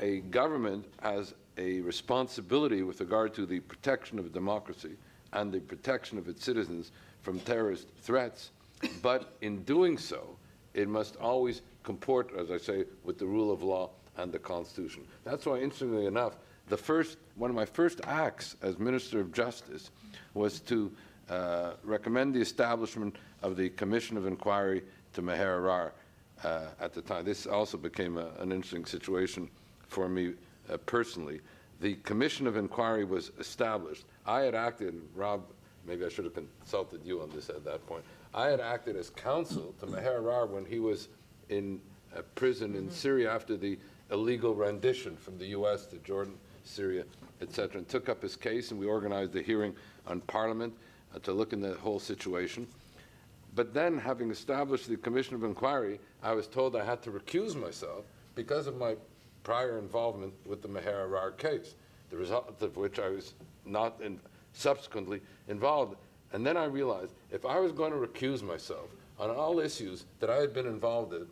a 0.00 0.20
government 0.20 0.84
has 1.02 1.34
a 1.56 1.80
responsibility 1.80 2.82
with 2.82 3.00
regard 3.00 3.32
to 3.34 3.46
the 3.46 3.60
protection 3.60 4.18
of 4.18 4.32
democracy 4.32 4.96
and 5.32 5.52
the 5.52 5.60
protection 5.60 6.18
of 6.18 6.28
its 6.28 6.44
citizens 6.44 6.90
from 7.22 7.38
terrorist 7.40 7.86
threats, 8.02 8.50
but 9.02 9.34
in 9.40 9.62
doing 9.62 9.98
so, 9.98 10.36
it 10.74 10.88
must 10.88 11.16
always 11.16 11.62
comport, 11.82 12.32
as 12.36 12.50
I 12.50 12.58
say, 12.58 12.84
with 13.04 13.18
the 13.18 13.26
rule 13.26 13.52
of 13.52 13.62
law 13.62 13.90
and 14.16 14.32
the 14.32 14.38
Constitution. 14.38 15.04
That's 15.24 15.46
why, 15.46 15.58
interestingly 15.58 16.06
enough, 16.06 16.36
the 16.68 16.76
first, 16.76 17.18
one 17.40 17.48
of 17.48 17.56
my 17.56 17.64
first 17.64 18.02
acts 18.06 18.54
as 18.60 18.78
Minister 18.78 19.18
of 19.18 19.32
Justice 19.32 19.90
was 20.34 20.60
to 20.60 20.92
uh, 21.30 21.72
recommend 21.82 22.34
the 22.34 22.40
establishment 22.40 23.16
of 23.42 23.56
the 23.56 23.70
Commission 23.70 24.18
of 24.18 24.26
Inquiry 24.26 24.82
to 25.14 25.22
Maher 25.22 25.58
Arar 25.58 25.92
uh, 26.44 26.66
at 26.80 26.92
the 26.92 27.00
time. 27.00 27.24
This 27.24 27.46
also 27.46 27.78
became 27.78 28.18
a, 28.18 28.28
an 28.40 28.52
interesting 28.52 28.84
situation 28.84 29.48
for 29.88 30.06
me 30.06 30.34
uh, 30.70 30.76
personally. 30.84 31.40
The 31.80 31.94
Commission 32.02 32.46
of 32.46 32.58
Inquiry 32.58 33.04
was 33.04 33.32
established. 33.38 34.04
I 34.26 34.40
had 34.40 34.54
acted, 34.54 35.00
Rob 35.14 35.42
maybe 35.86 36.04
I 36.04 36.10
should 36.10 36.26
have 36.26 36.34
consulted 36.34 37.00
you 37.06 37.22
on 37.22 37.30
this 37.30 37.48
at 37.48 37.64
that 37.64 37.86
point. 37.86 38.04
I 38.34 38.48
had 38.48 38.60
acted 38.60 38.96
as 38.96 39.08
counsel 39.08 39.74
to 39.80 39.86
Maher 39.86 40.20
Arar 40.20 40.46
when 40.46 40.66
he 40.66 40.78
was 40.78 41.08
in 41.48 41.80
prison 42.34 42.74
in 42.74 42.82
mm-hmm. 42.82 42.92
Syria 42.92 43.32
after 43.32 43.56
the 43.56 43.78
illegal 44.10 44.54
rendition 44.54 45.16
from 45.16 45.38
the 45.38 45.46
U.S. 45.46 45.86
to 45.86 45.96
Jordan 45.98 46.34
Syria, 46.64 47.04
etc., 47.40 47.78
and 47.78 47.88
took 47.88 48.08
up 48.08 48.22
his 48.22 48.36
case, 48.36 48.70
and 48.70 48.80
we 48.80 48.86
organized 48.86 49.34
a 49.36 49.42
hearing 49.42 49.74
on 50.06 50.20
Parliament 50.22 50.74
uh, 51.14 51.18
to 51.20 51.32
look 51.32 51.52
in 51.52 51.60
the 51.60 51.74
whole 51.74 51.98
situation. 51.98 52.66
But 53.54 53.74
then, 53.74 53.98
having 53.98 54.30
established 54.30 54.88
the 54.88 54.96
Commission 54.96 55.34
of 55.34 55.44
Inquiry, 55.44 55.98
I 56.22 56.32
was 56.32 56.46
told 56.46 56.76
I 56.76 56.84
had 56.84 57.02
to 57.02 57.10
recuse 57.10 57.56
myself 57.56 58.04
because 58.34 58.66
of 58.66 58.76
my 58.76 58.96
prior 59.42 59.78
involvement 59.78 60.32
with 60.46 60.62
the 60.62 60.68
Maher 60.68 61.08
Arar 61.08 61.36
case, 61.36 61.74
the 62.10 62.16
result 62.16 62.62
of 62.62 62.76
which 62.76 62.98
I 62.98 63.08
was 63.08 63.34
not 63.64 64.00
in, 64.00 64.20
subsequently 64.52 65.20
involved. 65.48 65.96
And 66.32 66.46
then 66.46 66.56
I 66.56 66.64
realized 66.64 67.14
if 67.32 67.44
I 67.44 67.58
was 67.58 67.72
going 67.72 67.92
to 67.92 67.98
recuse 67.98 68.42
myself 68.42 68.90
on 69.18 69.30
all 69.30 69.58
issues 69.58 70.06
that 70.20 70.30
I 70.30 70.36
had 70.36 70.54
been 70.54 70.66
involved 70.66 71.12
in 71.12 71.26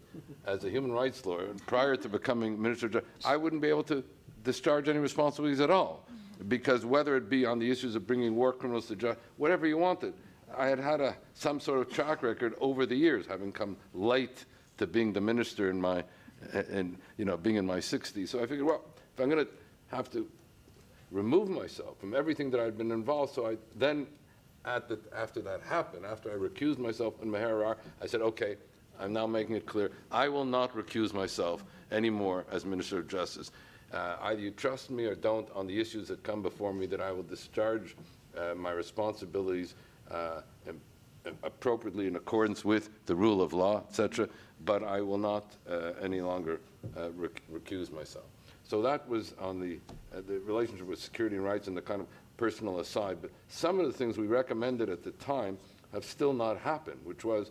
as 0.46 0.64
a 0.64 0.70
human 0.70 0.92
rights 0.92 1.24
lawyer 1.24 1.54
prior 1.66 1.96
to 1.96 2.08
becoming 2.08 2.60
Minister 2.60 2.86
of 2.86 2.92
Justice, 2.92 3.10
I 3.24 3.36
wouldn't 3.36 3.62
be 3.62 3.68
able 3.68 3.84
to 3.84 4.04
discharge 4.48 4.88
any 4.88 4.98
responsibilities 4.98 5.60
at 5.60 5.70
all. 5.70 6.06
Because 6.48 6.86
whether 6.86 7.16
it 7.16 7.28
be 7.28 7.44
on 7.44 7.58
the 7.58 7.70
issues 7.70 7.94
of 7.94 8.06
bringing 8.06 8.34
war 8.34 8.54
criminals 8.54 8.86
to 8.86 8.96
justice, 8.96 9.22
whatever 9.36 9.66
you 9.66 9.76
wanted, 9.76 10.14
I 10.56 10.68
had 10.68 10.78
had 10.78 11.02
a, 11.02 11.14
some 11.34 11.60
sort 11.60 11.80
of 11.80 11.92
track 11.92 12.22
record 12.22 12.54
over 12.58 12.86
the 12.86 12.94
years, 12.96 13.26
having 13.26 13.52
come 13.52 13.76
late 13.92 14.46
to 14.78 14.86
being 14.86 15.12
the 15.12 15.20
minister 15.20 15.68
in 15.68 15.78
my, 15.78 16.02
and 16.52 16.96
you 17.18 17.26
know, 17.26 17.36
being 17.36 17.56
in 17.56 17.66
my 17.66 17.76
60s. 17.78 18.28
So 18.28 18.38
I 18.38 18.46
figured, 18.46 18.66
well, 18.66 18.84
if 19.14 19.20
I'm 19.20 19.28
going 19.28 19.44
to 19.44 19.50
have 19.88 20.10
to 20.12 20.26
remove 21.10 21.50
myself 21.50 21.98
from 21.98 22.14
everything 22.14 22.50
that 22.52 22.60
I'd 22.60 22.78
been 22.78 22.92
involved, 22.92 23.34
so 23.34 23.46
I 23.46 23.58
then, 23.76 24.06
at 24.64 24.88
the, 24.88 24.98
after 25.14 25.42
that 25.42 25.60
happened, 25.60 26.06
after 26.06 26.30
I 26.30 26.36
recused 26.36 26.78
myself 26.78 27.20
in 27.20 27.30
Maher 27.30 27.54
Arar, 27.54 27.76
I 28.00 28.06
said, 28.06 28.22
okay, 28.22 28.56
I'm 28.98 29.12
now 29.12 29.26
making 29.26 29.56
it 29.56 29.66
clear, 29.66 29.90
I 30.10 30.28
will 30.28 30.46
not 30.46 30.74
recuse 30.74 31.12
myself 31.12 31.64
anymore 31.90 32.46
as 32.50 32.64
Minister 32.64 32.98
of 33.00 33.08
Justice. 33.08 33.50
Uh, 33.92 34.16
either 34.22 34.40
you 34.40 34.50
trust 34.50 34.90
me 34.90 35.04
or 35.04 35.14
don't 35.14 35.48
on 35.54 35.66
the 35.66 35.80
issues 35.80 36.08
that 36.08 36.22
come 36.22 36.42
before 36.42 36.72
me, 36.72 36.86
that 36.86 37.00
I 37.00 37.12
will 37.12 37.22
discharge 37.22 37.96
uh, 38.36 38.54
my 38.54 38.70
responsibilities 38.70 39.74
uh, 40.10 40.42
appropriately 41.42 42.06
in 42.06 42.16
accordance 42.16 42.64
with 42.64 42.90
the 43.06 43.14
rule 43.14 43.42
of 43.42 43.52
law, 43.52 43.82
etc., 43.88 44.28
but 44.64 44.82
I 44.82 45.00
will 45.00 45.18
not 45.18 45.44
uh, 45.68 45.92
any 46.00 46.20
longer 46.20 46.60
uh, 46.96 47.10
rec 47.10 47.42
recuse 47.52 47.92
myself. 47.92 48.24
So 48.64 48.82
that 48.82 49.08
was 49.08 49.34
on 49.40 49.60
the, 49.60 49.78
uh, 50.14 50.20
the 50.26 50.40
relationship 50.40 50.86
with 50.86 50.98
security 50.98 51.36
and 51.36 51.44
rights 51.44 51.68
and 51.68 51.76
the 51.76 51.82
kind 51.82 52.00
of 52.00 52.06
personal 52.36 52.80
aside. 52.80 53.18
But 53.20 53.30
some 53.48 53.80
of 53.80 53.86
the 53.86 53.92
things 53.92 54.18
we 54.18 54.26
recommended 54.26 54.90
at 54.90 55.02
the 55.02 55.12
time 55.12 55.56
have 55.92 56.04
still 56.04 56.32
not 56.32 56.58
happened, 56.58 57.00
which 57.04 57.24
was, 57.24 57.50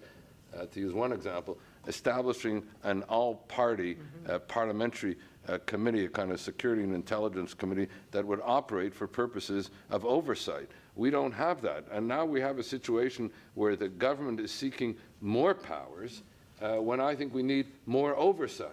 uh, 0.55 0.65
to 0.65 0.79
use 0.79 0.93
one 0.93 1.11
example, 1.11 1.57
establishing 1.87 2.63
an 2.83 3.03
all-party 3.03 3.95
mm 3.95 4.01
-hmm. 4.25 4.39
parliamentary 4.47 5.15
uh, 5.47 5.57
committee, 5.65 6.05
a 6.05 6.09
kind 6.09 6.31
of 6.31 6.39
security 6.39 6.83
and 6.83 6.93
intelligence 6.93 7.53
committee 7.53 7.87
that 8.11 8.25
would 8.25 8.41
operate 8.43 8.93
for 8.93 9.07
purposes 9.07 9.69
of 9.89 10.05
oversight. 10.05 10.69
We 10.95 11.09
don't 11.09 11.31
have 11.31 11.61
that. 11.61 11.85
And 11.91 12.07
now 12.07 12.25
we 12.25 12.41
have 12.41 12.57
a 12.57 12.63
situation 12.63 13.31
where 13.53 13.75
the 13.75 13.87
government 13.87 14.39
is 14.39 14.51
seeking 14.51 14.95
more 15.21 15.53
powers 15.53 16.23
uh, 16.61 16.75
when 16.75 16.99
I 16.99 17.15
think 17.15 17.33
we 17.33 17.43
need 17.43 17.67
more 17.85 18.15
oversight. 18.15 18.71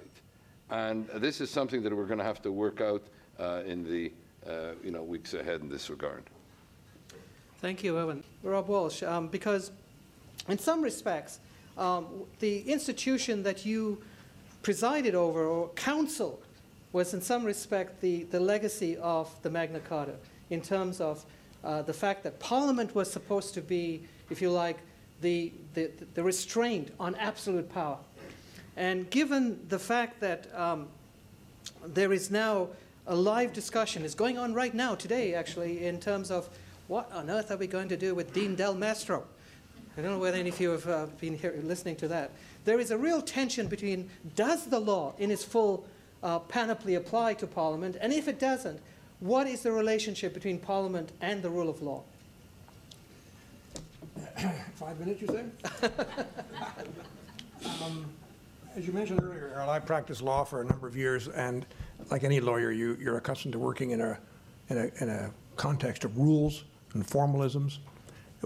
And 0.70 1.06
this 1.14 1.40
is 1.40 1.50
something 1.50 1.82
that 1.82 1.94
we're 1.94 2.06
going 2.06 2.18
to 2.18 2.24
have 2.24 2.42
to 2.42 2.52
work 2.52 2.80
out 2.80 3.02
uh, 3.38 3.62
in 3.66 3.84
the 3.84 4.12
uh, 4.46 4.72
you 4.82 4.90
know, 4.90 5.02
weeks 5.02 5.34
ahead 5.34 5.60
in 5.60 5.68
this 5.68 5.90
regard. 5.90 6.22
Thank 7.60 7.82
you, 7.82 7.96
Irwin. 7.96 8.22
Rob 8.42 8.68
Walsh, 8.68 9.02
um, 9.02 9.28
because 9.28 9.70
in 10.48 10.58
some 10.58 10.82
respects, 10.82 11.40
um, 11.78 12.24
the 12.40 12.60
institution 12.60 13.42
that 13.42 13.64
you 13.64 14.02
presided 14.62 15.14
over 15.14 15.44
or 15.44 15.68
counseled 15.70 16.43
was 16.94 17.12
in 17.12 17.20
some 17.20 17.44
respect 17.44 18.00
the, 18.00 18.22
the 18.30 18.38
legacy 18.38 18.96
of 18.98 19.28
the 19.42 19.50
Magna 19.50 19.80
Carta 19.80 20.14
in 20.48 20.62
terms 20.62 21.00
of 21.00 21.26
uh, 21.64 21.82
the 21.82 21.92
fact 21.92 22.22
that 22.22 22.38
Parliament 22.38 22.94
was 22.94 23.10
supposed 23.10 23.52
to 23.54 23.60
be, 23.60 24.04
if 24.30 24.40
you 24.40 24.48
like, 24.48 24.78
the, 25.20 25.52
the, 25.74 25.90
the 26.14 26.22
restraint 26.22 26.92
on 27.00 27.16
absolute 27.16 27.70
power. 27.74 27.98
And 28.76 29.10
given 29.10 29.58
the 29.68 29.78
fact 29.78 30.20
that 30.20 30.46
um, 30.54 30.86
there 31.84 32.12
is 32.12 32.30
now 32.30 32.68
a 33.08 33.16
live 33.16 33.52
discussion, 33.52 34.04
is 34.04 34.14
going 34.14 34.38
on 34.38 34.54
right 34.54 34.72
now, 34.72 34.94
today 34.94 35.34
actually, 35.34 35.84
in 35.84 35.98
terms 35.98 36.30
of 36.30 36.48
what 36.86 37.10
on 37.12 37.28
earth 37.28 37.50
are 37.50 37.56
we 37.56 37.66
going 37.66 37.88
to 37.88 37.96
do 37.96 38.14
with 38.14 38.32
Dean 38.32 38.54
Del 38.54 38.74
Mastro? 38.74 39.24
I 39.98 40.00
don't 40.00 40.12
know 40.12 40.18
whether 40.18 40.38
any 40.38 40.50
of 40.50 40.60
you 40.60 40.70
have 40.70 40.86
uh, 40.86 41.06
been 41.20 41.36
here 41.36 41.58
listening 41.64 41.96
to 41.96 42.08
that. 42.08 42.30
There 42.64 42.78
is 42.78 42.92
a 42.92 42.98
real 42.98 43.20
tension 43.20 43.66
between 43.66 44.10
does 44.36 44.66
the 44.66 44.78
law 44.78 45.14
in 45.18 45.32
its 45.32 45.42
full 45.44 45.86
uh, 46.24 46.40
panoply 46.40 46.96
apply 46.96 47.34
to 47.34 47.46
Parliament? 47.46 47.96
And 48.00 48.12
if 48.12 48.26
it 48.26 48.40
doesn't, 48.40 48.80
what 49.20 49.46
is 49.46 49.62
the 49.62 49.70
relationship 49.70 50.34
between 50.34 50.58
Parliament 50.58 51.12
and 51.20 51.42
the 51.42 51.50
rule 51.50 51.68
of 51.68 51.80
law? 51.82 52.02
Five 54.74 54.98
minutes, 54.98 55.20
you 55.20 55.28
say? 55.28 55.44
um, 57.84 58.06
as 58.74 58.86
you 58.86 58.92
mentioned 58.92 59.22
earlier, 59.22 59.52
Errol, 59.54 59.70
I 59.70 59.78
practiced 59.78 60.22
law 60.22 60.42
for 60.42 60.62
a 60.62 60.64
number 60.64 60.88
of 60.88 60.96
years, 60.96 61.28
and 61.28 61.64
like 62.10 62.24
any 62.24 62.40
lawyer, 62.40 62.72
you, 62.72 62.96
you're 63.00 63.18
accustomed 63.18 63.52
to 63.52 63.58
working 63.58 63.92
in 63.92 64.00
a, 64.00 64.18
in 64.70 64.78
a, 64.78 64.90
in 65.02 65.08
a 65.08 65.30
context 65.56 66.04
of 66.04 66.18
rules 66.18 66.64
and 66.94 67.06
formalisms 67.06 67.78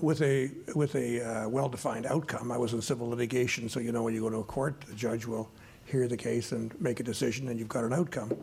with 0.02 0.22
a 0.22 0.50
with 0.74 0.94
a 0.94 1.20
uh, 1.20 1.48
well-defined 1.48 2.06
outcome. 2.06 2.52
I 2.52 2.58
was 2.58 2.72
in 2.72 2.80
civil 2.82 3.08
litigation, 3.08 3.68
so 3.68 3.80
you 3.80 3.90
know 3.90 4.02
when 4.02 4.14
you 4.14 4.20
go 4.20 4.30
to 4.30 4.36
a 4.36 4.44
court, 4.44 4.80
the 4.82 4.94
judge 4.94 5.26
will 5.26 5.50
hear 5.88 6.06
the 6.06 6.16
case 6.16 6.52
and 6.52 6.78
make 6.80 7.00
a 7.00 7.02
decision, 7.02 7.48
and 7.48 7.58
you've 7.58 7.68
got 7.68 7.84
an 7.84 7.92
outcome. 7.92 8.36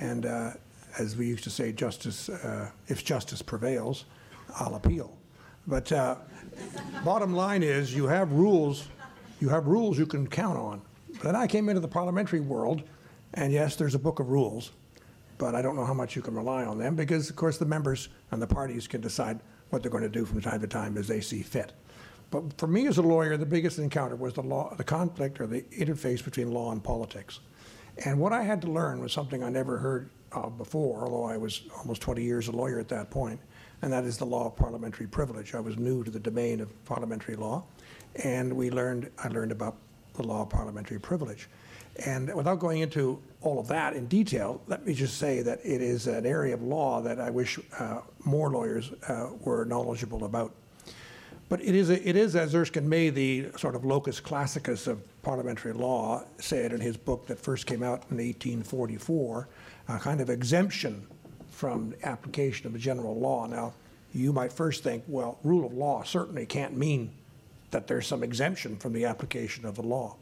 And 0.00 0.26
uh, 0.26 0.52
as 0.98 1.16
we 1.16 1.26
used 1.26 1.44
to 1.44 1.50
say, 1.50 1.72
justice, 1.72 2.28
uh, 2.28 2.70
if 2.88 3.04
justice 3.04 3.42
prevails, 3.42 4.04
I'll 4.56 4.74
appeal. 4.74 5.16
But 5.66 5.90
uh, 5.92 6.16
bottom 7.04 7.34
line 7.34 7.62
is, 7.62 7.94
you 7.94 8.06
have 8.06 8.32
rules. 8.32 8.88
You 9.40 9.48
have 9.48 9.66
rules 9.66 9.98
you 9.98 10.06
can 10.06 10.26
count 10.26 10.58
on. 10.58 10.82
Then 11.22 11.34
I 11.34 11.46
came 11.46 11.68
into 11.68 11.80
the 11.80 11.88
parliamentary 11.88 12.40
world, 12.40 12.82
and 13.34 13.52
yes, 13.52 13.76
there's 13.76 13.94
a 13.94 13.98
book 13.98 14.20
of 14.20 14.28
rules, 14.28 14.72
but 15.36 15.54
I 15.54 15.62
don't 15.62 15.76
know 15.76 15.84
how 15.84 15.94
much 15.94 16.16
you 16.16 16.22
can 16.22 16.34
rely 16.34 16.64
on 16.64 16.78
them 16.78 16.96
because, 16.96 17.30
of 17.30 17.36
course, 17.36 17.58
the 17.58 17.64
members 17.64 18.08
and 18.30 18.40
the 18.40 18.46
parties 18.46 18.86
can 18.86 19.00
decide 19.00 19.40
what 19.70 19.82
they're 19.82 19.90
going 19.90 20.02
to 20.02 20.08
do 20.08 20.24
from 20.24 20.40
time 20.40 20.60
to 20.60 20.66
time 20.66 20.96
as 20.96 21.08
they 21.08 21.20
see 21.20 21.42
fit. 21.42 21.72
But 22.30 22.58
for 22.58 22.66
me 22.66 22.86
as 22.86 22.98
a 22.98 23.02
lawyer, 23.02 23.36
the 23.36 23.46
biggest 23.46 23.78
encounter 23.78 24.16
was 24.16 24.34
the 24.34 24.42
law, 24.42 24.74
the 24.76 24.84
conflict 24.84 25.40
or 25.40 25.46
the 25.46 25.62
interface 25.62 26.22
between 26.22 26.52
law 26.52 26.72
and 26.72 26.82
politics. 26.82 27.40
And 28.04 28.18
what 28.20 28.32
I 28.32 28.42
had 28.42 28.60
to 28.62 28.70
learn 28.70 29.00
was 29.00 29.12
something 29.12 29.42
I 29.42 29.48
never 29.48 29.78
heard 29.78 30.10
of 30.32 30.58
before, 30.58 31.04
although 31.04 31.24
I 31.24 31.36
was 31.36 31.62
almost 31.78 32.02
20 32.02 32.22
years 32.22 32.48
a 32.48 32.52
lawyer 32.52 32.78
at 32.78 32.88
that 32.88 33.10
point, 33.10 33.40
and 33.82 33.92
that 33.92 34.04
is 34.04 34.18
the 34.18 34.26
law 34.26 34.46
of 34.46 34.56
parliamentary 34.56 35.06
privilege. 35.06 35.54
I 35.54 35.60
was 35.60 35.78
new 35.78 36.04
to 36.04 36.10
the 36.10 36.20
domain 36.20 36.60
of 36.60 36.84
parliamentary 36.84 37.36
law, 37.36 37.64
and 38.22 38.52
we 38.52 38.70
learned, 38.70 39.10
I 39.18 39.28
learned 39.28 39.52
about 39.52 39.76
the 40.14 40.22
law 40.22 40.42
of 40.42 40.50
parliamentary 40.50 41.00
privilege. 41.00 41.48
And 42.04 42.32
without 42.34 42.60
going 42.60 42.80
into 42.80 43.20
all 43.40 43.58
of 43.58 43.66
that 43.68 43.94
in 43.94 44.06
detail, 44.06 44.60
let 44.66 44.86
me 44.86 44.94
just 44.94 45.18
say 45.18 45.42
that 45.42 45.60
it 45.64 45.80
is 45.80 46.06
an 46.06 46.26
area 46.26 46.54
of 46.54 46.62
law 46.62 47.00
that 47.00 47.20
I 47.20 47.30
wish 47.30 47.58
uh, 47.78 48.00
more 48.24 48.50
lawyers 48.50 48.92
uh, 49.08 49.30
were 49.40 49.64
knowledgeable 49.64 50.24
about. 50.24 50.54
But 51.48 51.62
it 51.62 51.74
is, 51.74 51.88
it 51.88 52.14
is, 52.14 52.36
as 52.36 52.54
Erskine 52.54 52.88
May, 52.88 53.08
the 53.08 53.46
sort 53.56 53.74
of 53.74 53.84
locus 53.84 54.20
classicus 54.20 54.86
of 54.86 55.00
parliamentary 55.22 55.72
law, 55.72 56.24
said 56.38 56.72
in 56.72 56.80
his 56.80 56.96
book 56.96 57.26
that 57.26 57.38
first 57.38 57.66
came 57.66 57.82
out 57.82 58.04
in 58.10 58.18
1844, 58.18 59.48
a 59.88 59.98
kind 59.98 60.20
of 60.20 60.28
exemption 60.28 61.06
from 61.50 61.94
application 62.02 62.66
of 62.66 62.74
a 62.74 62.78
general 62.78 63.18
law. 63.18 63.46
Now, 63.46 63.72
you 64.14 64.32
might 64.32 64.52
first 64.52 64.82
think, 64.82 65.04
well, 65.06 65.38
rule 65.42 65.66
of 65.66 65.72
law 65.72 66.02
certainly 66.02 66.44
can't 66.44 66.76
mean 66.76 67.12
that 67.70 67.86
there's 67.86 68.06
some 68.06 68.22
exemption 68.22 68.76
from 68.76 68.92
the 68.92 69.04
application 69.06 69.64
of 69.64 69.74
the 69.74 69.82
law. 69.82 70.16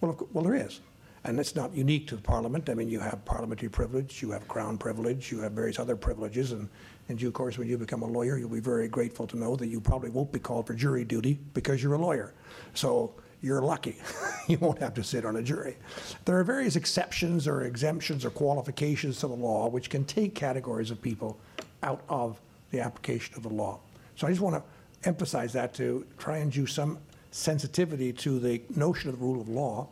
Well, 0.00 0.28
well, 0.32 0.44
there 0.44 0.54
is. 0.54 0.80
And 1.24 1.40
it's 1.40 1.56
not 1.56 1.74
unique 1.74 2.06
to 2.08 2.16
the 2.16 2.22
Parliament. 2.22 2.68
I 2.68 2.74
mean, 2.74 2.88
you 2.88 3.00
have 3.00 3.24
parliamentary 3.24 3.70
privilege, 3.70 4.20
you 4.20 4.30
have 4.32 4.46
crown 4.46 4.76
privilege, 4.76 5.32
you 5.32 5.40
have 5.40 5.52
various 5.52 5.78
other 5.78 5.96
privileges. 5.96 6.52
And 6.52 6.68
in 7.08 7.16
due 7.16 7.30
course, 7.30 7.58
when 7.58 7.68
you 7.68 7.76
become 7.76 8.02
a 8.02 8.06
lawyer, 8.06 8.38
you'll 8.38 8.48
be 8.48 8.60
very 8.60 8.88
grateful 8.88 9.26
to 9.26 9.36
know 9.36 9.56
that 9.56 9.66
you 9.66 9.80
probably 9.80 10.10
won't 10.10 10.32
be 10.32 10.38
called 10.38 10.66
for 10.66 10.74
jury 10.74 11.04
duty 11.04 11.38
because 11.52 11.82
you're 11.82 11.94
a 11.94 11.98
lawyer. 11.98 12.32
So 12.72 13.14
you're 13.42 13.60
lucky. 13.60 13.96
you 14.48 14.56
won't 14.58 14.78
have 14.78 14.94
to 14.94 15.04
sit 15.04 15.26
on 15.26 15.36
a 15.36 15.42
jury. 15.42 15.76
There 16.24 16.38
are 16.38 16.44
various 16.44 16.76
exceptions 16.76 17.46
or 17.46 17.62
exemptions 17.62 18.24
or 18.24 18.30
qualifications 18.30 19.18
to 19.20 19.28
the 19.28 19.34
law 19.34 19.68
which 19.68 19.90
can 19.90 20.04
take 20.04 20.34
categories 20.34 20.90
of 20.90 21.02
people 21.02 21.38
out 21.82 22.02
of 22.08 22.40
the 22.70 22.80
application 22.80 23.36
of 23.36 23.42
the 23.42 23.50
law. 23.50 23.80
So 24.16 24.26
I 24.26 24.30
just 24.30 24.40
want 24.40 24.56
to 24.56 25.08
emphasize 25.08 25.52
that 25.52 25.74
to 25.74 26.06
try 26.16 26.38
and 26.38 26.50
do 26.50 26.66
some 26.66 26.98
sensitivity 27.32 28.12
to 28.12 28.38
the 28.38 28.62
notion 28.74 29.10
of 29.10 29.18
the 29.18 29.24
rule 29.24 29.40
of 29.40 29.48
law 29.48 29.88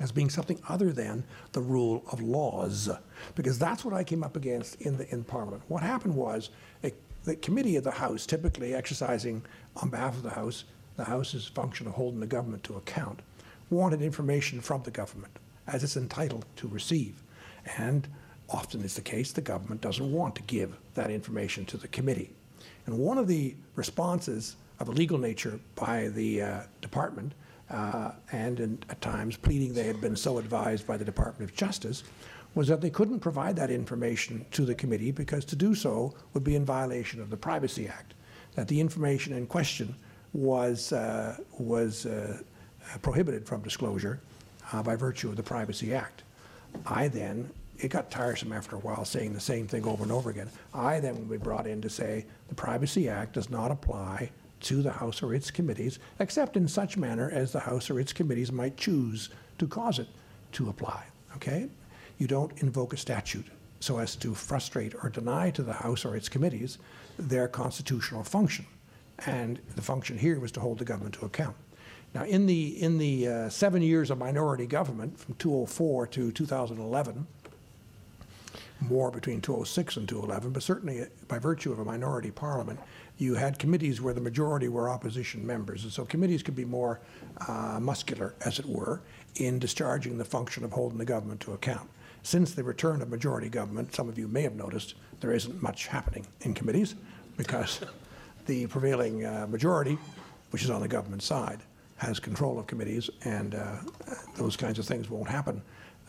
as 0.00 0.12
being 0.12 0.30
something 0.30 0.60
other 0.68 0.92
than 0.92 1.24
the 1.52 1.60
rule 1.60 2.04
of 2.12 2.20
laws, 2.20 2.88
because 3.34 3.58
that's 3.58 3.84
what 3.84 3.94
I 3.94 4.04
came 4.04 4.22
up 4.22 4.36
against 4.36 4.80
in 4.82 4.96
the 4.96 5.12
in 5.12 5.24
Parliament. 5.24 5.62
What 5.68 5.82
happened 5.82 6.14
was 6.14 6.50
a, 6.84 6.92
the 7.24 7.36
committee 7.36 7.76
of 7.76 7.84
the 7.84 7.90
House, 7.90 8.26
typically 8.26 8.74
exercising 8.74 9.42
on 9.76 9.90
behalf 9.90 10.16
of 10.16 10.22
the 10.22 10.30
House, 10.30 10.64
the 10.96 11.04
House's 11.04 11.46
function 11.46 11.86
of 11.86 11.94
holding 11.94 12.20
the 12.20 12.26
government 12.26 12.62
to 12.64 12.76
account, 12.76 13.20
wanted 13.70 14.02
information 14.02 14.60
from 14.60 14.82
the 14.82 14.90
government 14.90 15.38
as 15.66 15.84
it's 15.84 15.96
entitled 15.96 16.46
to 16.56 16.68
receive, 16.68 17.22
and 17.76 18.08
often 18.48 18.80
is 18.82 18.94
the 18.94 19.02
case, 19.02 19.32
the 19.32 19.40
government 19.40 19.80
doesn't 19.80 20.10
want 20.10 20.34
to 20.34 20.42
give 20.42 20.74
that 20.94 21.10
information 21.10 21.64
to 21.66 21.76
the 21.76 21.88
committee. 21.88 22.30
And 22.86 22.98
one 22.98 23.18
of 23.18 23.28
the 23.28 23.54
responses 23.74 24.56
of 24.80 24.88
a 24.88 24.92
legal 24.92 25.18
nature 25.18 25.60
by 25.74 26.08
the 26.08 26.42
uh, 26.42 26.60
department, 26.80 27.32
uh, 27.70 28.12
and 28.32 28.60
in, 28.60 28.78
at 28.88 29.00
times 29.00 29.36
pleading 29.36 29.74
they 29.74 29.84
had 29.84 30.00
been 30.00 30.16
so 30.16 30.38
advised 30.38 30.86
by 30.86 30.96
the 30.96 31.04
Department 31.04 31.50
of 31.50 31.56
Justice, 31.56 32.02
was 32.54 32.68
that 32.68 32.80
they 32.80 32.90
couldn't 32.90 33.20
provide 33.20 33.56
that 33.56 33.70
information 33.70 34.44
to 34.50 34.64
the 34.64 34.74
committee 34.74 35.12
because 35.12 35.44
to 35.44 35.56
do 35.56 35.74
so 35.74 36.14
would 36.32 36.44
be 36.44 36.56
in 36.56 36.64
violation 36.64 37.20
of 37.20 37.30
the 37.30 37.36
Privacy 37.36 37.86
Act. 37.86 38.14
That 38.54 38.68
the 38.68 38.80
information 38.80 39.32
in 39.34 39.46
question 39.46 39.94
was, 40.32 40.92
uh, 40.92 41.36
was 41.58 42.06
uh, 42.06 42.38
prohibited 43.02 43.46
from 43.46 43.62
disclosure 43.62 44.20
uh, 44.72 44.82
by 44.82 44.96
virtue 44.96 45.28
of 45.28 45.36
the 45.36 45.42
Privacy 45.42 45.94
Act. 45.94 46.22
I 46.86 47.08
then, 47.08 47.50
it 47.78 47.88
got 47.88 48.10
tiresome 48.10 48.52
after 48.52 48.76
a 48.76 48.80
while 48.80 49.04
saying 49.04 49.34
the 49.34 49.40
same 49.40 49.68
thing 49.68 49.86
over 49.86 50.02
and 50.02 50.10
over 50.10 50.30
again. 50.30 50.50
I 50.74 51.00
then 51.00 51.16
would 51.16 51.30
be 51.30 51.36
brought 51.36 51.66
in 51.66 51.80
to 51.82 51.88
say 51.88 52.26
the 52.48 52.54
Privacy 52.54 53.08
Act 53.08 53.34
does 53.34 53.50
not 53.50 53.70
apply 53.70 54.30
to 54.60 54.82
the 54.82 54.92
House 54.92 55.22
or 55.22 55.34
its 55.34 55.50
committees, 55.50 55.98
except 56.18 56.56
in 56.56 56.68
such 56.68 56.96
manner 56.96 57.30
as 57.30 57.52
the 57.52 57.60
House 57.60 57.90
or 57.90 58.00
its 58.00 58.12
committees 58.12 58.52
might 58.52 58.76
choose 58.76 59.28
to 59.58 59.66
cause 59.66 59.98
it 59.98 60.08
to 60.52 60.68
apply. 60.68 61.04
Okay? 61.36 61.68
You 62.18 62.26
don't 62.26 62.52
invoke 62.60 62.92
a 62.92 62.96
statute 62.96 63.46
so 63.80 63.98
as 63.98 64.16
to 64.16 64.34
frustrate 64.34 64.94
or 65.02 65.08
deny 65.08 65.50
to 65.50 65.62
the 65.62 65.72
House 65.72 66.04
or 66.04 66.16
its 66.16 66.28
committees 66.28 66.78
their 67.18 67.48
constitutional 67.48 68.24
function. 68.24 68.66
And 69.26 69.58
the 69.74 69.82
function 69.82 70.18
here 70.18 70.38
was 70.38 70.52
to 70.52 70.60
hold 70.60 70.78
the 70.78 70.84
government 70.84 71.14
to 71.16 71.26
account. 71.26 71.56
Now, 72.14 72.24
in 72.24 72.46
the, 72.46 72.80
in 72.82 72.98
the 72.98 73.28
uh, 73.28 73.48
seven 73.48 73.82
years 73.82 74.10
of 74.10 74.18
minority 74.18 74.66
government, 74.66 75.18
from 75.18 75.34
2004 75.34 76.06
to 76.08 76.32
2011, 76.32 77.26
more 78.80 79.10
between 79.10 79.40
2006 79.40 79.96
and 79.96 80.08
2011, 80.08 80.52
but 80.52 80.62
certainly 80.62 81.04
by 81.26 81.38
virtue 81.38 81.72
of 81.72 81.78
a 81.78 81.84
minority 81.84 82.30
parliament, 82.30 82.78
you 83.18 83.34
had 83.34 83.58
committees 83.58 84.00
where 84.00 84.14
the 84.14 84.20
majority 84.20 84.68
were 84.68 84.88
opposition 84.88 85.44
members. 85.44 85.82
And 85.82 85.92
so 85.92 86.04
committees 86.04 86.42
could 86.42 86.54
be 86.54 86.64
more 86.64 87.00
uh, 87.48 87.78
muscular, 87.80 88.34
as 88.44 88.58
it 88.58 88.66
were, 88.66 89.00
in 89.36 89.58
discharging 89.58 90.18
the 90.18 90.24
function 90.24 90.64
of 90.64 90.72
holding 90.72 90.98
the 90.98 91.04
government 91.04 91.40
to 91.40 91.52
account. 91.52 91.88
Since 92.22 92.54
the 92.54 92.62
return 92.62 93.02
of 93.02 93.08
majority 93.08 93.48
government, 93.48 93.94
some 93.94 94.08
of 94.08 94.18
you 94.18 94.28
may 94.28 94.42
have 94.42 94.54
noticed 94.54 94.94
there 95.20 95.32
isn't 95.32 95.62
much 95.62 95.86
happening 95.86 96.26
in 96.42 96.54
committees 96.54 96.94
because 97.36 97.80
the 98.46 98.66
prevailing 98.66 99.24
uh, 99.24 99.46
majority, 99.48 99.98
which 100.50 100.62
is 100.62 100.70
on 100.70 100.80
the 100.80 100.88
government 100.88 101.22
side, 101.22 101.60
has 101.96 102.20
control 102.20 102.58
of 102.58 102.66
committees, 102.66 103.10
and 103.24 103.56
uh, 103.56 103.76
those 104.36 104.56
kinds 104.56 104.78
of 104.78 104.86
things 104.86 105.10
won't 105.10 105.28
happen. 105.28 105.60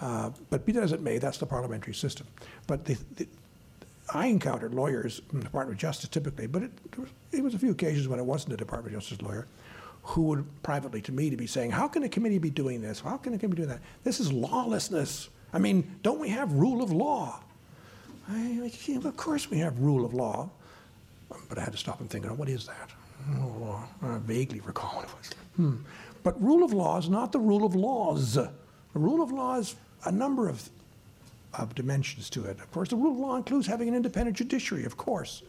Uh, 0.02 0.32
but 0.50 0.66
be 0.66 0.72
that 0.72 0.84
as 0.84 0.92
it 0.92 1.02
may, 1.02 1.18
that's 1.18 1.38
the 1.38 1.46
parliamentary 1.46 1.94
system. 1.94 2.26
But 2.68 2.86
the, 2.86 2.98
the, 3.16 3.28
I 4.14 4.28
encountered 4.28 4.74
lawyers 4.74 5.22
in 5.32 5.40
the 5.40 5.46
Department 5.46 5.76
of 5.76 5.82
Justice 5.82 6.10
typically, 6.10 6.48
but 6.48 6.64
it, 6.64 6.72
it, 7.32 7.42
was, 7.44 7.54
a 7.54 7.60
few 7.60 7.72
occasions 7.72 8.08
when 8.08 8.20
it 8.20 8.26
wasn't 8.26 8.54
a 8.54 8.58
Department 8.58 8.96
of 8.96 9.02
Justice 9.02 9.22
lawyer 9.22 9.48
who 10.04 10.24
would 10.24 10.64
privately 10.64 11.02
to 11.02 11.12
me 11.12 11.30
to 11.30 11.38
be 11.38 11.46
saying, 11.46 11.72
how 11.72 11.88
can 11.88 12.04
a 12.04 12.10
committee 12.10 12.38
be 12.38 12.50
doing 12.50 12.82
this? 12.82 13.02
How 13.02 13.18
can 13.18 13.34
a 13.34 13.38
committee 13.38 13.62
be 13.62 13.68
doing 13.68 13.70
that? 13.76 13.82
This 14.04 14.20
is 14.20 14.32
lawlessness. 14.32 15.30
I 15.54 15.60
mean, 15.60 15.96
don't 16.02 16.20
we 16.20 16.30
have 16.30 16.54
rule 16.54 16.82
of 16.82 16.92
law? 16.92 17.42
I, 18.30 18.72
of 19.04 19.18
course 19.18 19.50
we 19.50 19.58
have 19.60 19.80
rule 19.80 20.06
of 20.06 20.14
law. 20.14 20.50
But 21.48 21.58
I 21.58 21.64
had 21.64 21.74
to 21.74 21.78
stop 21.78 22.00
and 22.00 22.10
think, 22.10 22.26
oh, 22.28 22.34
what 22.34 22.50
is 22.50 22.68
that? 22.68 22.90
Law. 23.38 23.84
I 24.02 24.18
vaguely 24.20 24.62
recall 24.62 24.92
what 24.96 25.06
it 25.06 25.12
was. 25.16 25.30
Hmm. 25.58 25.76
But 26.24 26.42
rule 26.42 26.64
of 26.64 26.74
law 26.74 26.98
is 26.98 27.10
not 27.10 27.32
the 27.32 27.40
rule 27.40 27.66
of 27.66 27.76
laws. 27.76 28.34
The 28.34 28.50
rule 28.94 29.22
of 29.22 29.32
law 29.32 29.58
is 29.58 29.76
a 30.06 30.12
number 30.12 30.50
of, 30.50 30.70
of 31.54 31.76
dimensions 31.76 32.30
to 32.32 32.46
it. 32.46 32.60
Of 32.60 32.72
course, 32.72 32.90
the 32.90 32.96
rule 32.96 33.12
of 33.12 33.18
law 33.18 33.36
includes 33.36 33.68
having 33.68 33.88
an 33.88 33.96
independent 33.96 34.38
judiciary, 34.38 34.86
of 34.86 34.98
course. 34.98 35.44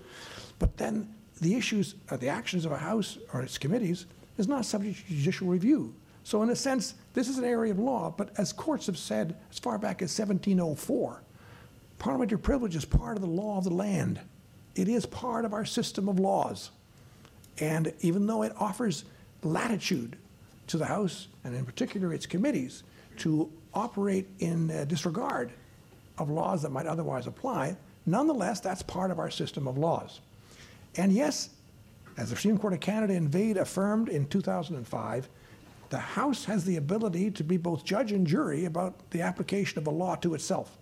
But 0.58 0.76
then 0.76 1.12
the 1.40 1.54
issues, 1.54 1.94
or 2.10 2.16
the 2.16 2.28
actions 2.28 2.64
of 2.64 2.72
a 2.72 2.76
House 2.76 3.18
or 3.32 3.42
its 3.42 3.58
committees 3.58 4.06
is 4.38 4.48
not 4.48 4.64
subject 4.64 5.06
to 5.06 5.14
judicial 5.14 5.48
review. 5.48 5.94
So, 6.22 6.42
in 6.42 6.50
a 6.50 6.56
sense, 6.56 6.94
this 7.14 7.28
is 7.28 7.38
an 7.38 7.44
area 7.44 7.72
of 7.72 7.78
law, 7.78 8.12
but 8.16 8.30
as 8.38 8.52
courts 8.52 8.86
have 8.86 8.98
said 8.98 9.34
as 9.50 9.58
far 9.58 9.78
back 9.78 10.02
as 10.02 10.16
1704, 10.16 11.22
parliamentary 11.98 12.38
privilege 12.38 12.76
is 12.76 12.84
part 12.84 13.16
of 13.16 13.22
the 13.22 13.28
law 13.28 13.58
of 13.58 13.64
the 13.64 13.70
land. 13.70 14.20
It 14.76 14.88
is 14.88 15.06
part 15.06 15.44
of 15.44 15.52
our 15.52 15.64
system 15.64 16.08
of 16.08 16.18
laws. 16.18 16.70
And 17.58 17.92
even 18.00 18.26
though 18.26 18.42
it 18.42 18.52
offers 18.58 19.04
latitude 19.42 20.16
to 20.68 20.78
the 20.78 20.86
House, 20.86 21.28
and 21.42 21.54
in 21.54 21.64
particular 21.64 22.12
its 22.12 22.26
committees, 22.26 22.82
to 23.18 23.50
operate 23.74 24.26
in 24.38 24.70
uh, 24.70 24.84
disregard 24.84 25.52
of 26.18 26.30
laws 26.30 26.62
that 26.62 26.70
might 26.70 26.86
otherwise 26.86 27.26
apply, 27.26 27.76
nonetheless, 28.06 28.60
that's 28.60 28.82
part 28.82 29.10
of 29.10 29.18
our 29.18 29.30
system 29.30 29.66
of 29.66 29.78
laws. 29.78 30.20
And 30.96 31.12
yes, 31.12 31.50
as 32.16 32.30
the 32.30 32.36
Supreme 32.36 32.58
Court 32.58 32.72
of 32.72 32.80
Canada 32.80 33.14
in 33.14 33.28
Vaid 33.28 33.56
affirmed 33.56 34.08
in 34.08 34.26
2005, 34.26 35.28
the 35.88 35.98
House 35.98 36.44
has 36.44 36.64
the 36.64 36.76
ability 36.76 37.30
to 37.32 37.44
be 37.44 37.56
both 37.56 37.84
judge 37.84 38.12
and 38.12 38.26
jury 38.26 38.64
about 38.64 38.94
the 39.10 39.22
application 39.22 39.78
of 39.78 39.86
a 39.86 39.90
law 39.90 40.14
to 40.16 40.34
itself. 40.34 40.76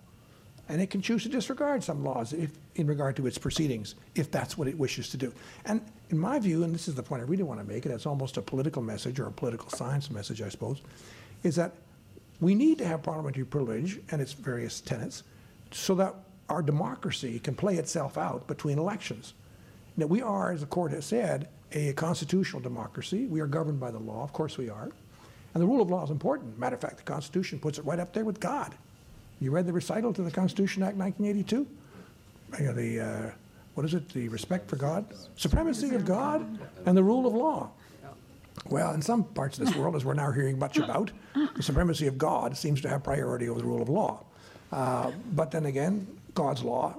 And 0.67 0.79
it 0.79 0.91
can 0.91 1.01
choose 1.01 1.23
to 1.23 1.29
disregard 1.29 1.83
some 1.83 2.03
laws 2.03 2.31
if, 2.31 2.51
in 2.75 2.85
regard 2.85 3.15
to 3.15 3.25
its 3.25 3.39
proceedings, 3.39 3.95
if 4.13 4.29
that's 4.29 4.55
what 4.55 4.67
it 4.67 4.77
wishes 4.77 5.09
to 5.09 5.17
do. 5.17 5.33
And 5.65 5.81
in 6.11 6.17
my 6.17 6.37
view, 6.37 6.63
and 6.63 6.73
this 6.73 6.87
is 6.87 6.93
the 6.93 7.01
point 7.01 7.23
I 7.23 7.25
really 7.25 7.43
want 7.43 7.59
to 7.59 7.65
make, 7.65 7.85
and 7.85 7.93
it's 7.93 8.05
almost 8.05 8.37
a 8.37 8.41
political 8.41 8.83
message 8.83 9.19
or 9.19 9.25
a 9.25 9.31
political 9.31 9.69
science 9.69 10.11
message, 10.11 10.43
I 10.43 10.49
suppose, 10.49 10.81
is 11.41 11.55
that 11.55 11.73
we 12.41 12.55
need 12.55 12.77
to 12.77 12.85
have 12.85 13.03
parliamentary 13.03 13.45
privilege 13.45 13.99
and 14.11 14.21
its 14.21 14.33
various 14.33 14.81
tenets 14.81 15.23
so 15.71 15.95
that 15.95 16.15
our 16.49 16.61
democracy 16.61 17.39
can 17.39 17.53
play 17.53 17.75
itself 17.75 18.17
out 18.17 18.47
between 18.47 18.79
elections. 18.79 19.33
Now, 19.97 20.07
we 20.07 20.21
are, 20.21 20.51
as 20.51 20.61
the 20.61 20.65
court 20.65 20.91
has 20.91 21.05
said, 21.05 21.49
a 21.71 21.93
constitutional 21.93 22.61
democracy. 22.61 23.25
We 23.25 23.41
are 23.41 23.47
governed 23.47 23.79
by 23.79 23.91
the 23.91 23.99
law, 23.99 24.23
of 24.23 24.33
course 24.33 24.57
we 24.57 24.69
are. 24.69 24.89
And 25.53 25.61
the 25.61 25.67
rule 25.67 25.81
of 25.81 25.89
law 25.89 26.03
is 26.03 26.09
important. 26.09 26.57
Matter 26.57 26.75
of 26.75 26.81
fact, 26.81 26.97
the 26.97 27.03
Constitution 27.03 27.59
puts 27.59 27.77
it 27.77 27.85
right 27.85 27.99
up 27.99 28.13
there 28.13 28.25
with 28.25 28.39
God. 28.39 28.73
You 29.41 29.51
read 29.51 29.65
the 29.65 29.73
recital 29.73 30.13
to 30.13 30.21
the 30.21 30.31
Constitution 30.31 30.83
Act 30.83 30.95
1982? 30.95 31.67
You 32.59 32.65
know, 32.65 32.73
the, 32.73 32.99
uh, 32.99 33.31
what 33.73 33.85
is 33.85 33.93
it, 33.93 34.09
the 34.09 34.27
respect 34.29 34.69
for 34.69 34.75
God? 34.75 35.05
Supremacy 35.35 35.95
of 35.95 36.05
God 36.05 36.59
and 36.85 36.97
the 36.97 37.03
rule 37.03 37.25
of 37.25 37.33
law. 37.33 37.71
Well, 38.67 38.93
in 38.93 39.01
some 39.01 39.23
parts 39.23 39.57
of 39.57 39.65
this 39.65 39.75
world, 39.75 39.95
as 39.95 40.05
we're 40.05 40.13
now 40.13 40.31
hearing 40.31 40.59
much 40.59 40.77
about, 40.77 41.11
the 41.55 41.63
supremacy 41.63 42.07
of 42.07 42.17
God 42.17 42.55
seems 42.55 42.81
to 42.81 42.89
have 42.89 43.03
priority 43.03 43.49
over 43.49 43.59
the 43.59 43.65
rule 43.65 43.81
of 43.81 43.89
law. 43.89 44.23
Uh, 44.71 45.11
but 45.33 45.51
then 45.51 45.65
again, 45.65 46.07
God's 46.35 46.63
law 46.63 46.95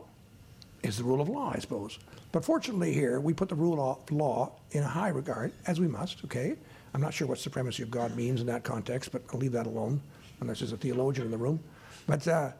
is 0.82 0.96
the 0.96 1.04
rule 1.04 1.20
of 1.20 1.28
law, 1.28 1.52
I 1.54 1.58
suppose. 1.58 1.98
But 2.32 2.44
fortunately, 2.44 2.92
here 2.92 3.20
we 3.20 3.34
put 3.34 3.48
the 3.48 3.54
rule 3.54 3.80
of 3.80 4.10
law 4.10 4.52
in 4.72 4.82
a 4.82 4.88
high 4.88 5.08
regard, 5.08 5.52
as 5.66 5.78
we 5.80 5.86
must. 5.86 6.24
Okay, 6.24 6.56
I'm 6.94 7.00
not 7.00 7.14
sure 7.14 7.28
what 7.28 7.38
supremacy 7.38 7.82
of 7.82 7.90
God 7.90 8.16
means 8.16 8.40
in 8.40 8.46
that 8.46 8.64
context, 8.64 9.12
but 9.12 9.22
I'll 9.32 9.38
leave 9.38 9.52
that 9.52 9.66
alone, 9.66 10.00
unless 10.40 10.60
there's 10.60 10.72
a 10.72 10.76
theologian 10.76 11.26
in 11.26 11.30
the 11.30 11.38
room. 11.38 11.60
But 12.06 12.26
uh, 12.26 12.50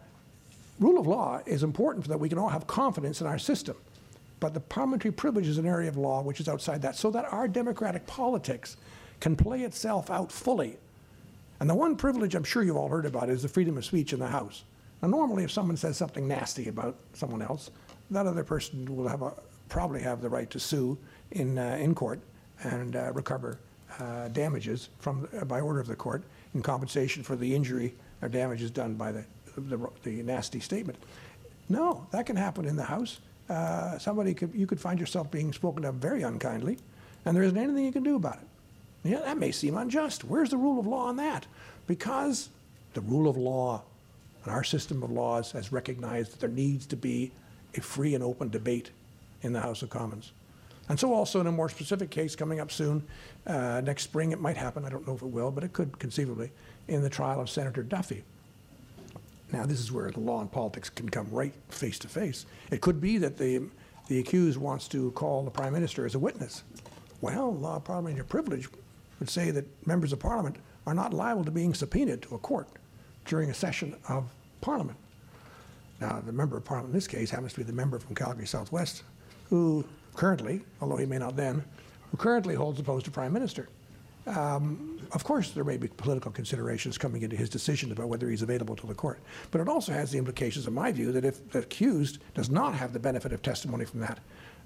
rule 0.79 1.01
of 1.01 1.07
law 1.07 1.41
is 1.47 1.63
important 1.63 2.07
so 2.07 2.11
that 2.11 2.19
we 2.19 2.29
can 2.29 2.39
all 2.39 2.49
have 2.49 2.67
confidence 2.67 3.21
in 3.21 3.27
our 3.27 3.39
system. 3.39 3.77
But 4.41 4.55
the 4.55 4.61
parliamentary 4.61 5.13
privilege 5.13 5.47
is 5.47 5.59
an 5.59 5.67
area 5.67 5.89
of 5.89 5.97
law 5.97 6.23
which 6.23 6.41
is 6.41 6.49
outside 6.49 6.83
that, 6.83 6.97
so 6.97 7.11
that 7.11 7.31
our 7.33 7.47
democratic 7.47 8.07
politics 8.07 8.77
can 9.21 9.37
play 9.37 9.63
itself 9.63 10.11
out 10.11 10.33
fully. 10.33 10.79
And 11.61 11.69
the 11.69 11.75
one 11.75 11.95
privilege 11.95 12.35
I'm 12.35 12.45
sure 12.45 12.63
you've 12.63 12.77
all 12.77 12.89
heard 12.89 13.05
about 13.05 13.29
is 13.29 13.43
the 13.43 13.49
freedom 13.49 13.77
of 13.77 13.85
speech 13.85 14.15
in 14.15 14.19
the 14.19 14.27
House. 14.27 14.65
Now, 15.03 15.09
normally, 15.09 15.45
if 15.45 15.51
someone 15.51 15.77
says 15.77 15.99
something 15.99 16.27
nasty 16.27 16.69
about 16.69 16.97
someone 17.13 17.43
else, 17.43 17.71
that 18.11 18.27
other 18.27 18.45
person 18.45 18.97
will 18.97 19.09
have 19.09 19.23
a, 19.23 19.33
probably 19.69 20.01
have 20.01 20.23
the 20.23 20.29
right 20.29 20.51
to 20.51 20.59
sue 20.59 20.99
in, 21.33 21.59
uh, 21.59 21.77
in 21.79 21.95
court 21.95 22.19
and 22.63 22.97
uh, 22.97 23.13
recover 23.13 23.59
uh, 23.99 24.29
damages 24.29 24.89
from, 24.99 25.29
by 25.47 25.61
order 25.61 25.81
of 25.81 25.87
the 25.87 25.97
court 25.97 26.23
in 26.55 26.63
compensation 26.63 27.23
for 27.23 27.37
the 27.37 27.55
injury 27.55 27.95
or 28.23 28.29
damages 28.29 28.71
done 28.71 28.95
by 28.95 29.13
the, 29.13 29.25
the, 29.57 29.79
the 30.03 30.23
nasty 30.23 30.61
statement. 30.61 30.99
No, 31.69 32.07
that 32.11 32.27
can 32.27 32.37
happen 32.37 32.65
in 32.65 32.77
the 32.77 32.85
House. 32.85 33.21
Uh, 33.51 33.99
somebody 33.99 34.33
could, 34.33 34.55
you 34.55 34.65
could 34.65 34.81
find 34.81 35.01
yourself 35.01 35.29
being 35.31 35.53
spoken 35.53 35.85
of 35.85 35.97
very 35.97 36.23
unkindly, 36.23 36.79
and 37.25 37.37
there 37.37 37.43
isn't 37.43 37.59
anything 37.59 37.85
you 37.85 37.93
can 37.93 38.05
do 38.05 38.15
about 38.15 38.37
it. 38.37 38.47
Yeah, 39.03 39.19
that 39.21 39.39
may 39.39 39.51
seem 39.51 39.77
unjust. 39.77 40.23
Where's 40.23 40.51
the 40.51 40.57
rule 40.57 40.79
of 40.79 40.87
law 40.87 41.07
on 41.07 41.17
that? 41.17 41.47
Because 41.89 42.49
the 42.95 43.01
rule 43.01 43.29
of 43.29 43.37
law 43.37 43.83
and 44.45 44.53
our 44.53 44.63
system 44.63 45.03
of 45.03 45.11
laws 45.11 45.51
has 45.53 45.73
recognized 45.73 46.33
that 46.33 46.41
there 46.41 46.49
needs 46.49 46.87
to 46.87 46.97
be 46.97 47.33
a 47.75 47.81
free 47.81 48.15
and 48.15 48.23
open 48.23 48.51
debate 48.51 48.91
in 49.43 49.53
the 49.53 49.61
House 49.61 49.83
of 49.83 49.91
Commons. 49.91 50.31
And 50.89 50.99
so, 50.99 51.13
also 51.13 51.41
in 51.41 51.47
a 51.47 51.53
more 51.53 51.69
specific 51.69 52.11
case 52.11 52.37
coming 52.37 52.61
up 52.61 52.71
soon, 52.71 53.03
uh, 53.47 53.81
next 53.85 54.05
spring, 54.05 54.33
it 54.33 54.41
might 54.41 54.57
happen, 54.57 54.85
I 54.85 54.91
don't 54.91 55.07
know 55.07 55.15
if 55.15 55.23
it 55.23 55.27
will, 55.27 55.51
but 55.51 55.65
it 55.65 55.73
could 55.73 55.99
conceivably, 55.99 56.51
in 56.87 57.03
the 57.03 57.11
trial 57.11 57.41
of 57.41 57.51
Senator 57.51 57.83
Duffy. 57.83 58.23
Now, 59.53 59.67
this 59.67 59.81
is 59.81 59.91
where 59.91 60.11
the 60.11 60.21
law 60.21 60.41
and 60.41 60.51
politics 60.51 60.91
can 60.91 61.09
come 61.09 61.29
right 61.31 61.53
face 61.69 61.99
to 62.01 62.09
face. 62.09 62.47
It 62.71 62.81
could 62.81 63.01
be 63.01 63.19
that 63.19 63.37
the, 63.37 63.63
the 64.09 64.21
accused 64.21 64.59
wants 64.59 64.87
to 64.89 65.11
call 65.13 65.43
the 65.43 65.51
Prime 65.51 65.73
Minister 65.73 66.07
as 66.07 66.15
a 66.15 66.19
witness. 66.19 66.63
Well, 67.21 67.55
law 67.55 67.77
of 67.77 67.85
parliamentary 67.85 68.25
privilege 68.25 68.69
would 69.19 69.29
say 69.29 69.51
that 69.51 69.87
members 69.87 70.13
of 70.13 70.21
Parliament 70.21 70.57
are 70.87 70.95
not 70.95 71.13
liable 71.13 71.45
to 71.45 71.51
being 71.51 71.75
subpoenaed 71.75 72.23
to 72.23 72.35
a 72.35 72.39
court 72.39 72.69
during 73.25 73.51
a 73.51 73.55
session 73.55 73.97
of 74.09 74.31
Parliament. 74.61 74.99
Now, 76.01 76.23
the 76.25 76.33
member 76.33 76.57
of 76.57 76.65
parliament 76.65 76.95
in 76.95 76.97
this 76.97 77.07
case 77.07 77.31
happens 77.31 77.53
to 77.53 77.59
be 77.59 77.65
the 77.65 77.73
member 77.73 77.99
from 77.99 78.15
Calgary 78.15 78.47
Southwest, 78.47 79.03
who 79.51 79.85
currently, 80.15 80.63
although 80.81 80.97
he 80.97 81.05
may 81.05 81.19
not 81.19 81.37
then, 81.37 81.63
who 82.11 82.17
currently 82.17 82.55
holds 82.55 82.79
the 82.79 82.85
post 82.85 83.07
of 83.07 83.13
prime 83.13 83.33
minister. 83.33 83.69
Um, 84.27 85.01
of 85.13 85.25
course, 85.25 85.51
there 85.51 85.65
may 85.65 85.77
be 85.77 85.89
political 85.89 86.31
considerations 86.31 86.99
coming 86.99 87.23
into 87.23 87.37
his 87.37 87.49
decision 87.49 87.91
about 87.91 88.09
whether 88.09 88.29
he's 88.29 88.43
available 88.43 88.77
to 88.77 88.87
the 88.87 88.95
court. 88.95 89.21
But 89.51 89.61
it 89.61 89.69
also 89.69 89.93
has 89.93 90.11
the 90.11 90.19
implications, 90.19 90.67
in 90.67 90.75
my 90.75 90.93
view, 90.93 91.11
that 91.13 91.25
if 91.25 91.51
the 91.51 91.61
accused 91.61 92.19
does 92.35 92.51
not 92.51 92.75
have 92.75 92.93
the 92.93 92.99
benefit 92.99 93.33
of 93.33 93.43
testimony 93.43 93.85
from 93.85 94.01
that 94.01 94.19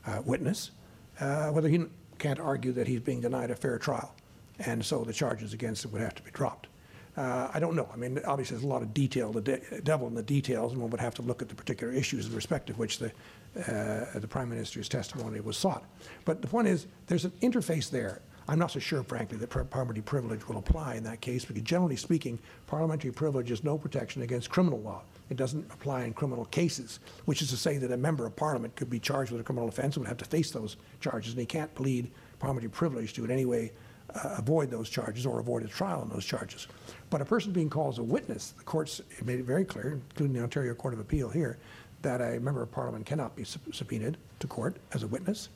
uh, 0.07 0.22
witness, 0.24 0.72
uh, 1.20 1.48
whether 1.50 1.68
he 1.68 1.84
can't 2.18 2.40
argue 2.40 2.72
that 2.72 2.86
he's 2.86 3.00
being 3.00 3.20
denied 3.20 3.50
a 3.50 3.57
fair 3.57 3.78
trial. 3.78 4.14
And 4.59 4.84
so 4.84 5.05
the 5.05 5.12
charges 5.12 5.52
against 5.52 5.84
him 5.84 5.92
would 5.92 6.00
have 6.00 6.14
to 6.16 6.22
be 6.22 6.30
dropped. 6.30 6.68
Uh, 7.16 7.48
I 7.55 7.61
don't 7.61 7.76
know. 7.76 7.88
I 7.92 7.96
mean, 7.96 8.20
obviously, 8.26 8.57
there's 8.57 8.64
a 8.64 8.68
lot 8.68 8.82
of 8.82 8.92
detail, 8.92 9.32
the 9.32 9.40
de- 9.40 9.80
devil 9.82 10.09
in 10.09 10.14
the 10.14 10.22
details, 10.22 10.72
and 10.72 10.80
one 10.80 10.90
would 10.90 11.00
have 11.00 11.14
to 11.14 11.22
look 11.22 11.42
at 11.42 11.48
the 11.48 11.55
particular 11.55 11.92
issues 11.92 12.26
in 12.26 12.34
respect 12.34 12.70
of 12.70 12.78
which 12.78 12.98
the, 12.98 13.12
uh, 13.57 14.18
the 14.18 14.26
Prime 14.26 14.50
Minister's 14.50 14.88
testimony 14.88 15.40
was 15.40 15.57
sought. 15.57 15.84
But 16.24 16.42
the 16.42 16.48
point 16.48 16.66
is, 16.66 16.86
there's 17.07 17.24
an 17.24 17.32
interface 17.40 17.88
there. 17.88 18.20
I'm 18.47 18.59
not 18.59 18.70
so 18.70 18.78
sure, 18.78 19.03
frankly, 19.03 19.38
that 19.38 19.49
parliamentary 19.70 20.03
privilege 20.03 20.47
will 20.47 20.59
apply 20.59 20.97
in 20.97 21.05
that 21.05 21.20
case, 21.22 21.45
because 21.45 21.62
generally 21.62 21.97
speaking, 21.97 22.38
parliamentary 22.66 23.12
privilege 23.12 23.51
is 23.51 23.64
no 23.64 23.78
protection 23.78 24.22
against 24.22 24.51
criminal 24.51 24.80
law. 24.80 25.03
It 25.30 25.38
doesn't 25.38 25.72
apply 25.72 26.05
in 26.05 26.12
criminal 26.12 26.45
cases, 26.47 27.01
which 27.24 27.40
is 27.40 27.49
to 27.51 27.57
say 27.57 27.78
that 27.78 27.90
a 27.90 27.97
member 27.97 28.26
of 28.26 28.36
parliament 28.36 28.76
could 28.76 28.90
be 28.90 29.01
charged 29.01 29.32
with 29.32 29.40
a 29.40 29.45
criminal 29.45 29.68
offense 29.68 29.97
and 29.97 30.05
would 30.05 30.09
have 30.09 30.18
to 30.18 30.26
face 30.26 30.51
those 30.51 30.76
charges, 31.01 31.32
and 31.32 31.40
he 31.40 31.47
can't 31.47 31.74
plead 31.74 32.11
parliamentary 32.38 32.70
privilege 32.70 33.14
to 33.14 33.24
in 33.24 33.30
any 33.30 33.47
way 33.47 33.72
uh, 34.14 34.34
avoid 34.36 34.70
those 34.70 34.90
charges 34.90 35.24
or 35.24 35.40
avoid 35.40 35.62
a 35.62 35.68
trial 35.68 36.01
on 36.01 36.11
those 36.11 36.26
charges. 36.26 36.68
But 37.09 37.22
a 37.22 37.24
person 37.24 37.53
being 37.53 37.70
called 37.70 37.95
as 37.95 37.99
a 37.99 38.03
witness, 38.03 38.51
the 38.51 38.64
courts 38.64 39.01
made 39.24 39.40
it 39.40 39.47
very 39.47 39.64
clear, 39.64 39.99
including 40.11 40.34
the 40.34 40.42
Ontario 40.42 40.74
Court 40.74 40.92
of 40.92 41.01
Appeal 41.01 41.30
here, 41.30 41.57
that 42.03 42.20
a 42.20 42.38
member 42.38 42.62
of 42.62 42.70
parliament 42.70 43.07
cannot 43.07 43.34
be 43.34 43.45
subpoenaed 43.45 44.18
to 44.40 44.47
court 44.47 44.76
as 44.92 45.03
a 45.03 45.07
witness. 45.07 45.49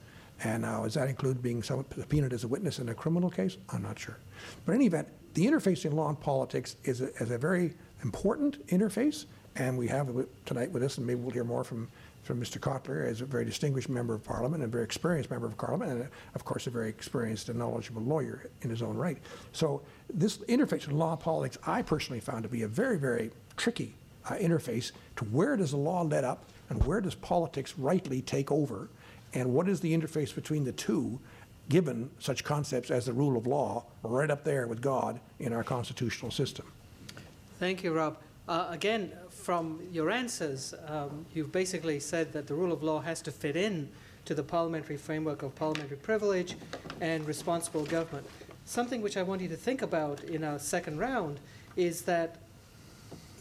And 0.44 0.62
now, 0.62 0.84
does 0.84 0.94
that 0.94 1.08
include 1.08 1.42
being 1.42 1.62
subpoenaed 1.62 2.32
as 2.32 2.44
a 2.44 2.48
witness 2.48 2.78
in 2.78 2.88
a 2.88 2.94
criminal 2.94 3.30
case? 3.30 3.56
I'm 3.70 3.82
not 3.82 3.98
sure. 3.98 4.18
But 4.64 4.72
in 4.72 4.76
any 4.76 4.86
event, 4.86 5.08
the 5.34 5.46
interface 5.46 5.84
in 5.84 5.92
law 5.92 6.08
and 6.08 6.20
politics 6.20 6.76
is 6.84 7.00
a, 7.00 7.08
is 7.16 7.30
a 7.30 7.38
very 7.38 7.74
important 8.02 8.64
interface, 8.68 9.26
and 9.56 9.76
we 9.76 9.88
have 9.88 10.08
it 10.16 10.46
tonight 10.46 10.70
with 10.70 10.82
us, 10.82 10.98
and 10.98 11.06
maybe 11.06 11.20
we'll 11.20 11.32
hear 11.32 11.44
more 11.44 11.64
from 11.64 11.88
from 12.28 12.38
Mr. 12.38 12.58
Cotler 12.60 13.06
as 13.06 13.22
a 13.22 13.24
very 13.24 13.46
distinguished 13.46 13.88
member 13.88 14.14
of 14.14 14.22
parliament 14.22 14.62
and 14.62 14.70
a 14.70 14.72
very 14.72 14.84
experienced 14.84 15.30
member 15.30 15.46
of 15.46 15.56
parliament, 15.56 15.90
and 15.90 16.08
of 16.34 16.44
course 16.44 16.66
a 16.66 16.70
very 16.70 16.90
experienced 16.90 17.48
and 17.48 17.58
knowledgeable 17.58 18.02
lawyer 18.02 18.50
in 18.60 18.68
his 18.68 18.82
own 18.82 18.98
right. 18.98 19.16
So 19.52 19.80
this 20.12 20.36
interface 20.38 20.86
in 20.86 20.98
law 20.98 21.12
and 21.12 21.20
politics, 21.20 21.56
I 21.66 21.80
personally 21.80 22.20
found 22.20 22.42
to 22.42 22.48
be 22.50 22.64
a 22.64 22.68
very, 22.68 22.98
very 22.98 23.30
tricky 23.56 23.94
uh, 24.26 24.34
interface 24.34 24.92
to 25.16 25.24
where 25.24 25.56
does 25.56 25.70
the 25.70 25.78
law 25.78 26.02
let 26.02 26.22
up 26.22 26.44
and 26.68 26.84
where 26.84 27.00
does 27.00 27.14
politics 27.14 27.78
rightly 27.78 28.20
take 28.20 28.52
over, 28.52 28.90
and 29.34 29.52
what 29.52 29.68
is 29.68 29.80
the 29.80 29.96
interface 29.96 30.34
between 30.34 30.64
the 30.64 30.72
two, 30.72 31.18
given 31.68 32.10
such 32.18 32.44
concepts 32.44 32.90
as 32.90 33.06
the 33.06 33.12
rule 33.12 33.36
of 33.36 33.46
law 33.46 33.84
right 34.02 34.30
up 34.30 34.44
there 34.44 34.66
with 34.66 34.80
God 34.80 35.20
in 35.38 35.52
our 35.52 35.62
constitutional 35.62 36.30
system. 36.30 36.66
Thank 37.58 37.82
you, 37.82 37.92
Rob. 37.92 38.16
Uh, 38.48 38.68
again, 38.70 39.12
from 39.28 39.80
your 39.92 40.10
answers, 40.10 40.72
um, 40.86 41.26
you've 41.34 41.52
basically 41.52 42.00
said 42.00 42.32
that 42.32 42.46
the 42.46 42.54
rule 42.54 42.72
of 42.72 42.82
law 42.82 43.00
has 43.00 43.20
to 43.22 43.30
fit 43.30 43.56
in 43.56 43.88
to 44.24 44.34
the 44.34 44.42
parliamentary 44.42 44.96
framework 44.96 45.42
of 45.42 45.54
parliamentary 45.54 45.96
privilege 45.96 46.56
and 47.00 47.26
responsible 47.26 47.84
government. 47.84 48.26
Something 48.64 49.02
which 49.02 49.16
I 49.16 49.22
want 49.22 49.40
you 49.42 49.48
to 49.48 49.56
think 49.56 49.82
about 49.82 50.22
in 50.24 50.44
our 50.44 50.58
second 50.58 50.98
round 50.98 51.40
is 51.76 52.02
that 52.02 52.36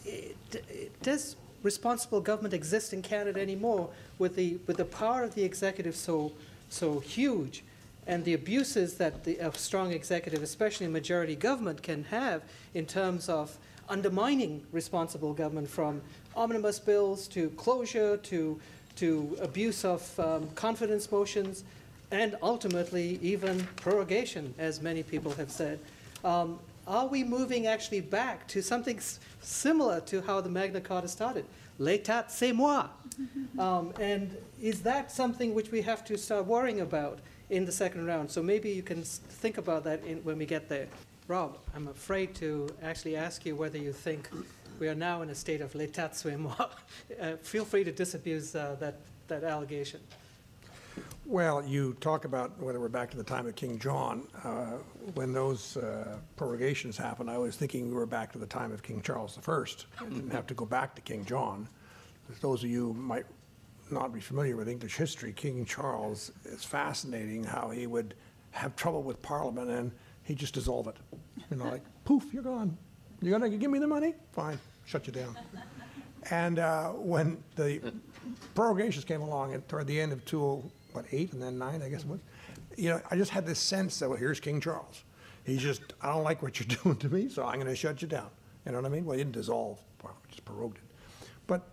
it, 0.04 0.36
it, 0.52 1.02
does 1.02 1.36
responsible 1.72 2.22
government 2.22 2.54
exist 2.54 2.94
in 2.94 3.02
Canada 3.02 3.40
anymore 3.40 3.90
with 4.18 4.36
the, 4.36 4.58
with 4.66 4.78
the 4.78 4.86
power 4.86 5.22
of 5.22 5.34
the 5.34 5.44
executive 5.44 5.94
so, 5.94 6.32
so 6.70 6.98
huge 6.98 7.62
and 8.06 8.24
the 8.24 8.32
abuses 8.32 8.94
that 8.94 9.24
the, 9.24 9.36
a 9.36 9.52
strong 9.52 9.92
executive, 9.92 10.42
especially 10.42 10.86
a 10.86 10.88
majority 10.88 11.36
government, 11.36 11.82
can 11.82 12.04
have 12.04 12.40
in 12.72 12.86
terms 12.86 13.28
of 13.28 13.58
undermining 13.90 14.62
responsible 14.72 15.34
government 15.34 15.68
from 15.68 16.00
omnibus 16.34 16.78
bills 16.78 17.28
to 17.28 17.50
closure 17.50 18.16
to, 18.16 18.58
to 18.96 19.36
abuse 19.42 19.84
of 19.84 20.02
um, 20.18 20.48
confidence 20.54 21.12
motions 21.12 21.64
and 22.10 22.34
ultimately 22.42 23.18
even 23.20 23.68
prorogation, 23.76 24.54
as 24.58 24.80
many 24.80 25.02
people 25.02 25.32
have 25.32 25.50
said. 25.50 25.78
Um, 26.24 26.58
are 26.88 27.06
we 27.06 27.22
moving 27.22 27.66
actually 27.66 28.00
back 28.00 28.48
to 28.48 28.62
something 28.62 28.98
similar 29.40 30.00
to 30.00 30.22
how 30.22 30.40
the 30.40 30.48
Magna 30.48 30.80
Carta 30.80 31.06
started? 31.06 31.44
L'état, 31.78 32.30
c'est 32.30 32.52
moi. 32.52 32.88
Um, 33.58 33.92
and 34.00 34.36
is 34.62 34.82
that 34.82 35.10
something 35.10 35.52
which 35.52 35.72
we 35.72 35.82
have 35.82 36.04
to 36.04 36.16
start 36.16 36.46
worrying 36.46 36.80
about 36.80 37.18
in 37.50 37.64
the 37.64 37.72
second 37.72 38.06
round? 38.06 38.30
So 38.30 38.40
maybe 38.40 38.70
you 38.70 38.84
can 38.84 39.02
think 39.02 39.58
about 39.58 39.82
that 39.82 40.04
in, 40.04 40.18
when 40.18 40.38
we 40.38 40.46
get 40.46 40.68
there. 40.68 40.86
Rob, 41.26 41.58
I'm 41.74 41.88
afraid 41.88 42.36
to 42.36 42.68
actually 42.84 43.16
ask 43.16 43.44
you 43.44 43.56
whether 43.56 43.76
you 43.76 43.92
think 43.92 44.30
we 44.78 44.86
are 44.86 44.94
now 44.94 45.22
in 45.22 45.30
a 45.30 45.34
state 45.34 45.60
of 45.60 45.72
l'état 45.74 46.14
soit 46.14 46.38
moi. 46.38 46.54
Uh, 47.20 47.36
feel 47.42 47.64
free 47.64 47.82
to 47.82 47.90
disabuse 47.90 48.54
uh, 48.54 48.76
that, 48.78 49.00
that 49.26 49.42
allegation. 49.42 49.98
Well, 51.26 51.64
you 51.64 51.94
talk 52.00 52.24
about 52.24 52.58
whether 52.60 52.80
we're 52.80 52.88
back 52.88 53.10
to 53.10 53.16
the 53.16 53.22
time 53.24 53.46
of 53.46 53.54
King 53.54 53.78
John. 53.78 54.26
Uh, 54.42 54.78
when 55.14 55.32
those 55.32 55.76
uh, 55.76 56.18
prorogations 56.36 56.96
happened, 56.96 57.30
I 57.30 57.38
was 57.38 57.56
thinking 57.56 57.88
we 57.88 57.94
were 57.94 58.06
back 58.06 58.32
to 58.32 58.38
the 58.38 58.46
time 58.46 58.72
of 58.72 58.82
King 58.82 59.02
Charles 59.02 59.38
I. 59.46 59.64
I 60.00 60.08
didn't 60.08 60.30
have 60.30 60.46
to 60.46 60.54
go 60.54 60.64
back 60.64 60.94
to 60.94 61.02
King 61.02 61.24
John. 61.24 61.68
Those 62.40 62.64
of 62.64 62.70
you 62.70 62.94
might 62.94 63.26
not 63.90 64.12
be 64.12 64.20
familiar 64.20 64.56
with 64.56 64.68
English 64.68 64.96
history, 64.96 65.32
King 65.32 65.64
Charles 65.64 66.32
is 66.44 66.64
fascinating 66.64 67.44
how 67.44 67.70
he 67.70 67.86
would 67.86 68.14
have 68.50 68.76
trouble 68.76 69.02
with 69.02 69.20
Parliament 69.22 69.70
and 69.70 69.92
he 70.22 70.34
just 70.34 70.54
dissolve 70.54 70.88
it. 70.88 70.96
You 71.50 71.56
know, 71.56 71.64
like 71.64 71.82
poof, 72.04 72.32
you're 72.32 72.42
gone. 72.42 72.76
You're 73.20 73.38
gonna 73.38 73.50
give 73.50 73.70
me 73.70 73.78
the 73.78 73.86
money? 73.86 74.14
Fine, 74.32 74.58
shut 74.84 75.06
you 75.06 75.12
down. 75.12 75.36
And 76.30 76.58
uh, 76.58 76.88
when 76.90 77.42
the 77.56 77.92
prorogations 78.54 79.04
came 79.04 79.22
along 79.22 79.54
at, 79.54 79.68
toward 79.68 79.86
the 79.86 80.00
end 80.00 80.12
of 80.12 80.24
2008 80.88 81.32
and 81.32 81.42
then 81.42 81.58
9, 81.58 81.82
I 81.82 81.88
guess 81.88 82.04
was, 82.04 82.20
you 82.76 82.90
know, 82.90 83.00
I 83.10 83.16
just 83.16 83.30
had 83.30 83.46
this 83.46 83.58
sense 83.58 83.98
that, 83.98 84.08
well, 84.08 84.18
here's 84.18 84.40
King 84.40 84.60
Charles. 84.60 85.04
He's 85.44 85.62
just, 85.62 85.80
I 86.02 86.08
don't 86.12 86.24
like 86.24 86.42
what 86.42 86.58
you're 86.58 86.78
doing 86.82 86.96
to 86.96 87.08
me, 87.08 87.28
so 87.28 87.44
I'm 87.44 87.54
going 87.54 87.66
to 87.66 87.76
shut 87.76 88.02
you 88.02 88.08
down. 88.08 88.28
You 88.66 88.72
know 88.72 88.78
what 88.78 88.86
I 88.86 88.90
mean? 88.90 89.04
Well, 89.04 89.16
he 89.16 89.24
didn't 89.24 89.34
dissolve, 89.34 89.78
he 90.02 90.08
just 90.30 90.44
prorogued 90.44 90.76
it. 90.76 90.82
But 91.46 91.68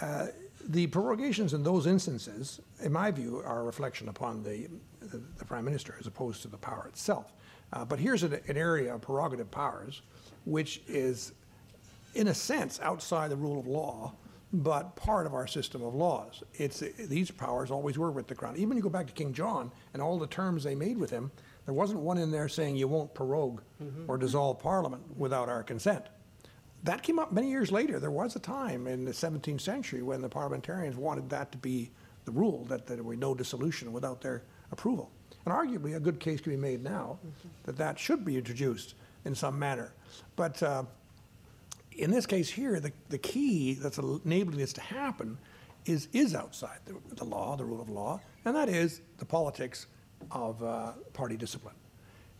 uh, 0.00 0.28
the 0.68 0.86
prorogations 0.86 1.54
in 1.54 1.62
those 1.62 1.86
instances, 1.86 2.60
in 2.82 2.92
my 2.92 3.10
view, 3.10 3.42
are 3.44 3.60
a 3.60 3.64
reflection 3.64 4.08
upon 4.08 4.42
the, 4.42 4.68
the, 5.00 5.20
the 5.38 5.44
Prime 5.44 5.64
Minister 5.64 5.96
as 5.98 6.06
opposed 6.06 6.42
to 6.42 6.48
the 6.48 6.56
power 6.56 6.86
itself. 6.88 7.32
Uh, 7.72 7.84
but 7.84 7.98
here's 7.98 8.22
an, 8.22 8.38
an, 8.46 8.56
area 8.56 8.94
of 8.94 9.00
prerogative 9.00 9.50
powers 9.50 10.02
which 10.44 10.80
is, 10.86 11.32
in 12.14 12.28
a 12.28 12.34
sense, 12.34 12.78
outside 12.80 13.30
the 13.30 13.36
rule 13.36 13.58
of 13.58 13.66
law, 13.66 14.12
but 14.52 14.96
part 14.96 15.26
of 15.26 15.34
our 15.34 15.46
system 15.46 15.82
of 15.82 15.94
laws. 15.94 16.42
It's, 16.54 16.82
these 16.98 17.30
powers 17.30 17.70
always 17.70 17.98
were 17.98 18.10
with 18.10 18.28
the 18.28 18.34
crown. 18.34 18.56
Even 18.56 18.76
you 18.76 18.82
go 18.82 18.88
back 18.88 19.06
to 19.08 19.12
King 19.12 19.32
John 19.32 19.72
and 19.92 20.00
all 20.00 20.18
the 20.18 20.26
terms 20.26 20.62
they 20.62 20.74
made 20.74 20.98
with 20.98 21.10
him, 21.10 21.30
there 21.64 21.74
wasn't 21.74 22.00
one 22.00 22.18
in 22.18 22.30
there 22.30 22.48
saying 22.48 22.76
you 22.76 22.88
won't 22.88 23.12
prorogue 23.12 23.60
mm-hmm. 23.82 24.04
or 24.08 24.16
dissolve 24.16 24.60
Parliament 24.60 25.02
without 25.16 25.48
our 25.48 25.62
consent. 25.62 26.06
That 26.84 27.02
came 27.02 27.18
up 27.18 27.32
many 27.32 27.50
years 27.50 27.72
later. 27.72 27.98
There 27.98 28.12
was 28.12 28.36
a 28.36 28.38
time 28.38 28.86
in 28.86 29.04
the 29.04 29.10
17th 29.10 29.60
century 29.60 30.02
when 30.02 30.22
the 30.22 30.28
parliamentarians 30.28 30.96
wanted 30.96 31.28
that 31.30 31.50
to 31.52 31.58
be 31.58 31.90
the 32.24 32.30
rule, 32.30 32.64
that, 32.68 32.86
that 32.86 32.94
there 32.94 33.02
would 33.02 33.18
be 33.18 33.20
no 33.20 33.34
dissolution 33.34 33.92
without 33.92 34.20
their 34.20 34.44
approval. 34.70 35.10
And 35.44 35.54
arguably, 35.54 35.96
a 35.96 36.00
good 36.00 36.20
case 36.20 36.40
can 36.40 36.52
be 36.52 36.56
made 36.56 36.82
now 36.82 37.18
that 37.64 37.76
that 37.76 37.98
should 37.98 38.24
be 38.24 38.36
introduced 38.36 38.94
in 39.24 39.34
some 39.34 39.58
manner. 39.58 39.92
But 40.36 40.62
uh, 40.62 40.84
in 41.98 42.10
this 42.10 42.26
case 42.26 42.48
here, 42.48 42.80
the, 42.80 42.92
the 43.08 43.18
key 43.18 43.74
that's 43.74 43.98
enabling 43.98 44.58
this 44.58 44.72
to 44.74 44.80
happen 44.80 45.38
is, 45.84 46.08
is 46.12 46.34
outside 46.34 46.78
the, 46.84 46.94
the 47.14 47.24
law, 47.24 47.56
the 47.56 47.64
rule 47.64 47.80
of 47.80 47.88
law, 47.88 48.20
and 48.44 48.54
that 48.54 48.68
is 48.68 49.00
the 49.18 49.24
politics 49.24 49.86
of 50.30 50.62
uh, 50.62 50.92
party 51.12 51.36
discipline. 51.36 51.74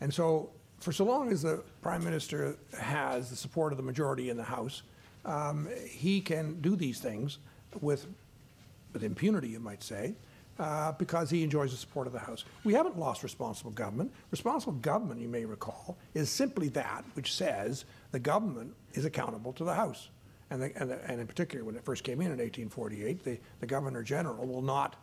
And 0.01 0.13
so, 0.13 0.49
for 0.79 0.91
so 0.91 1.05
long 1.05 1.31
as 1.31 1.41
the 1.41 1.63
prime 1.81 2.03
minister 2.03 2.55
has 2.79 3.29
the 3.29 3.35
support 3.35 3.73
of 3.73 3.77
the 3.77 3.83
majority 3.83 4.29
in 4.29 4.37
the 4.37 4.43
House, 4.43 4.83
um, 5.25 5.67
he 5.85 6.21
can 6.21 6.61
do 6.61 6.75
these 6.75 6.99
things 6.99 7.39
with, 7.81 8.05
with 8.93 9.03
impunity, 9.03 9.49
you 9.49 9.59
might 9.59 9.81
say, 9.81 10.13
uh, 10.59 10.91
because 10.93 11.29
he 11.29 11.43
enjoys 11.43 11.71
the 11.71 11.77
support 11.77 12.07
of 12.07 12.13
the 12.13 12.19
House. 12.19 12.45
We 12.63 12.73
haven't 12.73 12.97
lost 12.97 13.23
responsible 13.23 13.71
government. 13.71 14.11
Responsible 14.31 14.73
government, 14.73 15.21
you 15.21 15.27
may 15.27 15.45
recall, 15.45 15.97
is 16.13 16.29
simply 16.29 16.69
that 16.69 17.03
which 17.13 17.33
says 17.33 17.85
the 18.11 18.19
government 18.19 18.73
is 18.93 19.05
accountable 19.05 19.53
to 19.53 19.63
the 19.63 19.73
House. 19.73 20.09
And, 20.49 20.61
the, 20.61 20.71
and, 20.79 20.89
the, 20.89 21.11
and 21.11 21.19
in 21.19 21.27
particular, 21.27 21.65
when 21.65 21.75
it 21.75 21.83
first 21.83 22.03
came 22.03 22.21
in 22.21 22.27
in 22.27 22.37
1848, 22.37 23.23
the, 23.23 23.37
the 23.59 23.65
Governor 23.65 24.01
General 24.01 24.45
will 24.45 24.61
not 24.61 24.95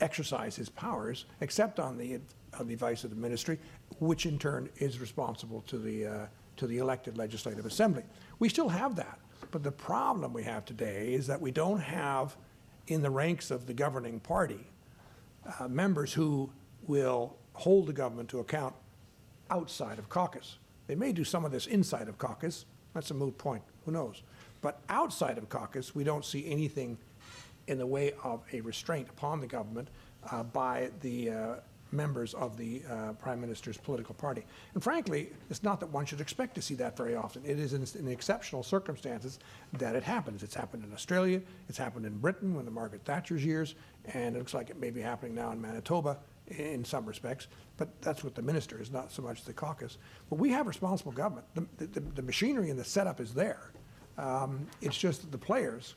exercise 0.00 0.56
his 0.56 0.68
powers 0.68 1.26
except 1.40 1.78
on 1.78 1.96
the, 1.96 2.20
on 2.58 2.66
the 2.66 2.74
advice 2.74 3.04
of 3.04 3.10
the 3.10 3.16
ministry, 3.16 3.58
which 4.00 4.26
in 4.26 4.38
turn 4.38 4.68
is 4.76 4.98
responsible 4.98 5.62
to 5.62 5.78
the, 5.78 6.06
uh, 6.06 6.26
to 6.56 6.66
the 6.66 6.78
elected 6.78 7.16
legislative 7.16 7.64
assembly. 7.64 8.02
We 8.40 8.48
still 8.48 8.68
have 8.68 8.96
that. 8.96 9.18
But 9.50 9.62
the 9.62 9.72
problem 9.72 10.32
we 10.32 10.42
have 10.42 10.64
today 10.64 11.12
is 11.12 11.26
that 11.28 11.40
we 11.40 11.52
don't 11.52 11.80
have 11.80 12.36
in 12.88 13.02
the 13.02 13.10
ranks 13.10 13.50
of 13.50 13.66
the 13.66 13.74
governing 13.74 14.20
party 14.20 14.66
uh, 15.60 15.68
members 15.68 16.12
who 16.12 16.50
will 16.86 17.36
hold 17.52 17.86
the 17.86 17.92
government 17.92 18.28
to 18.30 18.40
account 18.40 18.74
outside 19.50 19.98
of 19.98 20.08
caucus. 20.08 20.58
They 20.86 20.94
may 20.94 21.12
do 21.12 21.24
some 21.24 21.44
of 21.44 21.52
this 21.52 21.66
inside 21.66 22.08
of 22.08 22.18
caucus. 22.18 22.66
That's 22.92 23.10
a 23.10 23.14
moot 23.14 23.36
point. 23.38 23.62
Who 23.84 23.92
knows? 23.92 24.22
But 24.60 24.80
outside 24.88 25.38
of 25.38 25.48
caucus, 25.48 25.94
we 25.94 26.04
don't 26.04 26.24
see 26.24 26.46
anything 26.46 26.98
in 27.66 27.78
the 27.78 27.86
way 27.86 28.12
of 28.22 28.42
a 28.52 28.60
restraint 28.60 29.08
upon 29.08 29.40
the 29.40 29.46
government 29.46 29.88
uh, 30.30 30.42
by 30.42 30.90
the 31.00 31.30
uh, 31.30 31.54
members 31.92 32.34
of 32.34 32.56
the 32.56 32.82
uh, 32.90 33.12
Prime 33.12 33.40
Minister's 33.40 33.76
political 33.76 34.14
party. 34.14 34.44
And 34.74 34.82
frankly, 34.82 35.30
it's 35.48 35.62
not 35.62 35.80
that 35.80 35.88
one 35.90 36.04
should 36.04 36.20
expect 36.20 36.54
to 36.56 36.62
see 36.62 36.74
that 36.74 36.96
very 36.96 37.14
often. 37.14 37.42
It 37.44 37.58
is 37.58 37.72
in, 37.72 37.86
in 37.98 38.10
exceptional 38.10 38.62
circumstances 38.62 39.38
that 39.74 39.94
it 39.94 40.02
happens. 40.02 40.42
It's 40.42 40.54
happened 40.54 40.84
in 40.84 40.92
Australia, 40.92 41.40
it's 41.68 41.78
happened 41.78 42.06
in 42.06 42.18
Britain 42.18 42.54
when 42.54 42.64
the 42.64 42.70
Margaret 42.70 43.02
Thatcher's 43.04 43.44
years, 43.44 43.74
and 44.12 44.34
it 44.34 44.38
looks 44.38 44.54
like 44.54 44.70
it 44.70 44.80
may 44.80 44.90
be 44.90 45.00
happening 45.00 45.34
now 45.34 45.52
in 45.52 45.60
Manitoba 45.60 46.18
in 46.48 46.84
some 46.84 47.06
respects, 47.06 47.46
but 47.76 47.88
that's 48.02 48.22
what 48.22 48.34
the 48.34 48.42
minister 48.42 48.80
is, 48.80 48.90
not 48.90 49.10
so 49.10 49.22
much 49.22 49.44
the 49.44 49.52
caucus. 49.52 49.98
But 50.28 50.38
we 50.38 50.50
have 50.50 50.66
responsible 50.66 51.12
government. 51.12 51.46
The, 51.54 51.86
the, 51.86 52.00
the 52.00 52.22
machinery 52.22 52.70
and 52.70 52.78
the 52.78 52.84
setup 52.84 53.20
is 53.20 53.32
there. 53.32 53.70
Um, 54.18 54.66
it's 54.80 54.96
just 54.96 55.22
that 55.22 55.32
the 55.32 55.38
players 55.38 55.94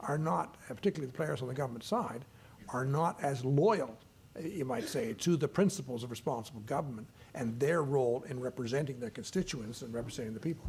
are 0.00 0.18
not, 0.18 0.56
particularly 0.68 1.10
the 1.10 1.16
players 1.16 1.42
on 1.42 1.48
the 1.48 1.54
government 1.54 1.84
side, 1.84 2.24
are 2.68 2.84
not 2.84 3.18
as 3.22 3.44
loyal, 3.44 3.98
you 4.40 4.64
might 4.64 4.88
say, 4.88 5.14
to 5.14 5.36
the 5.36 5.48
principles 5.48 6.04
of 6.04 6.10
responsible 6.10 6.60
government 6.60 7.08
and 7.34 7.58
their 7.58 7.82
role 7.82 8.24
in 8.28 8.38
representing 8.40 9.00
their 9.00 9.10
constituents 9.10 9.82
and 9.82 9.92
representing 9.92 10.34
the 10.34 10.40
people, 10.40 10.64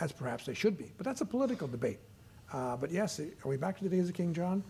as 0.00 0.12
perhaps 0.12 0.44
they 0.44 0.54
should 0.54 0.76
be. 0.76 0.92
But 0.96 1.06
that's 1.06 1.20
a 1.20 1.26
political 1.26 1.68
debate. 1.68 2.00
Uh, 2.52 2.76
but 2.76 2.90
yes, 2.90 3.20
are 3.20 3.48
we 3.48 3.56
back 3.56 3.78
to 3.78 3.84
the 3.84 3.90
days 3.90 4.08
of 4.08 4.14
King 4.14 4.34
John? 4.34 4.62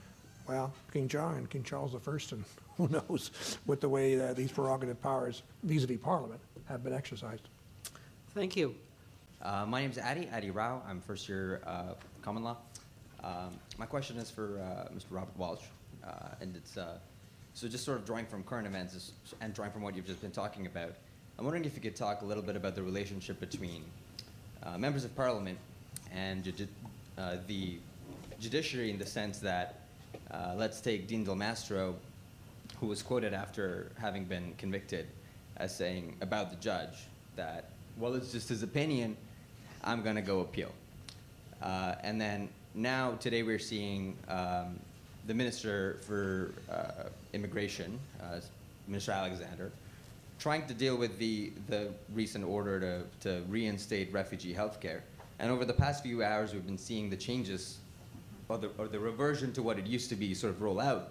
Well, 0.48 0.72
King 0.92 1.08
John 1.08 1.46
King 1.46 1.62
Charles 1.62 1.94
I, 1.94 2.34
and 2.34 2.44
who 2.76 2.88
knows 2.88 3.58
with 3.66 3.80
the 3.80 3.88
way 3.88 4.20
uh, 4.20 4.32
these 4.32 4.50
prerogative 4.50 5.00
powers 5.00 5.42
vis-a-vis 5.62 5.98
Parliament 5.98 6.40
have 6.66 6.82
been 6.82 6.92
exercised. 6.92 7.48
Thank 8.34 8.56
you. 8.56 8.74
Uh, 9.40 9.66
my 9.66 9.82
name 9.82 9.90
is 9.90 9.98
Adi, 9.98 10.28
Adi 10.32 10.50
Rao. 10.50 10.82
I'm 10.88 11.00
first 11.00 11.28
year 11.28 11.60
uh, 11.66 11.94
common 12.22 12.42
law. 12.42 12.56
Um, 13.22 13.58
my 13.78 13.86
question 13.86 14.16
is 14.16 14.30
for 14.30 14.60
uh, 14.60 14.92
Mr. 14.92 15.06
Robert 15.10 15.36
Walsh, 15.36 15.62
uh, 16.04 16.28
and 16.40 16.56
it's 16.56 16.76
uh, 16.76 16.98
so 17.54 17.68
just 17.68 17.84
sort 17.84 17.98
of 17.98 18.04
drawing 18.04 18.26
from 18.26 18.42
current 18.42 18.66
events 18.66 19.12
and 19.40 19.54
drawing 19.54 19.70
from 19.70 19.82
what 19.82 19.94
you've 19.94 20.06
just 20.06 20.20
been 20.20 20.32
talking 20.32 20.66
about. 20.66 20.94
I'm 21.38 21.44
wondering 21.44 21.64
if 21.64 21.76
you 21.76 21.82
could 21.82 21.96
talk 21.96 22.22
a 22.22 22.24
little 22.24 22.42
bit 22.42 22.56
about 22.56 22.74
the 22.74 22.82
relationship 22.82 23.38
between 23.38 23.84
members 24.76 25.04
of 25.04 25.14
Parliament 25.14 25.58
and 26.12 26.44
the 27.46 27.78
judiciary 28.40 28.90
in 28.90 28.98
the 28.98 29.06
sense 29.06 29.38
that 29.40 29.81
uh, 30.32 30.54
let's 30.56 30.80
take 30.80 31.06
Dean 31.06 31.24
Del 31.24 31.36
Mastro, 31.36 31.94
who 32.80 32.86
was 32.86 33.02
quoted 33.02 33.34
after 33.34 33.92
having 33.98 34.24
been 34.24 34.54
convicted 34.58 35.06
as 35.56 35.74
saying 35.74 36.16
about 36.20 36.50
the 36.50 36.56
judge 36.56 37.06
that, 37.36 37.70
well, 37.98 38.14
it's 38.14 38.32
just 38.32 38.48
his 38.48 38.62
opinion, 38.62 39.16
I'm 39.84 40.02
going 40.02 40.16
to 40.16 40.22
go 40.22 40.40
appeal. 40.40 40.72
Uh, 41.60 41.94
and 42.02 42.20
then 42.20 42.48
now, 42.74 43.12
today, 43.20 43.42
we're 43.42 43.58
seeing 43.58 44.16
um, 44.28 44.80
the 45.26 45.34
Minister 45.34 45.98
for 46.00 46.54
uh, 46.70 47.08
Immigration, 47.34 47.98
uh, 48.22 48.40
Minister 48.88 49.12
Alexander, 49.12 49.70
trying 50.38 50.66
to 50.66 50.74
deal 50.74 50.96
with 50.96 51.18
the, 51.18 51.52
the 51.68 51.90
recent 52.14 52.44
order 52.44 52.80
to, 52.80 53.02
to 53.20 53.42
reinstate 53.48 54.12
refugee 54.12 54.52
health 54.52 54.80
care. 54.80 55.04
And 55.38 55.50
over 55.50 55.64
the 55.64 55.74
past 55.74 56.02
few 56.02 56.24
hours, 56.24 56.54
we've 56.54 56.66
been 56.66 56.78
seeing 56.78 57.10
the 57.10 57.16
changes 57.16 57.78
or 58.52 58.58
the, 58.58 58.70
or 58.78 58.86
the 58.86 58.98
reversion 58.98 59.52
to 59.54 59.62
what 59.62 59.78
it 59.78 59.86
used 59.86 60.08
to 60.10 60.16
be 60.16 60.34
sort 60.34 60.52
of 60.52 60.60
roll 60.60 60.80
out. 60.80 61.08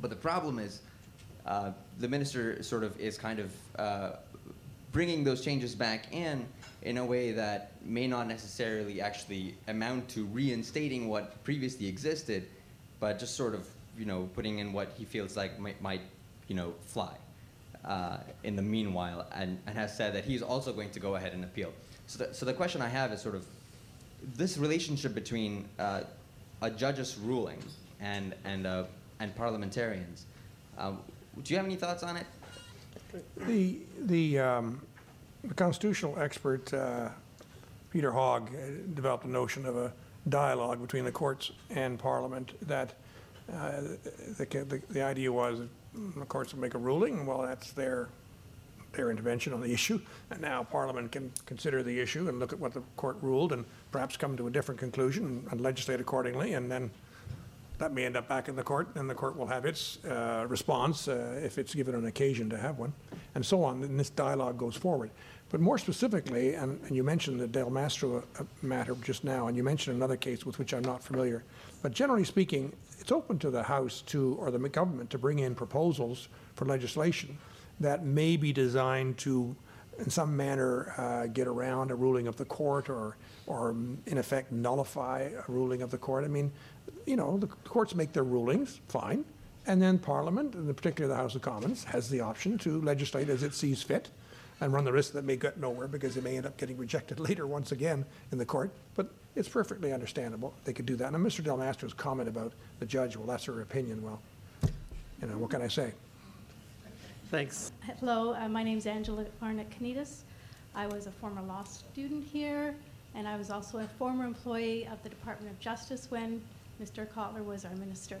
But 0.00 0.10
the 0.10 0.16
problem 0.16 0.58
is 0.58 0.80
uh, 1.44 1.72
the 1.98 2.08
minister 2.08 2.62
sort 2.62 2.84
of 2.84 2.98
is 2.98 3.18
kind 3.18 3.40
of 3.40 3.52
uh, 3.76 4.10
bringing 4.92 5.24
those 5.24 5.40
changes 5.40 5.74
back 5.74 6.12
in 6.12 6.46
in 6.82 6.98
a 6.98 7.04
way 7.04 7.32
that 7.32 7.72
may 7.84 8.06
not 8.06 8.26
necessarily 8.26 9.00
actually 9.00 9.54
amount 9.68 10.08
to 10.10 10.24
reinstating 10.26 11.08
what 11.08 11.42
previously 11.44 11.86
existed, 11.86 12.46
but 13.00 13.18
just 13.18 13.36
sort 13.36 13.54
of 13.54 13.66
you 13.98 14.06
know 14.06 14.28
putting 14.34 14.60
in 14.60 14.72
what 14.72 14.92
he 14.96 15.04
feels 15.04 15.36
like 15.36 15.58
might, 15.58 15.80
might 15.82 16.02
you 16.48 16.54
know 16.54 16.72
fly 16.86 17.14
uh, 17.84 18.18
in 18.44 18.56
the 18.56 18.62
meanwhile, 18.62 19.26
and, 19.32 19.58
and 19.66 19.76
has 19.76 19.96
said 19.96 20.14
that 20.14 20.24
he's 20.24 20.42
also 20.42 20.72
going 20.72 20.90
to 20.90 21.00
go 21.00 21.16
ahead 21.16 21.32
and 21.32 21.44
appeal. 21.44 21.72
So 22.06 22.24
the, 22.24 22.34
so 22.34 22.46
the 22.46 22.54
question 22.54 22.80
I 22.80 22.88
have 22.88 23.12
is 23.12 23.20
sort 23.20 23.34
of 23.34 23.44
this 24.36 24.58
relationship 24.58 25.14
between 25.14 25.66
uh, 25.78 26.02
a 26.62 26.70
judge's 26.70 27.16
ruling 27.18 27.58
and 28.00 28.34
and 28.44 28.66
uh, 28.66 28.84
and 29.20 29.34
parliamentarians. 29.34 30.26
Uh, 30.78 30.92
do 31.42 31.52
you 31.52 31.56
have 31.56 31.66
any 31.66 31.76
thoughts 31.76 32.02
on 32.02 32.16
it? 32.16 32.26
The 33.46 33.78
the, 34.02 34.38
um, 34.38 34.80
the 35.42 35.54
constitutional 35.54 36.18
expert 36.18 36.72
uh, 36.72 37.08
Peter 37.90 38.12
Hogg 38.12 38.50
uh, 38.54 38.58
developed 38.94 39.24
a 39.24 39.30
notion 39.30 39.66
of 39.66 39.76
a 39.76 39.92
dialogue 40.28 40.80
between 40.80 41.04
the 41.04 41.12
courts 41.12 41.52
and 41.70 41.98
Parliament 41.98 42.52
that. 42.68 42.94
Uh, 43.52 43.80
the, 44.38 44.46
the, 44.46 44.80
the 44.90 45.02
idea 45.02 45.32
was 45.32 45.62
the 45.92 46.24
courts 46.26 46.54
will 46.54 46.60
make 46.60 46.74
a 46.74 46.78
ruling. 46.78 47.26
Well, 47.26 47.42
that's 47.42 47.72
their 47.72 48.08
their 48.92 49.10
intervention 49.10 49.52
on 49.52 49.60
the 49.60 49.72
issue, 49.72 50.00
and 50.30 50.40
now 50.40 50.64
Parliament 50.64 51.12
can 51.12 51.32
consider 51.46 51.82
the 51.82 52.00
issue 52.00 52.28
and 52.28 52.38
look 52.38 52.52
at 52.52 52.58
what 52.58 52.74
the 52.74 52.82
court 52.96 53.16
ruled 53.20 53.52
and 53.52 53.64
perhaps 53.92 54.16
come 54.16 54.36
to 54.36 54.46
a 54.46 54.50
different 54.50 54.80
conclusion 54.80 55.46
and 55.50 55.60
legislate 55.60 56.00
accordingly, 56.00 56.54
and 56.54 56.70
then 56.70 56.90
that 57.78 57.94
may 57.94 58.04
end 58.04 58.16
up 58.16 58.28
back 58.28 58.48
in 58.48 58.56
the 58.56 58.62
court, 58.62 58.88
and 58.94 59.08
the 59.08 59.14
court 59.14 59.36
will 59.36 59.46
have 59.46 59.64
its 59.64 60.04
uh, 60.04 60.44
response 60.48 61.08
uh, 61.08 61.40
if 61.42 61.56
it's 61.56 61.74
given 61.74 61.94
an 61.94 62.06
occasion 62.06 62.50
to 62.50 62.58
have 62.58 62.78
one, 62.78 62.92
and 63.34 63.44
so 63.44 63.64
on. 63.64 63.82
And 63.82 63.98
this 63.98 64.10
dialogue 64.10 64.58
goes 64.58 64.76
forward. 64.76 65.10
But 65.48 65.60
more 65.60 65.78
specifically, 65.78 66.54
and, 66.54 66.78
and 66.86 66.94
you 66.94 67.02
mentioned 67.02 67.40
the 67.40 67.48
Del 67.48 67.70
Mastro 67.70 68.22
uh, 68.38 68.44
matter 68.62 68.94
just 69.02 69.24
now, 69.24 69.48
and 69.48 69.56
you 69.56 69.64
mentioned 69.64 69.96
another 69.96 70.16
case 70.16 70.44
with 70.44 70.58
which 70.58 70.74
I'm 70.74 70.84
not 70.84 71.02
familiar. 71.02 71.42
But 71.82 71.92
generally 71.92 72.24
speaking, 72.24 72.70
it's 72.98 73.10
open 73.10 73.38
to 73.38 73.50
the 73.50 73.62
House 73.62 74.02
to, 74.08 74.36
or 74.38 74.50
the 74.50 74.58
government 74.68 75.08
to 75.10 75.18
bring 75.18 75.38
in 75.38 75.54
proposals 75.54 76.28
for 76.54 76.66
legislation 76.66 77.38
that 77.80 78.04
may 78.04 78.36
be 78.36 78.52
designed 78.52 79.18
to, 79.18 79.56
in 79.98 80.10
some 80.10 80.36
manner, 80.36 80.94
uh, 80.96 81.26
get 81.26 81.46
around 81.46 81.90
a 81.90 81.94
ruling 81.94 82.26
of 82.26 82.36
the 82.36 82.44
court 82.44 82.88
or, 82.88 83.16
or 83.46 83.70
in 84.06 84.18
effect 84.18 84.52
nullify 84.52 85.20
a 85.20 85.50
ruling 85.50 85.82
of 85.82 85.90
the 85.90 85.98
court. 85.98 86.24
I 86.24 86.28
mean, 86.28 86.52
you 87.06 87.16
know, 87.16 87.38
the 87.38 87.46
courts 87.46 87.94
make 87.94 88.12
their 88.12 88.24
rulings, 88.24 88.80
fine, 88.88 89.24
and 89.66 89.80
then 89.80 89.98
Parliament, 89.98 90.54
and 90.54 90.74
particularly 90.76 91.14
the 91.14 91.20
House 91.20 91.34
of 91.34 91.42
Commons, 91.42 91.84
has 91.84 92.08
the 92.08 92.20
option 92.20 92.58
to 92.58 92.80
legislate 92.80 93.28
as 93.28 93.42
it 93.42 93.54
sees 93.54 93.82
fit 93.82 94.08
and 94.60 94.72
run 94.72 94.84
the 94.84 94.92
risk 94.92 95.12
that 95.12 95.24
may 95.24 95.36
get 95.36 95.58
nowhere 95.58 95.88
because 95.88 96.16
it 96.16 96.24
may 96.24 96.36
end 96.36 96.46
up 96.46 96.56
getting 96.56 96.76
rejected 96.76 97.18
later 97.28 97.46
once 97.46 97.72
again 97.72 98.04
in 98.32 98.38
the 98.38 98.44
court. 98.44 98.70
But 98.94 99.10
it's 99.34 99.48
perfectly 99.48 99.92
understandable 99.92 100.54
they 100.64 100.72
could 100.72 100.86
do 100.86 100.96
that. 100.96 101.12
And 101.12 101.24
Mr. 101.24 101.42
Del 101.42 101.56
Mastro's 101.56 101.94
comment 101.94 102.28
about 102.28 102.52
the 102.78 102.86
judge, 102.86 103.16
well, 103.16 103.26
that's 103.26 103.44
her 103.44 103.60
opinion. 103.62 104.02
Well, 104.02 104.20
you 105.20 105.28
know, 105.28 105.38
what 105.38 105.50
can 105.50 105.62
I 105.62 105.68
say? 105.68 105.92
Thanks. 107.30 107.70
Hello, 108.00 108.34
uh, 108.34 108.48
my 108.48 108.64
name 108.64 108.78
is 108.78 108.88
Angela 108.88 109.24
Arnett 109.40 109.70
Canitas. 109.70 110.24
I 110.74 110.88
was 110.88 111.06
a 111.06 111.12
former 111.12 111.40
law 111.42 111.62
student 111.62 112.24
here, 112.24 112.74
and 113.14 113.28
I 113.28 113.36
was 113.36 113.52
also 113.52 113.78
a 113.78 113.86
former 113.86 114.24
employee 114.24 114.88
of 114.88 115.00
the 115.04 115.10
Department 115.10 115.52
of 115.52 115.60
Justice 115.60 116.10
when 116.10 116.42
Mr. 116.82 117.06
Cotler 117.06 117.44
was 117.44 117.64
our 117.64 117.74
minister. 117.76 118.18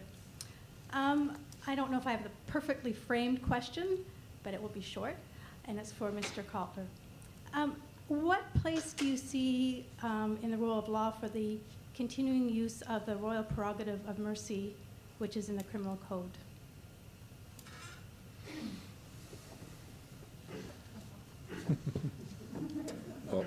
Um, 0.92 1.36
I 1.66 1.74
don't 1.74 1.90
know 1.90 1.98
if 1.98 2.06
I 2.06 2.12
have 2.12 2.22
the 2.22 2.30
perfectly 2.46 2.92
framed 2.92 3.42
question, 3.42 3.98
but 4.44 4.54
it 4.54 4.62
will 4.62 4.68
be 4.68 4.80
short, 4.80 5.16
and 5.64 5.76
it's 5.76 5.90
for 5.90 6.12
Mr. 6.12 6.44
Cotler. 6.44 6.86
Um, 7.52 7.74
what 8.06 8.42
place 8.62 8.92
do 8.92 9.08
you 9.08 9.16
see 9.16 9.86
um, 10.04 10.38
in 10.44 10.52
the 10.52 10.56
rule 10.56 10.78
of 10.78 10.88
law 10.88 11.10
for 11.10 11.28
the 11.28 11.58
continuing 11.96 12.48
use 12.48 12.80
of 12.82 13.06
the 13.06 13.16
royal 13.16 13.42
prerogative 13.42 14.08
of 14.08 14.20
mercy, 14.20 14.72
which 15.18 15.36
is 15.36 15.48
in 15.48 15.56
the 15.56 15.64
criminal 15.64 15.98
code? 16.08 16.30
Well, 23.30 23.44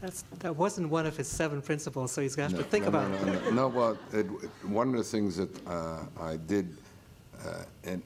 That's, 0.00 0.24
that 0.40 0.56
wasn't 0.56 0.88
one 0.88 1.06
of 1.06 1.16
his 1.16 1.28
seven 1.28 1.62
principles, 1.62 2.10
so 2.10 2.20
he's 2.20 2.34
going 2.34 2.50
to 2.50 2.56
have 2.56 2.64
to 2.64 2.70
think 2.70 2.86
about 2.86 3.10
it. 3.10 3.24
no, 3.24 3.32
no, 3.32 3.50
no, 3.50 3.68
well, 3.68 3.98
it, 4.12 4.26
one 4.66 4.88
of 4.88 4.96
the 4.96 5.04
things 5.04 5.36
that 5.36 5.66
uh, 5.66 6.00
I 6.20 6.38
did 6.38 6.76
uh, 7.46 7.62
en- 7.84 8.02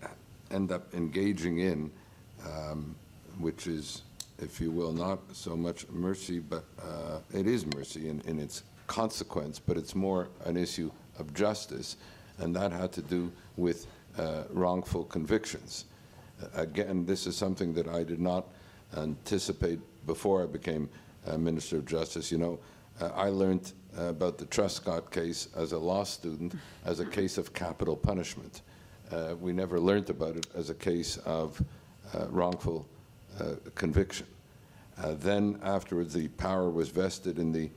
end 0.51 0.73
up 0.73 0.93
engaging 0.95 1.61
in, 1.61 1.91
um, 2.45 2.95
which 3.39 3.67
is, 3.67 4.03
if 4.39 4.61
you 4.61 4.71
will, 4.71 4.93
not 4.93 5.21
so 5.33 5.57
much 5.57 5.89
mercy, 5.89 6.39
but 6.39 6.65
uh, 6.83 7.19
it 7.33 7.47
is 7.47 7.65
mercy 7.75 8.09
in, 8.11 8.21
in 8.27 8.39
its 8.39 8.63
consequence, 8.87 9.59
but 9.59 9.79
it's 9.79 9.95
more 9.95 10.29
an 10.45 10.57
issue 10.59 10.91
of 11.19 11.33
justice, 11.33 11.97
and 12.39 12.55
that 12.55 12.73
had 12.73 12.93
to 12.93 13.03
do 13.03 13.33
with 13.57 13.87
uh, 14.19 14.43
wrongful 14.51 15.05
convictions. 15.05 15.87
Uh, 16.43 16.61
again, 16.61 17.07
this 17.07 17.27
is 17.27 17.35
something 17.37 17.73
that 17.73 17.89
I 17.89 18.05
did 18.05 18.21
not 18.21 18.47
anticipate 18.97 19.81
before 20.07 20.43
I 20.43 20.47
became 20.47 20.89
uh, 21.27 21.37
Minister 21.39 21.77
of 21.79 21.87
Justice. 21.87 22.31
You 22.31 22.39
know, 22.39 22.59
Uh, 22.99 23.11
I 23.15 23.29
learned 23.29 23.73
uh, 23.99 24.05
about 24.09 24.39
the 24.39 24.47
Truscott 24.47 25.11
case 25.11 25.49
as 25.55 25.73
a 25.73 25.79
law 25.79 26.05
student 26.05 26.55
as 26.85 27.01
a 27.01 27.05
case 27.05 27.37
of 27.37 27.53
capital 27.53 27.97
punishment. 27.97 28.63
Uh, 29.13 29.35
we 29.39 29.53
never 29.53 29.79
learned 29.79 30.09
about 30.11 30.37
it 30.37 30.47
as 30.55 30.71
a 30.71 30.75
case 30.75 31.19
of 31.27 31.61
uh, 32.15 32.27
wrongful 32.31 32.87
uh, 33.39 33.57
conviction. 33.75 34.27
Then 35.21 35.59
afterwards, 35.63 36.15
the 36.15 36.29
power 36.29 36.71
was 36.71 36.89
vested 36.89 37.39
in 37.39 37.53
the 37.53 37.69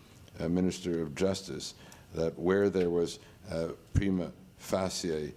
Minister 0.47 1.01
of 1.01 1.13
Justice 1.15 1.73
that 2.15 2.33
where 2.39 2.69
there 2.69 2.89
was 2.89 3.19
prima 3.93 4.31
facie 4.57 5.33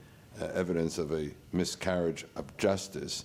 evidence 0.54 1.02
of 1.02 1.10
a 1.12 1.30
miscarriage 1.50 2.24
of 2.36 2.44
justice, 2.56 3.24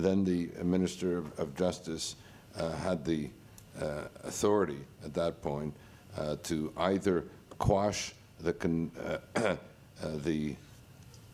then 0.00 0.24
the 0.24 0.50
Minister 0.62 1.24
of, 1.38 1.56
Justice 1.56 2.16
uh, 2.58 2.70
had 2.72 3.04
the 3.04 3.30
uh, 3.80 4.02
authority 4.24 4.78
at 5.04 5.14
that 5.14 5.42
point 5.42 5.74
uh, 6.18 6.36
to 6.42 6.72
either 6.76 7.24
quash 7.58 8.14
the, 8.40 8.52
con- 8.52 8.90
uh, 9.04 9.18
uh, 9.40 9.56
the 10.16 10.54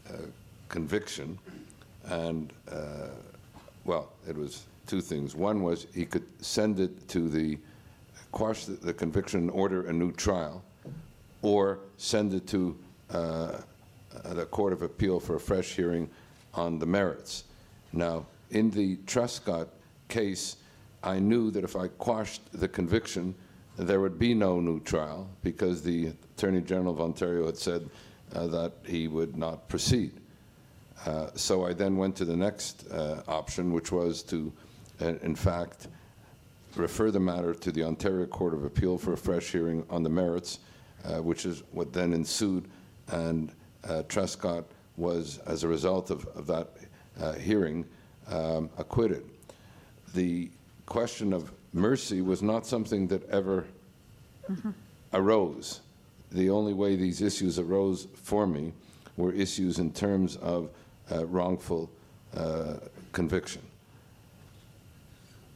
uh, 0.08 0.12
conviction 0.68 1.38
and, 2.06 2.52
well, 3.84 4.12
it 4.28 4.36
was 4.36 4.64
two 4.86 5.00
things. 5.00 5.34
One 5.34 5.62
was 5.62 5.86
he 5.94 6.04
could 6.04 6.24
send 6.44 6.78
it 6.78 7.08
to 7.08 7.28
the, 7.28 7.58
quash 8.30 8.64
the, 8.64 8.74
the 8.74 8.92
conviction 8.92 9.40
and 9.40 9.50
order 9.50 9.86
a 9.88 9.92
new 9.92 10.12
trial, 10.12 10.62
or 11.42 11.80
send 11.96 12.34
it 12.34 12.46
to 12.48 12.76
the 13.08 14.46
Court 14.50 14.72
of 14.72 14.82
Appeal 14.82 15.20
for 15.20 15.36
a 15.36 15.40
fresh 15.40 15.74
hearing 15.74 16.08
on 16.54 16.78
the 16.78 16.86
merits. 16.86 17.44
Now, 17.92 18.26
in 18.52 18.70
the 18.70 18.96
Truscott 19.06 19.68
case, 20.08 20.56
I 21.02 21.18
knew 21.18 21.50
that 21.50 21.64
if 21.64 21.74
I 21.74 21.88
quashed 21.88 22.42
the 22.52 22.68
conviction, 22.68 23.34
there 23.76 24.00
would 24.00 24.18
be 24.18 24.34
no 24.34 24.60
new 24.60 24.78
trial 24.80 25.28
because 25.42 25.82
the 25.82 26.12
Attorney 26.36 26.60
General 26.60 26.92
of 26.92 27.00
Ontario 27.00 27.46
had 27.46 27.56
said 27.56 27.88
uh, 28.34 28.46
that 28.48 28.72
he 28.86 29.08
would 29.08 29.36
not 29.36 29.68
proceed. 29.68 30.12
Uh, 31.06 31.28
so 31.34 31.66
I 31.66 31.72
then 31.72 31.96
went 31.96 32.14
to 32.16 32.24
the 32.24 32.36
next 32.36 32.86
uh, 32.90 33.22
option, 33.26 33.72
which 33.72 33.90
was 33.90 34.22
to, 34.24 34.52
uh, 35.00 35.14
in 35.22 35.34
fact, 35.34 35.88
refer 36.76 37.10
the 37.10 37.20
matter 37.20 37.54
to 37.54 37.72
the 37.72 37.82
Ontario 37.82 38.26
Court 38.26 38.54
of 38.54 38.64
Appeal 38.64 38.98
for 38.98 39.14
a 39.14 39.16
fresh 39.16 39.50
hearing 39.50 39.84
on 39.90 40.02
the 40.02 40.10
merits, 40.10 40.60
uh, 41.04 41.20
which 41.20 41.44
is 41.44 41.62
what 41.72 41.92
then 41.92 42.12
ensued, 42.12 42.70
and 43.08 43.50
uh, 43.84 44.02
Truscott 44.08 44.64
was, 44.96 45.38
as 45.46 45.64
a 45.64 45.68
result 45.68 46.10
of, 46.10 46.26
of 46.36 46.46
that 46.46 46.68
hearing, 47.40 47.84
um, 48.28 48.70
acquitted. 48.78 49.24
The 50.14 50.50
question 50.86 51.32
of 51.32 51.52
mercy 51.72 52.20
was 52.20 52.42
not 52.42 52.66
something 52.66 53.06
that 53.08 53.28
ever 53.30 53.64
arose. 55.12 55.80
The 56.30 56.50
only 56.50 56.72
way 56.74 56.96
these 56.96 57.20
issues 57.22 57.58
arose 57.58 58.08
for 58.14 58.46
me 58.46 58.72
were 59.16 59.32
issues 59.32 59.78
in 59.78 59.92
terms 59.92 60.36
of 60.36 60.70
uh, 61.10 61.26
wrongful 61.26 61.90
uh, 62.36 62.74
conviction. 63.12 63.62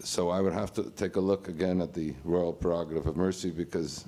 So 0.00 0.30
I 0.30 0.40
would 0.40 0.52
have 0.52 0.72
to 0.74 0.84
take 0.90 1.16
a 1.16 1.20
look 1.20 1.48
again 1.48 1.80
at 1.80 1.92
the 1.94 2.14
royal 2.24 2.52
prerogative 2.52 3.06
of 3.06 3.16
mercy 3.16 3.50
because 3.50 4.04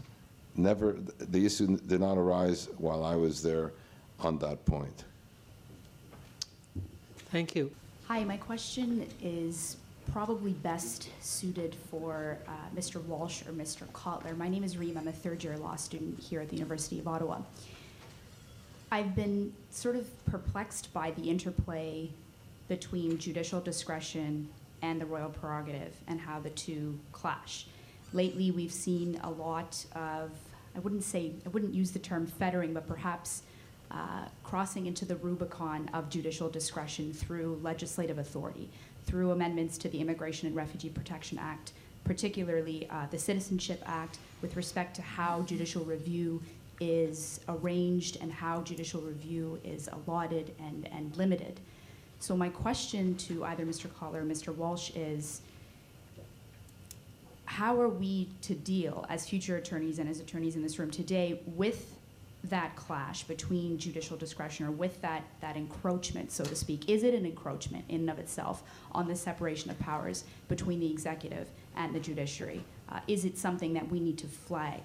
never 0.55 0.97
the 1.19 1.45
issue 1.45 1.77
did 1.79 2.01
not 2.01 2.19
arise 2.19 2.69
while 2.79 3.05
I 3.05 3.17
was 3.17 3.43
there 3.43 3.73
on 4.21 4.39
that 4.39 4.65
point. 4.65 5.05
Thank 7.31 7.55
you. 7.55 7.71
Hi, 8.09 8.25
my 8.25 8.39
question 8.39 9.07
is 9.23 9.77
probably 10.13 10.55
best 10.55 11.11
suited 11.21 11.75
for 11.91 12.39
uh, 12.49 12.53
Mr. 12.75 13.05
Walsh 13.05 13.43
or 13.43 13.53
Mr. 13.53 13.87
Cotler. 13.89 14.35
My 14.35 14.49
name 14.49 14.65
is 14.65 14.79
Reem. 14.79 14.97
I'm 14.97 15.09
a 15.09 15.13
third 15.13 15.45
year 15.45 15.59
law 15.59 15.77
student 15.77 16.19
here 16.19 16.41
at 16.41 16.49
the 16.49 16.57
University 16.57 16.99
of 16.99 17.07
Ottawa. 17.07 17.43
I've 18.91 19.15
been 19.15 19.53
sort 19.69 19.95
of 19.95 20.25
perplexed 20.25 20.91
by 20.95 21.11
the 21.11 21.29
interplay 21.29 22.09
between 22.67 23.19
judicial 23.19 23.61
discretion 23.61 24.49
and 24.81 24.99
the 24.99 25.05
royal 25.05 25.29
prerogative 25.29 25.95
and 26.07 26.19
how 26.19 26.41
the 26.41 26.49
two 26.49 26.99
clash. 27.13 27.67
Lately, 28.15 28.51
we've 28.51 28.73
seen 28.73 29.21
a 29.23 29.31
lot 29.31 29.85
of, 29.95 30.31
I 30.75 30.79
wouldn't 30.79 31.05
say, 31.05 31.33
I 31.45 31.51
wouldn't 31.51 31.75
use 31.75 31.91
the 31.91 31.99
term 31.99 32.27
fettering, 32.27 32.73
but 32.73 32.89
perhaps 32.89 33.43
uh, 33.91 34.27
crossing 34.43 34.87
into 34.87 35.05
the 35.05 35.17
Rubicon 35.17 35.89
of 35.95 36.11
judicial 36.11 36.49
discretion 36.49 37.13
through 37.13 37.59
legislative 37.63 38.19
authority, 38.19 38.69
through 39.07 39.31
amendments 39.31 39.79
to 39.79 39.89
the 39.89 40.01
Immigration 40.01 40.47
and 40.47 40.57
Refugee 40.57 40.91
Protection 40.91 41.39
Act, 41.39 41.73
particularly 42.05 42.87
uh, 42.91 43.07
the 43.11 43.19
Citizenship 43.19 43.83
Act, 43.87 44.19
with 44.43 44.57
respect 44.57 44.95
to 44.97 45.03
how 45.03 45.43
judicial 45.43 45.85
review 45.85 46.43
is 46.81 47.41
arranged 47.49 48.19
and 48.21 48.33
how 48.33 48.63
judicial 48.63 49.01
review 49.01 49.59
is 49.65 49.89
allotted 49.89 50.55
and, 50.61 50.89
and 50.93 51.17
limited. 51.17 51.61
So 52.21 52.37
my 52.37 52.49
question 52.49 53.17
to 53.17 53.45
either 53.45 53.65
Mr. 53.65 53.89
Cotler 53.89 54.21
or 54.21 54.25
Mr. 54.25 54.55
Walsh 54.55 54.91
is, 54.95 55.41
how 57.47 57.81
are 57.81 57.89
we 57.89 58.29
to 58.43 58.55
deal 58.55 59.07
as 59.09 59.27
future 59.29 59.57
attorneys 59.57 59.99
and 59.99 60.09
as 60.09 60.21
attorneys 60.21 60.55
in 60.55 60.63
this 60.63 60.79
room 60.79 60.91
today 60.91 61.41
with 61.47 61.98
that 62.45 62.77
clash 62.77 63.25
between 63.25 63.79
judicial 63.79 64.17
discretion 64.17 64.67
or 64.67 64.71
with 64.71 65.01
that, 65.03 65.25
that 65.41 65.57
encroachment, 65.57 66.31
so 66.31 66.45
to 66.45 66.55
speak? 66.55 66.89
Is 66.89 67.03
it 67.03 67.15
an 67.15 67.27
encroachment 67.27 67.85
in 67.89 68.01
and 68.03 68.11
of 68.11 68.19
itself 68.19 68.63
on 68.93 69.09
the 69.09 69.17
separation 69.17 69.71
of 69.71 69.79
powers 69.81 70.25
between 70.49 70.81
the 70.81 70.91
executive 70.91 71.49
and 71.77 71.95
the 71.95 72.01
judiciary? 72.01 72.63
Uh, 72.89 73.01
is 73.09 73.25
it 73.25 73.37
something 73.37 73.75
that 73.75 73.91
we 73.91 74.01
need 74.01 74.19
to 74.19 74.27
flag 74.27 74.81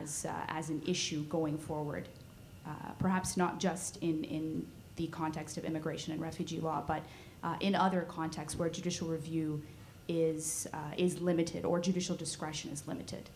as, 0.00 0.24
uh, 0.24 0.32
as 0.48 0.70
an 0.70 0.82
issue 0.86 1.24
going 1.24 1.58
forward? 1.58 2.08
Uh, 2.66 2.92
perhaps 2.98 3.36
not 3.36 3.58
just 3.58 3.96
in, 3.98 4.24
in 4.24 4.66
the 4.96 5.08
context 5.08 5.56
of 5.56 5.64
immigration 5.64 6.12
and 6.12 6.22
refugee 6.22 6.60
law, 6.60 6.82
but 6.86 7.02
uh, 7.42 7.56
in 7.60 7.74
other 7.74 8.02
contexts 8.02 8.58
where 8.58 8.70
judicial 8.70 9.08
review 9.08 9.60
is, 10.08 10.66
uh, 10.72 10.78
is 10.96 11.20
limited 11.20 11.64
or 11.64 11.80
judicial 11.80 12.16
discretion 12.16 12.70
is 12.70 12.86
limited. 12.86 13.28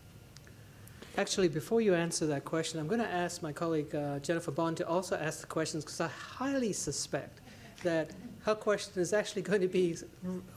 Actually, 1.17 1.49
before 1.49 1.81
you 1.81 1.93
answer 1.93 2.25
that 2.27 2.45
question, 2.45 2.79
I'm 2.79 2.87
going 2.87 3.01
to 3.01 3.11
ask 3.11 3.41
my 3.41 3.51
colleague 3.51 3.93
uh, 3.93 4.19
Jennifer 4.19 4.51
Bond 4.51 4.77
to 4.77 4.87
also 4.87 5.17
ask 5.17 5.41
the 5.41 5.47
questions 5.47 5.83
because 5.83 5.99
I 5.99 6.07
highly 6.07 6.71
suspect 6.71 7.41
that 7.83 8.11
her 8.43 8.55
question 8.55 9.01
is 9.01 9.13
actually 9.13 9.41
going 9.41 9.61
to 9.61 9.67
be 9.67 9.97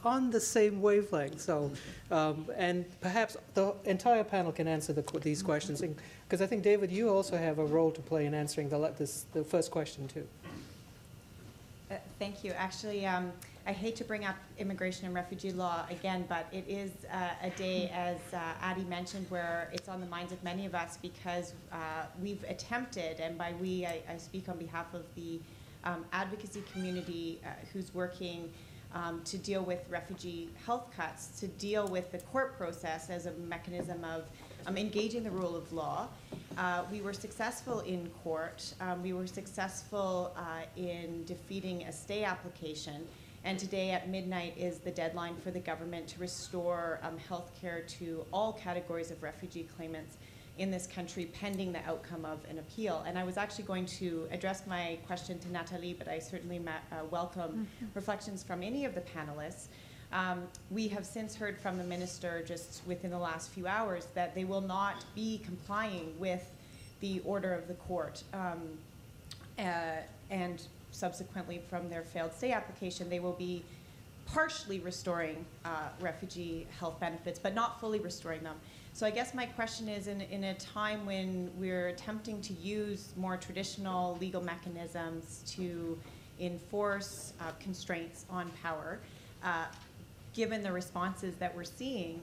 on 0.04 0.30
the 0.30 0.40
same 0.40 0.80
wavelength. 0.80 1.40
So, 1.40 1.70
um, 2.10 2.46
and 2.56 2.84
perhaps 3.00 3.36
the 3.54 3.74
entire 3.84 4.24
panel 4.24 4.52
can 4.52 4.68
answer 4.68 4.92
the, 4.92 5.02
these 5.20 5.42
questions 5.42 5.82
because 5.82 6.40
I 6.40 6.46
think 6.46 6.62
David, 6.62 6.90
you 6.90 7.08
also 7.08 7.36
have 7.36 7.58
a 7.58 7.64
role 7.64 7.90
to 7.90 8.00
play 8.00 8.26
in 8.26 8.34
answering 8.34 8.68
the 8.68 8.92
this, 8.96 9.26
the 9.32 9.44
first 9.44 9.70
question 9.70 10.06
too. 10.08 10.26
Uh, 11.90 11.96
thank 12.18 12.44
you. 12.44 12.52
Actually, 12.52 13.04
um, 13.04 13.32
I 13.64 13.72
hate 13.72 13.94
to 13.96 14.04
bring 14.04 14.24
up 14.24 14.34
immigration 14.58 15.06
and 15.06 15.14
refugee 15.14 15.52
law 15.52 15.84
again, 15.88 16.24
but 16.28 16.46
it 16.50 16.64
is 16.66 16.90
uh, 17.12 17.28
a 17.42 17.50
day, 17.50 17.92
as 17.94 18.16
uh, 18.34 18.38
Adi 18.60 18.82
mentioned, 18.84 19.26
where 19.28 19.70
it's 19.72 19.88
on 19.88 20.00
the 20.00 20.06
minds 20.06 20.32
of 20.32 20.42
many 20.42 20.66
of 20.66 20.74
us 20.74 20.98
because 21.00 21.52
uh, 21.70 21.76
we've 22.20 22.42
attempted, 22.48 23.20
and 23.20 23.38
by 23.38 23.54
we, 23.60 23.86
I, 23.86 24.00
I, 24.08 24.16
speak 24.16 24.48
on 24.48 24.58
behalf 24.58 24.92
of 24.94 25.04
the 25.14 25.38
um, 25.84 26.04
advocacy 26.12 26.64
community 26.72 27.40
uh, 27.44 27.50
who's 27.72 27.94
working 27.94 28.50
um, 28.94 29.22
to 29.24 29.38
deal 29.38 29.62
with 29.62 29.88
refugee 29.88 30.48
health 30.66 30.90
cuts, 30.96 31.38
to 31.38 31.46
deal 31.46 31.86
with 31.86 32.10
the 32.10 32.18
court 32.18 32.58
process 32.58 33.10
as 33.10 33.26
a 33.26 33.32
mechanism 33.32 34.04
of 34.04 34.24
um, 34.66 34.76
engaging 34.76 35.22
the 35.22 35.30
rule 35.30 35.54
of 35.54 35.72
law. 35.72 36.08
Uh, 36.58 36.82
we 36.90 37.00
were 37.00 37.12
successful 37.12 37.80
in 37.80 38.10
court. 38.24 38.74
Um, 38.80 39.04
we 39.04 39.12
were 39.12 39.28
successful 39.28 40.32
uh, 40.36 40.64
in 40.76 41.24
defeating 41.26 41.84
a 41.84 41.92
stay 41.92 42.24
application. 42.24 43.06
And 43.44 43.58
today 43.58 43.90
at 43.90 44.08
midnight 44.08 44.54
is 44.56 44.78
the 44.78 44.90
deadline 44.90 45.36
for 45.36 45.50
the 45.50 45.58
government 45.58 46.06
to 46.08 46.20
restore 46.20 47.00
um, 47.02 47.18
health 47.18 47.50
care 47.60 47.80
to 47.98 48.24
all 48.32 48.52
categories 48.52 49.10
of 49.10 49.22
refugee 49.22 49.68
claimants 49.76 50.16
in 50.58 50.70
this 50.70 50.86
country 50.86 51.26
pending 51.26 51.72
the 51.72 51.80
outcome 51.86 52.24
of 52.24 52.38
an 52.48 52.58
appeal. 52.58 53.02
And 53.06 53.18
I 53.18 53.24
was 53.24 53.36
actually 53.36 53.64
going 53.64 53.86
to 53.86 54.28
address 54.30 54.64
my 54.66 54.98
question 55.06 55.38
to 55.40 55.50
Nathalie, 55.50 55.94
but 55.94 56.06
I 56.06 56.18
certainly 56.20 56.60
uh, 56.68 57.04
welcome 57.10 57.66
mm-hmm. 57.82 57.86
reflections 57.94 58.44
from 58.44 58.62
any 58.62 58.84
of 58.84 58.94
the 58.94 59.00
panelists. 59.00 59.66
Um, 60.12 60.42
we 60.70 60.88
have 60.88 61.06
since 61.06 61.34
heard 61.34 61.58
from 61.58 61.78
the 61.78 61.84
minister 61.84 62.44
just 62.46 62.82
within 62.86 63.10
the 63.10 63.18
last 63.18 63.50
few 63.50 63.66
hours 63.66 64.06
that 64.14 64.34
they 64.34 64.44
will 64.44 64.60
not 64.60 65.04
be 65.14 65.40
complying 65.44 66.14
with 66.18 66.50
the 67.00 67.20
order 67.24 67.54
of 67.54 67.66
the 67.66 67.74
court. 67.74 68.22
Um, 68.34 68.60
uh, 69.58 69.96
and 70.30 70.62
subsequently, 70.92 71.60
from 71.68 71.88
their 71.90 72.02
failed 72.02 72.32
stay 72.32 72.52
application, 72.52 73.10
they 73.10 73.20
will 73.20 73.32
be 73.32 73.64
partially 74.26 74.78
restoring 74.78 75.44
uh, 75.64 75.88
refugee 76.00 76.66
health 76.78 76.98
benefits, 77.00 77.38
but 77.38 77.54
not 77.54 77.80
fully 77.80 77.98
restoring 77.98 78.42
them. 78.42 78.56
So 78.94 79.06
I 79.06 79.10
guess 79.10 79.34
my 79.34 79.46
question 79.46 79.88
is 79.88 80.06
in, 80.06 80.20
in 80.20 80.44
a 80.44 80.54
time 80.54 81.04
when 81.06 81.50
we're 81.58 81.88
attempting 81.88 82.40
to 82.42 82.52
use 82.54 83.12
more 83.16 83.36
traditional 83.36 84.16
legal 84.20 84.42
mechanisms 84.42 85.42
to 85.56 85.98
enforce 86.38 87.32
uh, 87.40 87.52
constraints 87.58 88.26
on 88.30 88.50
power, 88.62 89.00
uh, 89.42 89.64
given 90.34 90.62
the 90.62 90.70
responses 90.70 91.34
that 91.36 91.54
we're 91.54 91.64
seeing, 91.64 92.20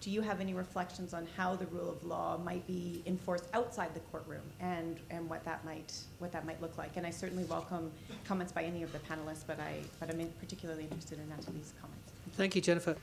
do 0.00 0.10
you 0.10 0.20
have 0.20 0.40
any 0.40 0.54
reflections 0.54 1.12
on 1.12 1.26
how 1.36 1.56
the 1.56 1.66
rule 1.66 1.90
of 1.90 2.04
law 2.04 2.38
might 2.44 2.66
be 2.66 3.02
enforced 3.06 3.46
outside 3.52 3.94
the 3.94 4.00
courtroom 4.00 4.42
and, 4.60 4.96
and 5.10 5.28
what 5.28 5.44
that 5.44 5.64
might 5.64 5.92
what 6.18 6.32
that 6.32 6.46
might 6.46 6.60
look 6.60 6.76
like? 6.78 6.96
And 6.96 7.06
I 7.06 7.10
certainly 7.10 7.44
welcome 7.44 7.90
comments 8.24 8.52
by 8.52 8.62
any 8.62 8.82
of 8.82 8.92
the 8.92 8.98
panelists, 9.00 9.44
but 9.46 9.58
I 9.60 9.80
but 9.98 10.10
I'm 10.10 10.20
in 10.20 10.30
particularly 10.40 10.84
interested 10.84 11.18
in 11.18 11.28
Nathalie's 11.28 11.72
comments. 11.80 12.12
Thank 12.36 12.54
you, 12.54 12.62
Jennifer. 12.62 12.96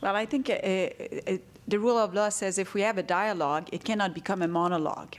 Well, 0.00 0.14
I 0.14 0.26
think 0.26 0.48
uh, 0.48 0.52
uh, 0.52 1.38
the 1.66 1.78
rule 1.78 1.98
of 1.98 2.14
law 2.14 2.28
says 2.28 2.58
if 2.58 2.72
we 2.72 2.82
have 2.82 2.98
a 2.98 3.02
dialogue, 3.02 3.68
it 3.72 3.84
cannot 3.84 4.14
become 4.14 4.42
a 4.42 4.48
monologue. 4.48 5.16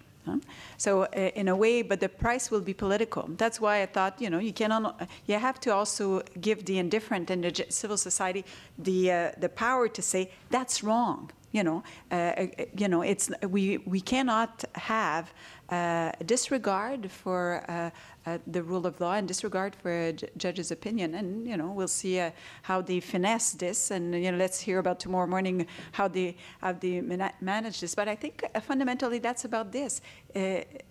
So, 0.78 1.04
uh, 1.04 1.32
in 1.36 1.48
a 1.48 1.56
way, 1.56 1.84
but 1.84 2.00
the 2.00 2.10
price 2.10 2.52
will 2.52 2.62
be 2.62 2.74
political. 2.74 3.24
That's 3.38 3.60
why 3.60 3.82
I 3.84 3.86
thought, 3.86 4.22
you 4.22 4.30
know, 4.30 4.40
you 4.40 4.54
cannot, 4.54 5.10
you 5.28 5.40
have 5.40 5.60
to 5.62 5.74
also 5.74 6.22
give 6.42 6.66
the 6.66 6.78
indifferent 6.78 7.30
and 7.30 7.44
the 7.44 7.66
civil 7.70 7.98
society 7.98 8.44
the 8.78 9.12
uh, 9.12 9.32
the 9.38 9.50
power 9.50 9.88
to 9.88 10.02
say 10.02 10.32
that's 10.50 10.84
wrong. 10.84 11.32
You 11.52 11.64
know, 11.64 11.84
uh, 12.12 12.46
you 12.78 12.88
know, 12.88 13.02
it's 13.02 13.32
we 13.42 13.78
we 13.86 14.02
cannot 14.02 14.64
have 14.76 15.34
uh, 15.72 16.12
disregard 16.26 17.12
for 17.12 17.64
uh, 17.68 17.90
uh, 18.26 18.38
the 18.48 18.64
rule 18.64 18.88
of 18.88 19.00
law 19.00 19.14
and 19.14 19.28
disregard 19.28 19.76
for 19.76 19.92
a 19.92 20.14
judge's 20.38 20.72
opinion. 20.72 21.16
And 21.16 21.48
you 21.48 21.58
know, 21.58 21.72
we'll 21.72 21.88
see 21.88 22.20
uh, 22.20 22.32
how 22.64 22.82
they 22.82 23.00
finesse 23.00 23.52
this, 23.52 23.92
and 23.92 24.14
you 24.14 24.32
know, 24.32 24.38
let's 24.38 24.60
hear 24.60 24.80
about 24.80 25.00
tomorrow 25.00 25.28
morning 25.28 25.68
how 25.92 26.08
they 26.08 26.36
how 26.60 26.74
they 26.74 27.02
mana- 27.02 27.34
manage 27.42 27.82
this. 27.82 27.96
But 27.96 28.08
I 28.08 28.16
think 28.16 28.44
uh, 28.56 28.60
fundamentally 28.60 29.20
that's 29.20 29.46
about 29.46 29.72
this. 29.72 30.02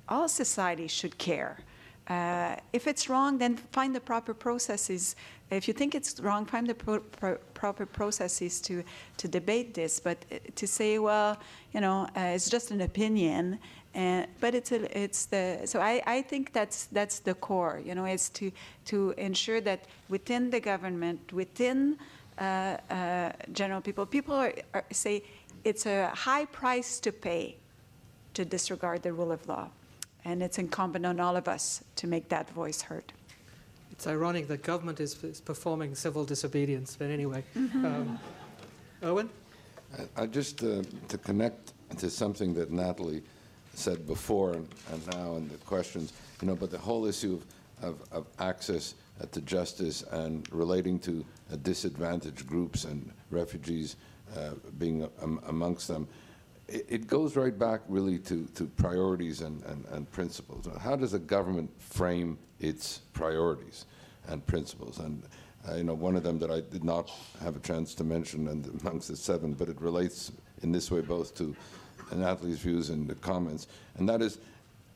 All 0.09 0.29
society 0.29 0.87
should 0.87 1.19
care. 1.19 1.59
Uh, 2.09 2.57
if 2.73 2.87
it's 2.87 3.11
wrong, 3.11 3.37
then 3.37 3.57
find 3.71 3.95
the 3.95 4.01
proper 4.01 4.33
processes. 4.33 5.15
If 5.51 5.69
you 5.69 5.75
think 5.75 5.95
it's 5.95 6.19
wrong, 6.21 6.47
find 6.47 6.67
the 6.67 6.75
pro- 6.75 7.01
pro- 7.01 7.37
proper 7.53 7.85
processes 7.85 8.63
to, 8.63 8.83
to 9.19 9.29
debate 9.29 9.75
this. 9.75 10.01
But 10.01 10.25
to 10.57 10.67
say, 10.67 10.99
well, 10.99 11.39
you 11.73 11.83
know, 11.83 12.09
uh, 12.17 12.35
it's 12.35 12.49
just 12.49 12.71
an 12.71 12.81
opinion, 12.81 13.59
and, 13.99 14.29
but 14.39 14.55
it's 14.55 14.71
a, 14.71 14.81
it's 14.97 15.27
the 15.27 15.63
so 15.65 15.81
I, 15.81 16.01
I 16.07 16.23
think 16.23 16.53
that's 16.53 16.87
that's 16.87 17.19
the 17.19 17.35
core. 17.35 17.83
You 17.85 17.97
know, 17.97 18.05
is 18.05 18.29
to 18.31 18.53
to 18.85 19.13
ensure 19.19 19.61
that 19.63 19.87
within 20.09 20.51
the 20.51 20.61
government, 20.61 21.33
within 21.33 21.99
uh, 22.39 22.77
uh, 22.91 23.33
general 23.53 23.81
people, 23.81 24.07
people 24.07 24.37
are, 24.37 24.55
are, 24.73 24.85
say 24.93 25.25
it's 25.65 25.85
a 25.87 26.11
high 26.15 26.45
price 26.45 27.01
to 27.01 27.11
pay 27.11 27.57
to 28.35 28.45
disregard 28.45 29.03
the 29.03 29.13
rule 29.13 29.33
of 29.33 29.49
law. 29.49 29.69
And 30.25 30.45
it's 30.45 30.59
incumbent 30.59 31.05
on 31.05 31.19
all 31.19 31.37
of 31.37 31.49
us 31.49 31.83
to 31.97 32.07
make 32.07 32.29
that 32.29 32.49
voice 32.51 32.81
heard. 32.83 33.13
It's 33.91 34.07
ironic 34.07 34.47
that 34.47 34.63
government 34.63 35.01
is, 35.01 35.25
is 35.25 35.41
performing 35.41 35.97
civil 35.97 36.25
disobedience, 36.25 36.95
but 36.97 37.11
anyway. 37.11 37.43
Um, 37.57 38.19
Irwin? 39.03 39.29
I, 39.99 40.23
I 40.23 40.27
just 40.27 40.63
uh, 40.63 40.83
to 41.09 41.19
connect 41.19 41.73
to 41.99 42.09
something 42.11 42.55
that 42.55 42.71
Nathalie 42.71 43.23
said 43.79 44.07
before 44.07 44.53
and, 44.53 44.69
and 44.93 45.07
now 45.15 45.37
in 45.37 45.49
the 45.49 45.57
questions, 45.59 46.13
you 46.41 46.49
know, 46.49 46.57
but 46.57 46.71
the 46.71 46.79
whole 46.79 47.07
issue 47.07 47.41
of, 47.83 47.91
of, 47.91 48.13
of 48.13 48.27
access 48.39 48.95
uh, 49.21 49.27
to 49.27 49.41
justice 49.43 50.03
and 50.11 50.49
relating 50.53 50.99
to 50.99 51.25
uh, 51.53 51.57
disadvantaged 51.63 52.47
groups 52.47 52.85
and 52.85 53.11
refugees 53.31 53.97
uh, 54.37 54.51
being 54.79 55.09
um, 55.23 55.41
amongst 55.47 55.89
them. 55.89 56.07
It, 56.69 56.87
it 56.89 57.07
goes 57.07 57.37
right 57.37 57.57
back 57.57 57.81
really 57.89 58.19
to, 58.21 58.47
to 58.55 58.67
priorities 58.67 59.41
and, 59.41 59.63
and, 59.65 59.85
and 59.87 60.11
principles. 60.11 60.69
How 60.81 60.97
does 60.97 61.15
a 61.15 61.19
government 61.19 61.71
frame 61.81 62.39
its 62.61 63.01
priorities 63.13 63.87
and 64.27 64.45
principles? 64.47 64.99
And 64.99 65.23
uh, 65.69 65.75
you 65.77 65.85
know, 65.85 65.95
one 65.95 66.17
of 66.17 66.23
them 66.23 66.39
that 66.39 66.51
I 66.51 66.61
did 66.61 66.85
not 66.85 67.11
have 67.43 67.57
a 67.57 67.61
chance 67.61 67.95
to 67.95 68.05
mention, 68.05 68.49
and 68.49 68.81
amongst 68.81 69.09
the 69.09 69.17
seven, 69.17 69.53
but 69.55 69.69
it 69.69 69.81
relates 69.81 70.33
in 70.63 70.73
this 70.73 70.91
way 70.91 71.01
both 71.01 71.35
to 71.37 71.55
Nathalie's 72.17 72.59
views 72.59 72.91
and 72.91 73.09
the 73.09 73.15
comments, 73.17 73.67
and 73.97 74.09
that 74.09 74.23
is 74.23 74.39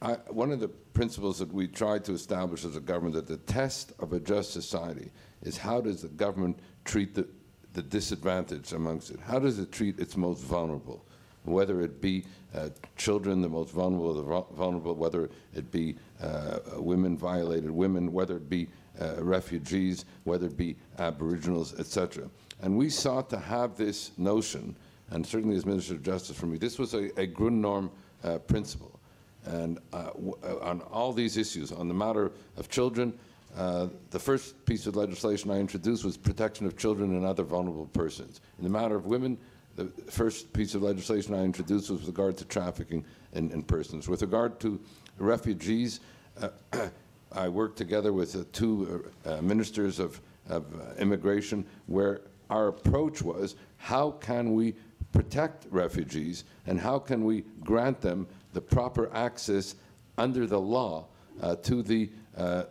I, 0.02 0.14
one 0.30 0.50
of 0.50 0.58
the 0.58 0.68
principles 0.68 1.38
that 1.38 1.52
we 1.52 1.68
try 1.68 1.98
to 2.00 2.12
establish 2.12 2.64
as 2.64 2.74
a 2.74 2.80
government 2.80 3.14
that 3.14 3.28
the 3.28 3.36
test 3.36 3.92
of 4.00 4.12
a 4.12 4.18
just 4.18 4.52
society 4.52 5.10
is 5.42 5.56
how 5.56 5.80
does 5.80 6.02
the 6.02 6.08
government 6.08 6.58
treat 6.84 7.14
the, 7.14 7.26
the 7.74 7.82
disadvantaged 7.82 8.72
amongst 8.72 9.10
it? 9.10 9.20
How 9.20 9.38
does 9.38 9.60
it 9.60 9.70
treat 9.70 10.00
its 10.00 10.16
most 10.16 10.42
vulnerable? 10.42 11.04
Whether 11.44 11.80
it 11.82 12.00
be 12.00 12.24
uh, 12.52 12.70
children, 12.96 13.42
the 13.42 13.48
most 13.48 13.72
vulnerable, 13.72 14.14
the 14.14 14.54
vulnerable, 14.56 14.94
whether 14.94 15.30
it 15.54 15.70
be 15.70 15.96
uh, 16.20 16.58
women, 16.76 17.16
violated 17.16 17.70
women, 17.70 18.12
whether 18.12 18.36
it 18.36 18.50
be 18.50 18.68
uh, 19.00 19.22
refugees, 19.22 20.04
whether 20.24 20.46
it 20.46 20.56
be 20.56 20.76
Aboriginals, 20.98 21.78
etc. 21.78 22.28
And 22.60 22.76
we 22.76 22.90
sought 22.90 23.30
to 23.30 23.38
have 23.38 23.76
this 23.76 24.10
notion, 24.18 24.76
and 25.12 25.26
certainly 25.26 25.56
as 25.56 25.66
Minister 25.66 25.94
of 25.94 26.02
Justice 26.02 26.36
for 26.36 26.46
me, 26.46 26.56
this 26.56 26.78
was 26.78 26.94
a, 26.94 27.06
a 27.20 27.26
Grundnorm 27.26 27.90
uh, 28.24 28.38
principle. 28.38 28.98
And 29.44 29.78
uh, 29.92 30.10
uh, 30.42 30.58
on 30.60 30.80
all 30.82 31.12
these 31.12 31.36
issues, 31.36 31.70
on 31.70 31.88
the 31.88 31.94
matter 31.94 32.32
of 32.56 32.68
children, 32.70 33.12
uh, 33.56 33.88
the 34.10 34.18
first 34.18 34.64
piece 34.64 34.86
of 34.86 34.96
legislation 34.96 35.50
I 35.50 35.58
introduced 35.58 36.04
was 36.04 36.16
protection 36.16 36.66
of 36.66 36.78
children 36.78 37.14
and 37.14 37.26
other 37.26 37.42
vulnerable 37.42 37.86
persons. 37.86 38.40
In 38.56 38.64
the 38.64 38.70
matter 38.70 38.94
of 38.94 39.04
women, 39.04 39.36
the 39.76 39.86
first 40.10 40.52
piece 40.52 40.74
of 40.74 40.82
legislation 40.82 41.34
I 41.34 41.42
introduced 41.42 41.90
was 41.90 42.00
with 42.00 42.08
regard 42.08 42.38
to 42.38 42.44
trafficking 42.46 43.04
in, 43.34 43.50
in 43.50 43.62
persons. 43.62 44.08
With 44.08 44.22
regard 44.22 44.60
to 44.60 44.80
refugees, 45.18 46.00
uh, 46.40 46.48
I 47.32 47.48
worked 47.48 47.76
together 47.76 48.12
with 48.12 48.36
uh, 48.36 48.44
two 48.52 49.10
ministers 49.42 49.98
of, 49.98 50.20
of 50.48 50.64
immigration 50.98 51.66
where 51.86 52.20
our 52.48 52.68
approach 52.68 53.22
was 53.22 53.56
how 53.78 54.12
can 54.12 54.54
we 54.54 54.74
protect 55.12 55.66
refugees 55.70 56.44
and 56.66 56.80
how 56.80 56.98
can 56.98 57.24
we 57.24 57.44
grant 57.60 58.00
them 58.00 58.26
the 58.52 58.60
proper 58.60 59.14
access 59.14 59.74
under 60.18 60.46
the 60.46 60.58
law 60.58 61.06
uh, 61.40 61.56
to 61.56 61.82
the 61.82 62.10
uh, 62.36 62.64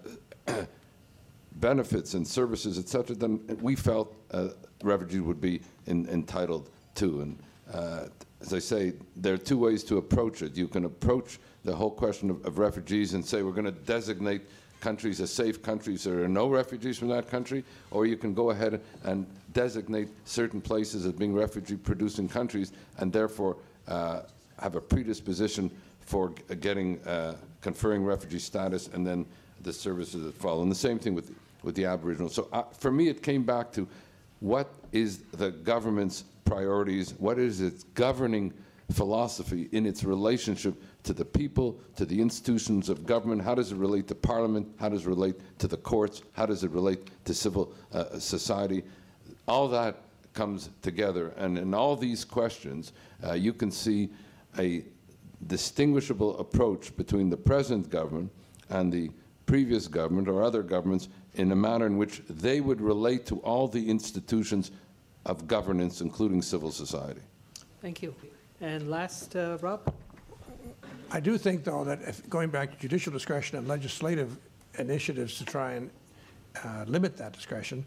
benefits 1.53 2.13
and 2.13 2.27
services, 2.27 2.79
et 2.79 2.87
cetera, 2.87 3.15
then 3.15 3.39
we 3.61 3.75
felt 3.75 4.15
uh, 4.31 4.49
refugees 4.83 5.21
would 5.21 5.41
be 5.41 5.61
in, 5.87 6.07
entitled 6.09 6.69
to. 6.95 7.21
And 7.21 7.39
uh, 7.73 8.05
as 8.41 8.53
I 8.53 8.59
say, 8.59 8.93
there 9.15 9.33
are 9.33 9.37
two 9.37 9.57
ways 9.57 9.83
to 9.85 9.97
approach 9.97 10.41
it. 10.41 10.55
You 10.55 10.67
can 10.67 10.85
approach 10.85 11.39
the 11.63 11.75
whole 11.75 11.91
question 11.91 12.29
of, 12.29 12.43
of 12.45 12.57
refugees 12.57 13.13
and 13.13 13.23
say 13.23 13.43
we're 13.43 13.51
going 13.51 13.65
to 13.65 13.71
designate 13.71 14.41
countries 14.82 15.21
as 15.21 15.32
safe 15.32 15.61
countries. 15.61 16.03
There 16.03 16.23
are 16.23 16.27
no 16.27 16.47
refugees 16.47 16.97
from 16.97 17.07
that 17.09 17.29
country, 17.29 17.63
or 17.91 18.05
you 18.05 18.17
can 18.17 18.34
go 18.34 18.49
ahead 18.49 18.82
and 19.03 19.25
designate 19.53 20.09
certain 20.25 20.59
places 20.59 21.05
as 21.05 21.13
being 21.13 21.34
refugee-producing 21.34 22.27
countries, 22.27 22.73
and 22.97 23.13
therefore 23.13 23.55
uh, 23.88 24.21
have 24.59 24.75
a 24.75 24.82
predisposition 24.82 25.71
for 26.01 26.29
getting 26.59 26.99
uh, 27.07 27.36
conferring 27.61 28.03
refugee 28.03 28.39
status, 28.39 28.89
and 28.93 29.07
then 29.07 29.25
the 29.61 29.71
services 29.71 30.23
that 30.23 30.34
follow. 30.34 30.63
And 30.63 30.71
the 30.71 30.75
same 30.75 30.99
thing 30.99 31.15
with 31.15 31.32
with 31.63 31.75
the 31.75 31.86
Aboriginal. 31.86 32.29
So 32.29 32.47
uh, 32.51 32.63
for 32.73 32.91
me, 32.91 33.07
it 33.07 33.21
came 33.21 33.43
back 33.43 33.71
to 33.73 33.88
what 34.39 34.73
is 34.91 35.19
the 35.34 35.51
government's 35.51 36.23
priorities, 36.45 37.13
what 37.19 37.38
is 37.38 37.61
its 37.61 37.84
governing 37.93 38.51
philosophy 38.91 39.69
in 39.71 39.86
its 39.86 40.03
relationship 40.03 40.73
to 41.04 41.14
the 41.14 41.26
people, 41.26 41.80
to 41.95 42.06
the 42.06 42.22
institutions 42.22 42.89
of 42.89 43.06
government, 43.06 43.41
how 43.41 43.56
does 43.56 43.72
it 43.72 43.78
relate 43.78 44.08
to 44.08 44.16
parliament, 44.16 44.68
how 44.80 44.89
does 44.89 45.06
it 45.06 45.08
relate 45.08 45.36
to 45.60 45.68
the 45.68 45.78
courts, 45.78 46.22
how 46.34 46.45
does 46.45 46.64
it 46.64 46.72
relate 46.72 47.10
to 47.26 47.34
civil 47.34 47.74
uh, 47.93 48.20
society. 48.20 48.84
All 49.47 49.68
that 49.70 49.97
comes 50.34 50.70
together, 50.82 51.34
and 51.38 51.58
in 51.58 51.74
all 51.74 51.95
these 51.95 52.24
questions, 52.24 52.93
uh, 53.26 53.34
you 53.34 53.54
can 53.54 53.72
see 53.72 54.10
a 54.60 54.84
distinguishable 55.47 56.39
approach 56.39 56.95
between 56.95 57.30
the 57.30 57.38
present 57.38 57.89
government 57.89 58.32
and 58.70 58.91
the 58.91 59.10
previous 59.45 59.88
government 59.88 60.28
or 60.28 60.43
other 60.43 60.62
governments 60.62 61.10
in 61.36 61.52
a 61.52 61.56
manner 61.56 61.86
in 61.86 61.97
which 61.97 62.22
they 62.30 62.62
would 62.62 62.80
relate 62.80 63.26
to 63.26 63.38
all 63.39 63.68
the 63.68 63.89
institutions 63.89 64.72
of 65.26 65.47
governance, 65.47 66.02
including 66.02 66.41
civil 66.41 66.72
society. 66.72 67.22
Thank 67.82 68.02
you. 68.02 68.14
And 68.62 68.89
last, 68.89 69.36
uh, 69.36 69.58
Rob? 69.62 69.93
I 71.14 71.20
do 71.20 71.38
think, 71.38 71.66
though, 71.66 71.84
that 71.84 72.01
if, 72.03 72.28
going 72.30 72.49
back 72.49 72.72
to 72.72 72.78
judicial 72.78 73.12
discretion 73.12 73.57
and 73.57 73.68
legislative 73.68 74.38
initiatives 74.80 75.38
to 75.39 75.45
try 75.45 75.74
and 75.74 75.91
uh, 76.64 76.86
limit 76.88 77.18
that 77.18 77.34
discretion, 77.34 77.86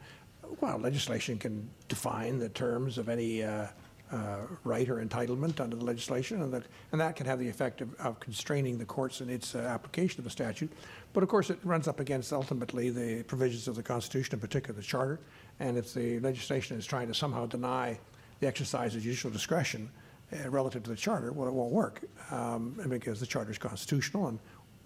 well, 0.60 0.78
legislation 0.78 1.38
can 1.38 1.68
define 1.88 2.38
the 2.38 2.50
terms 2.50 2.98
of 2.98 3.08
any 3.08 3.42
uh, 3.42 3.68
uh, 4.12 4.36
right 4.64 4.90
or 4.90 4.96
entitlement 4.96 5.58
under 5.58 5.74
the 5.74 5.84
legislation, 5.84 6.42
and 6.42 6.52
that, 6.52 6.64
and 6.92 7.00
that 7.00 7.16
can 7.16 7.24
have 7.24 7.38
the 7.38 7.48
effect 7.48 7.80
of, 7.80 7.94
of 7.94 8.20
constraining 8.20 8.76
the 8.76 8.84
courts 8.84 9.22
in 9.22 9.30
its 9.30 9.54
uh, 9.54 9.58
application 9.58 10.20
of 10.20 10.26
a 10.26 10.30
statute. 10.30 10.70
But 11.14 11.22
of 11.22 11.30
course, 11.30 11.48
it 11.48 11.58
runs 11.64 11.88
up 11.88 12.00
against 12.00 12.30
ultimately 12.30 12.90
the 12.90 13.22
provisions 13.22 13.68
of 13.68 13.74
the 13.74 13.82
Constitution, 13.82 14.34
in 14.34 14.40
particular 14.40 14.78
the 14.78 14.86
Charter. 14.86 15.18
And 15.60 15.78
if 15.78 15.94
the 15.94 16.20
legislation 16.20 16.76
is 16.76 16.84
trying 16.84 17.08
to 17.08 17.14
somehow 17.14 17.46
deny 17.46 17.98
the 18.40 18.46
exercise 18.46 18.94
of 18.94 19.02
judicial 19.02 19.30
discretion 19.30 19.88
uh, 20.34 20.50
relative 20.50 20.82
to 20.84 20.90
the 20.90 20.96
charter, 20.96 21.32
well, 21.32 21.48
it 21.48 21.54
won't 21.54 21.72
work 21.72 22.02
um, 22.30 22.80
because 22.88 23.20
the 23.20 23.26
charter 23.26 23.50
is 23.50 23.58
constitutional 23.58 24.28
and 24.28 24.38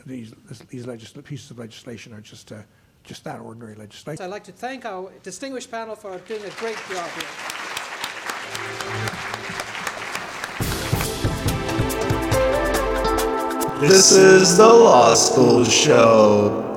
these, 0.06 0.32
these 0.68 0.86
pieces 1.24 1.50
of 1.50 1.58
legislation 1.58 2.12
are 2.12 2.20
just, 2.20 2.52
uh, 2.52 2.62
just 3.04 3.24
that 3.24 3.40
ordinary 3.40 3.74
legislation. 3.74 4.18
So 4.18 4.24
I'd 4.24 4.30
like 4.30 4.44
to 4.44 4.52
thank 4.52 4.84
our 4.84 5.12
distinguished 5.22 5.70
panel 5.70 5.96
for 5.96 6.18
doing 6.18 6.44
a 6.44 6.50
great 6.50 6.76
job 6.88 7.10
here. 7.10 7.24
This 13.80 14.10
is 14.10 14.56
the 14.56 14.66
Law 14.66 15.14
School 15.14 15.64
Show. 15.64 16.67